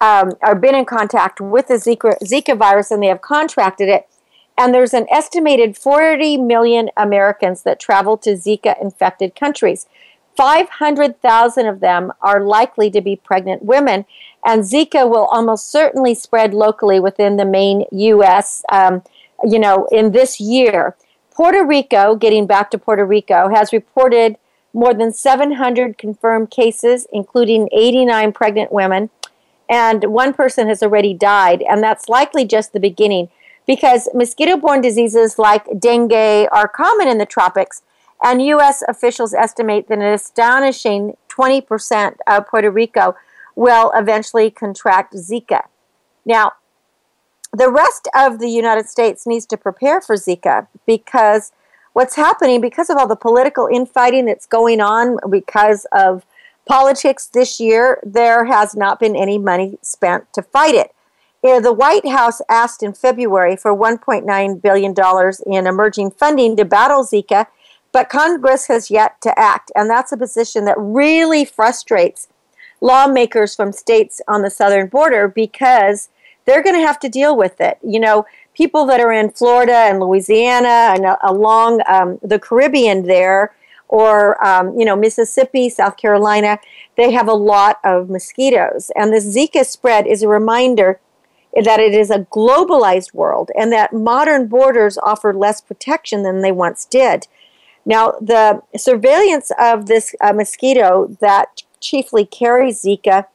um, 0.00 0.32
or 0.42 0.56
been 0.56 0.74
in 0.74 0.86
contact 0.86 1.40
with 1.40 1.68
the 1.68 1.74
Zika, 1.74 2.18
Zika 2.24 2.58
virus 2.58 2.90
and 2.90 3.00
they 3.00 3.06
have 3.06 3.22
contracted 3.22 3.88
it. 3.88 4.08
And 4.58 4.74
there's 4.74 4.92
an 4.92 5.06
estimated 5.08 5.76
40 5.78 6.38
million 6.38 6.90
Americans 6.96 7.62
that 7.62 7.78
travel 7.78 8.16
to 8.18 8.30
Zika 8.30 8.74
infected 8.82 9.36
countries. 9.36 9.86
500,000 10.36 11.66
of 11.66 11.80
them 11.80 12.12
are 12.20 12.40
likely 12.40 12.90
to 12.90 13.00
be 13.00 13.16
pregnant 13.16 13.62
women, 13.62 14.04
and 14.44 14.62
Zika 14.62 15.08
will 15.08 15.26
almost 15.26 15.70
certainly 15.70 16.14
spread 16.14 16.54
locally 16.54 17.00
within 17.00 17.36
the 17.36 17.44
main 17.44 17.84
U.S. 17.90 18.62
Um, 18.70 19.02
you 19.44 19.58
know, 19.58 19.86
in 19.90 20.12
this 20.12 20.40
year. 20.40 20.96
Puerto 21.30 21.64
Rico, 21.66 22.16
getting 22.16 22.46
back 22.46 22.70
to 22.70 22.78
Puerto 22.78 23.04
Rico, 23.04 23.50
has 23.50 23.70
reported 23.70 24.38
more 24.72 24.94
than 24.94 25.12
700 25.12 25.98
confirmed 25.98 26.50
cases, 26.50 27.06
including 27.12 27.68
89 27.72 28.32
pregnant 28.32 28.72
women, 28.72 29.10
and 29.68 30.04
one 30.04 30.32
person 30.32 30.66
has 30.68 30.82
already 30.82 31.12
died, 31.12 31.62
and 31.62 31.82
that's 31.82 32.08
likely 32.08 32.46
just 32.46 32.72
the 32.72 32.80
beginning 32.80 33.28
because 33.66 34.08
mosquito 34.14 34.56
borne 34.56 34.80
diseases 34.80 35.38
like 35.38 35.66
dengue 35.78 36.48
are 36.52 36.68
common 36.68 37.08
in 37.08 37.18
the 37.18 37.26
tropics 37.26 37.82
and 38.22 38.42
U.S. 38.42 38.82
officials 38.88 39.34
estimate 39.34 39.88
that 39.88 39.98
an 39.98 40.04
astonishing 40.04 41.16
20% 41.28 42.16
of 42.26 42.46
Puerto 42.46 42.70
Rico 42.70 43.14
will 43.54 43.92
eventually 43.94 44.50
contract 44.50 45.14
Zika. 45.14 45.62
Now, 46.24 46.52
the 47.52 47.70
rest 47.70 48.08
of 48.14 48.38
the 48.38 48.48
United 48.48 48.88
States 48.88 49.26
needs 49.26 49.46
to 49.46 49.56
prepare 49.56 50.00
for 50.00 50.16
Zika 50.16 50.66
because 50.86 51.52
what's 51.92 52.16
happening, 52.16 52.60
because 52.60 52.90
of 52.90 52.96
all 52.96 53.06
the 53.06 53.16
political 53.16 53.66
infighting 53.66 54.26
that's 54.26 54.46
going 54.46 54.80
on, 54.80 55.18
because 55.30 55.86
of 55.92 56.26
politics 56.66 57.26
this 57.26 57.60
year, 57.60 58.00
there 58.04 58.46
has 58.46 58.74
not 58.74 58.98
been 58.98 59.16
any 59.16 59.38
money 59.38 59.78
spent 59.82 60.30
to 60.34 60.42
fight 60.42 60.74
it. 60.74 60.92
Uh, 61.44 61.60
the 61.60 61.72
White 61.72 62.06
House 62.08 62.42
asked 62.48 62.82
in 62.82 62.92
February 62.92 63.56
for 63.56 63.74
$1.9 63.74 64.62
billion 64.62 64.94
in 65.46 65.66
emerging 65.66 66.10
funding 66.10 66.56
to 66.56 66.64
battle 66.64 67.04
Zika 67.04 67.46
but 67.96 68.10
Congress 68.10 68.66
has 68.66 68.90
yet 68.90 69.22
to 69.22 69.32
act, 69.38 69.72
and 69.74 69.88
that's 69.88 70.12
a 70.12 70.18
position 70.18 70.66
that 70.66 70.74
really 70.76 71.46
frustrates 71.46 72.28
lawmakers 72.82 73.56
from 73.56 73.72
states 73.72 74.20
on 74.28 74.42
the 74.42 74.50
southern 74.50 74.86
border 74.86 75.28
because 75.28 76.10
they're 76.44 76.62
going 76.62 76.76
to 76.76 76.86
have 76.86 76.98
to 77.00 77.08
deal 77.08 77.34
with 77.34 77.58
it. 77.58 77.78
You 77.82 77.98
know, 77.98 78.26
people 78.52 78.84
that 78.84 79.00
are 79.00 79.14
in 79.14 79.30
Florida 79.30 79.72
and 79.72 79.98
Louisiana 79.98 80.92
and 80.92 81.06
uh, 81.06 81.16
along 81.22 81.80
um, 81.88 82.18
the 82.22 82.38
Caribbean 82.38 83.06
there, 83.06 83.54
or 83.88 84.44
um, 84.46 84.78
you 84.78 84.84
know 84.84 84.94
Mississippi, 84.94 85.70
South 85.70 85.96
Carolina, 85.96 86.58
they 86.98 87.12
have 87.12 87.28
a 87.28 87.32
lot 87.32 87.78
of 87.82 88.10
mosquitoes, 88.10 88.90
and 88.94 89.10
the 89.10 89.20
Zika 89.20 89.64
spread 89.64 90.06
is 90.06 90.22
a 90.22 90.28
reminder 90.28 91.00
that 91.64 91.80
it 91.80 91.94
is 91.94 92.10
a 92.10 92.26
globalized 92.30 93.14
world 93.14 93.50
and 93.58 93.72
that 93.72 93.94
modern 93.94 94.48
borders 94.48 94.98
offer 94.98 95.32
less 95.32 95.62
protection 95.62 96.24
than 96.24 96.42
they 96.42 96.52
once 96.52 96.84
did. 96.84 97.26
Now, 97.86 98.12
the 98.20 98.62
surveillance 98.76 99.52
of 99.60 99.86
this 99.86 100.14
uh, 100.20 100.32
mosquito 100.32 101.16
that 101.20 101.62
chiefly 101.80 102.26
carries 102.26 102.82
Zika 102.82 103.26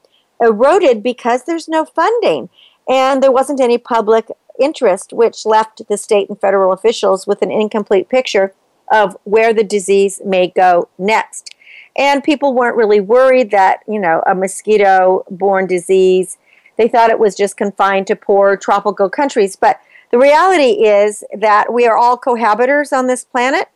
eroded 0.41 1.01
because 1.01 1.43
there's 1.43 1.69
no 1.69 1.85
funding 1.85 2.49
and 2.87 3.23
there 3.23 3.31
wasn't 3.31 3.61
any 3.61 3.77
public 3.77 4.27
interest, 4.59 5.13
which 5.13 5.45
left 5.45 5.87
the 5.87 5.97
state 5.97 6.27
and 6.27 6.39
federal 6.39 6.73
officials 6.73 7.25
with 7.25 7.41
an 7.41 7.49
incomplete 7.49 8.09
picture 8.09 8.53
of 8.91 9.15
where 9.23 9.53
the 9.53 9.63
disease 9.63 10.21
may 10.25 10.47
go 10.47 10.89
next. 10.97 11.55
And 11.95 12.23
people 12.23 12.53
weren't 12.53 12.75
really 12.75 12.99
worried 12.99 13.51
that, 13.51 13.79
you 13.87 13.99
know, 13.99 14.21
a 14.27 14.35
mosquito 14.35 15.23
borne 15.29 15.67
disease, 15.67 16.37
they 16.77 16.89
thought 16.89 17.09
it 17.09 17.19
was 17.19 17.35
just 17.35 17.55
confined 17.55 18.07
to 18.07 18.15
poor 18.15 18.57
tropical 18.57 19.09
countries. 19.09 19.55
But 19.55 19.79
the 20.11 20.17
reality 20.17 20.83
is 20.85 21.23
that 21.37 21.71
we 21.71 21.85
are 21.85 21.95
all 21.95 22.17
cohabitors 22.17 22.91
on 22.91 23.07
this 23.07 23.23
planet 23.23 23.69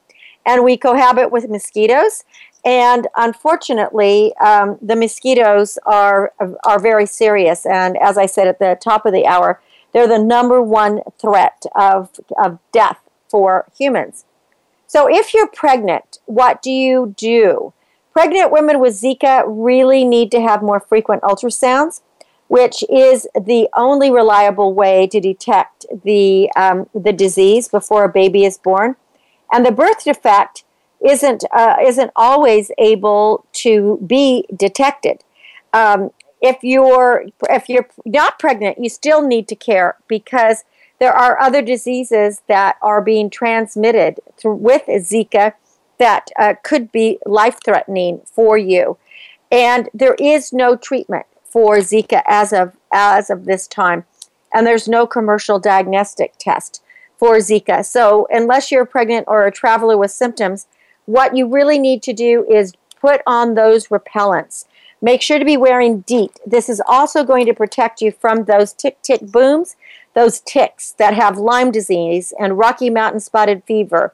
and 0.45 0.63
we 0.63 0.77
cohabit 0.77 1.31
with 1.31 1.49
mosquitoes. 1.49 2.23
And 2.63 3.07
unfortunately, 3.15 4.35
um, 4.37 4.77
the 4.81 4.95
mosquitoes 4.95 5.77
are 5.85 6.33
are 6.63 6.79
very 6.79 7.05
serious. 7.05 7.65
And 7.65 7.97
as 7.97 8.17
I 8.17 8.25
said 8.25 8.47
at 8.47 8.59
the 8.59 8.77
top 8.81 9.05
of 9.05 9.13
the 9.13 9.27
hour, 9.27 9.61
they're 9.95 10.07
the 10.07 10.19
number 10.19 10.61
one 10.61 10.99
threat 11.21 11.63
of, 11.73 12.09
of 12.37 12.59
death 12.73 12.99
for 13.29 13.65
humans. 13.77 14.25
So 14.87 15.07
if 15.09 15.33
you're 15.33 15.47
pregnant, 15.47 16.19
what 16.25 16.61
do 16.61 16.69
you 16.69 17.15
do? 17.17 17.71
Pregnant 18.11 18.51
women 18.51 18.81
with 18.81 18.93
Zika 18.93 19.43
really 19.47 20.03
need 20.03 20.31
to 20.31 20.41
have 20.41 20.61
more 20.61 20.81
frequent 20.81 21.21
ultrasounds, 21.21 22.01
which 22.49 22.83
is 22.89 23.25
the 23.39 23.69
only 23.73 24.11
reliable 24.11 24.73
way 24.73 25.07
to 25.07 25.21
detect 25.21 25.85
the, 26.03 26.51
um, 26.57 26.89
the 26.93 27.13
disease 27.13 27.69
before 27.69 28.03
a 28.03 28.09
baby 28.09 28.43
is 28.43 28.57
born 28.57 28.97
and 29.51 29.65
the 29.65 29.71
birth 29.71 30.03
defect 30.03 30.63
isn't 31.03 31.43
uh, 31.51 31.75
isn't 31.81 32.11
always 32.15 32.71
able 32.77 33.45
to 33.53 33.99
be 34.05 34.45
detected. 34.55 35.23
Um, 35.73 36.11
if 36.41 36.57
you're 36.63 37.25
if 37.49 37.69
you're 37.69 37.87
not 38.05 38.39
pregnant, 38.39 38.77
you 38.79 38.89
still 38.89 39.25
need 39.25 39.47
to 39.49 39.55
care 39.55 39.97
because 40.07 40.63
there 40.99 41.13
are 41.13 41.39
other 41.39 41.61
diseases 41.61 42.41
that 42.47 42.77
are 42.81 43.01
being 43.01 43.29
transmitted 43.29 44.19
through, 44.37 44.55
with 44.55 44.83
Zika 44.87 45.53
that 45.97 46.29
uh, 46.39 46.55
could 46.63 46.91
be 46.91 47.19
life 47.25 47.59
threatening 47.63 48.21
for 48.25 48.57
you, 48.57 48.97
and 49.51 49.89
there 49.93 50.15
is 50.15 50.53
no 50.53 50.75
treatment 50.75 51.25
for 51.43 51.77
Zika 51.77 52.21
as 52.27 52.53
of 52.53 52.75
as 52.91 53.29
of 53.29 53.45
this 53.45 53.67
time, 53.67 54.05
and 54.53 54.65
there's 54.65 54.87
no 54.87 55.05
commercial 55.05 55.59
diagnostic 55.59 56.33
test 56.37 56.81
for 57.25 57.37
Zika. 57.37 57.83
So, 57.83 58.27
unless 58.29 58.71
you're 58.71 58.85
pregnant 58.85 59.25
or 59.27 59.47
a 59.47 59.51
traveler 59.51 59.97
with 59.97 60.11
symptoms, 60.11 60.67
what 61.05 61.35
you 61.35 61.47
really 61.47 61.79
need 61.79 62.03
to 62.03 62.13
do 62.13 62.45
is 62.47 62.73
put 63.01 63.21
on 63.25 63.55
those 63.55 63.87
repellents. 63.87 64.65
Make 65.01 65.23
sure 65.23 65.39
to 65.39 65.45
be 65.45 65.57
wearing 65.57 66.01
DEET. 66.01 66.39
This 66.45 66.69
is 66.69 66.83
also 66.85 67.23
going 67.23 67.47
to 67.47 67.53
protect 67.53 67.99
you 67.99 68.11
from 68.11 68.43
those 68.43 68.73
tick 68.73 69.01
tick 69.01 69.21
booms, 69.21 69.75
those 70.13 70.39
ticks 70.39 70.91
that 70.99 71.15
have 71.15 71.39
Lyme 71.39 71.71
disease 71.71 72.31
and 72.39 72.59
Rocky 72.59 72.91
Mountain 72.91 73.21
spotted 73.21 73.63
fever. 73.63 74.13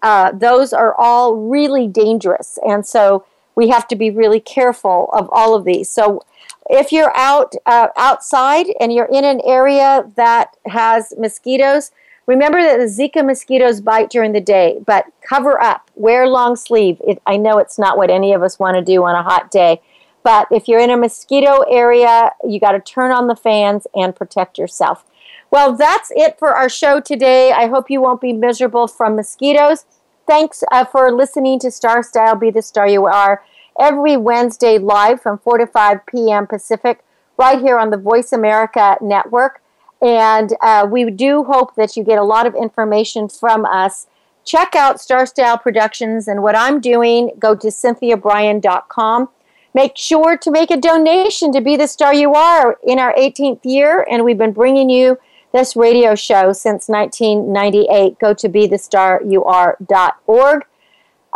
Uh, 0.00 0.32
those 0.32 0.72
are 0.72 0.94
all 0.94 1.36
really 1.36 1.86
dangerous. 1.86 2.58
And 2.66 2.86
so 2.86 3.26
we 3.54 3.68
have 3.68 3.86
to 3.88 3.96
be 3.96 4.10
really 4.10 4.40
careful 4.40 5.10
of 5.12 5.28
all 5.30 5.54
of 5.54 5.64
these. 5.64 5.90
So 5.90 6.22
if 6.70 6.90
you're 6.90 7.14
out 7.16 7.52
uh, 7.66 7.88
outside 7.98 8.66
and 8.80 8.94
you're 8.94 9.12
in 9.12 9.26
an 9.26 9.42
area 9.44 10.10
that 10.16 10.56
has 10.66 11.12
mosquitoes, 11.18 11.90
Remember 12.26 12.60
that 12.60 12.78
the 12.78 12.86
Zika 12.86 13.24
mosquitoes 13.24 13.80
bite 13.80 14.10
during 14.10 14.32
the 14.32 14.40
day, 14.40 14.80
but 14.84 15.06
cover 15.20 15.62
up, 15.62 15.90
wear 15.94 16.28
long 16.28 16.56
sleeve. 16.56 17.00
It, 17.06 17.22
I 17.26 17.36
know 17.36 17.58
it's 17.58 17.78
not 17.78 17.96
what 17.96 18.10
any 18.10 18.32
of 18.32 18.42
us 18.42 18.58
want 18.58 18.76
to 18.76 18.82
do 18.82 19.04
on 19.04 19.14
a 19.14 19.22
hot 19.22 19.50
day, 19.50 19.80
but 20.24 20.48
if 20.50 20.66
you're 20.66 20.80
in 20.80 20.90
a 20.90 20.96
mosquito 20.96 21.60
area, 21.70 22.32
you 22.44 22.58
got 22.58 22.72
to 22.72 22.80
turn 22.80 23.12
on 23.12 23.28
the 23.28 23.36
fans 23.36 23.86
and 23.94 24.16
protect 24.16 24.58
yourself. 24.58 25.04
Well, 25.52 25.76
that's 25.76 26.10
it 26.16 26.36
for 26.36 26.54
our 26.54 26.68
show 26.68 27.00
today. 27.00 27.52
I 27.52 27.68
hope 27.68 27.90
you 27.90 28.00
won't 28.00 28.20
be 28.20 28.32
miserable 28.32 28.88
from 28.88 29.14
mosquitoes. 29.14 29.86
Thanks 30.26 30.64
uh, 30.72 30.84
for 30.84 31.12
listening 31.12 31.60
to 31.60 31.70
Star 31.70 32.02
Style 32.02 32.34
Be 32.34 32.50
the 32.50 32.62
Star 32.62 32.88
You 32.88 33.06
Are 33.06 33.44
every 33.78 34.16
Wednesday 34.16 34.78
live 34.78 35.22
from 35.22 35.38
4 35.38 35.58
to 35.58 35.66
5 35.68 36.06
p.m. 36.06 36.48
Pacific, 36.48 37.04
right 37.36 37.60
here 37.60 37.78
on 37.78 37.90
the 37.90 37.96
Voice 37.96 38.32
America 38.32 38.96
Network. 39.00 39.62
And 40.02 40.54
uh, 40.60 40.86
we 40.90 41.10
do 41.10 41.44
hope 41.44 41.74
that 41.76 41.96
you 41.96 42.04
get 42.04 42.18
a 42.18 42.24
lot 42.24 42.46
of 42.46 42.54
information 42.54 43.28
from 43.28 43.64
us. 43.64 44.06
Check 44.44 44.76
out 44.76 45.00
Star 45.00 45.26
Style 45.26 45.58
Productions 45.58 46.28
and 46.28 46.42
what 46.42 46.56
I'm 46.56 46.80
doing. 46.80 47.32
Go 47.38 47.54
to 47.56 47.68
cynthiabrian.com. 47.68 49.28
Make 49.74 49.96
sure 49.96 50.38
to 50.38 50.50
make 50.50 50.70
a 50.70 50.76
donation 50.76 51.52
to 51.52 51.60
be 51.60 51.76
the 51.76 51.86
star 51.86 52.14
you 52.14 52.34
are 52.34 52.78
in 52.82 52.98
our 52.98 53.14
18th 53.14 53.60
year. 53.64 54.06
And 54.10 54.24
we've 54.24 54.38
been 54.38 54.52
bringing 54.52 54.88
you 54.88 55.18
this 55.52 55.76
radio 55.76 56.14
show 56.14 56.52
since 56.52 56.88
1998. 56.88 58.18
Go 58.18 58.32
to 58.34 58.48
be 58.48 58.66
the 58.66 58.78
star 58.78 59.20
you 59.26 59.44
are.org. 59.44 60.64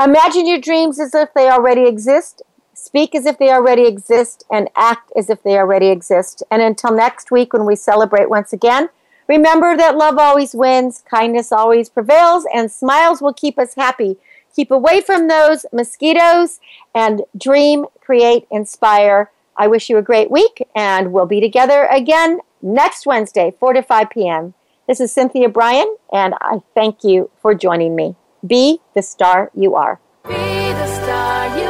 Imagine 0.02 0.46
your 0.46 0.58
dreams 0.58 0.98
as 0.98 1.14
if 1.14 1.34
they 1.34 1.50
already 1.50 1.86
exist. 1.86 2.42
Speak 2.83 3.14
as 3.14 3.26
if 3.26 3.37
they 3.37 3.51
already 3.51 3.87
exist 3.87 4.43
and 4.51 4.70
act 4.74 5.12
as 5.14 5.28
if 5.28 5.43
they 5.43 5.59
already 5.59 5.89
exist. 5.89 6.43
And 6.51 6.62
until 6.62 6.97
next 6.97 7.31
week 7.31 7.53
when 7.53 7.66
we 7.66 7.76
celebrate 7.76 8.31
once 8.31 8.55
again, 8.55 8.89
remember 9.28 9.76
that 9.76 9.99
love 9.99 10.16
always 10.16 10.55
wins, 10.55 11.05
kindness 11.09 11.53
always 11.53 11.91
prevails, 11.91 12.47
and 12.55 12.72
smiles 12.72 13.20
will 13.20 13.35
keep 13.35 13.59
us 13.59 13.74
happy. 13.74 14.16
Keep 14.57 14.70
away 14.70 15.03
from 15.03 15.28
those 15.28 15.66
mosquitoes 15.74 16.59
and 16.95 17.22
dream, 17.37 17.85
create, 18.01 18.47
inspire. 18.51 19.31
I 19.59 19.66
wish 19.66 19.91
you 19.91 19.99
a 19.99 20.03
great 20.03 20.31
week, 20.31 20.66
and 20.74 21.12
we'll 21.12 21.26
be 21.26 21.41
together 21.43 21.85
again 21.85 22.41
next 22.62 23.05
Wednesday, 23.05 23.53
4 23.61 23.74
to 23.74 23.83
5 23.83 24.09
p.m. 24.09 24.55
This 24.89 25.01
is 25.01 25.12
Cynthia 25.12 25.51
Brian, 25.51 25.97
and 26.14 26.33
I 26.41 26.62
thank 26.74 27.05
you 27.05 27.31
for 27.43 27.55
joining 27.55 27.95
me. 27.95 28.16
Be 28.45 28.81
the 28.95 29.03
star 29.03 29.51
you 29.55 29.74
are. 29.74 30.01
Be 30.26 30.33
the 30.33 30.87
star 30.87 31.59
you 31.59 31.64
are. 31.64 31.69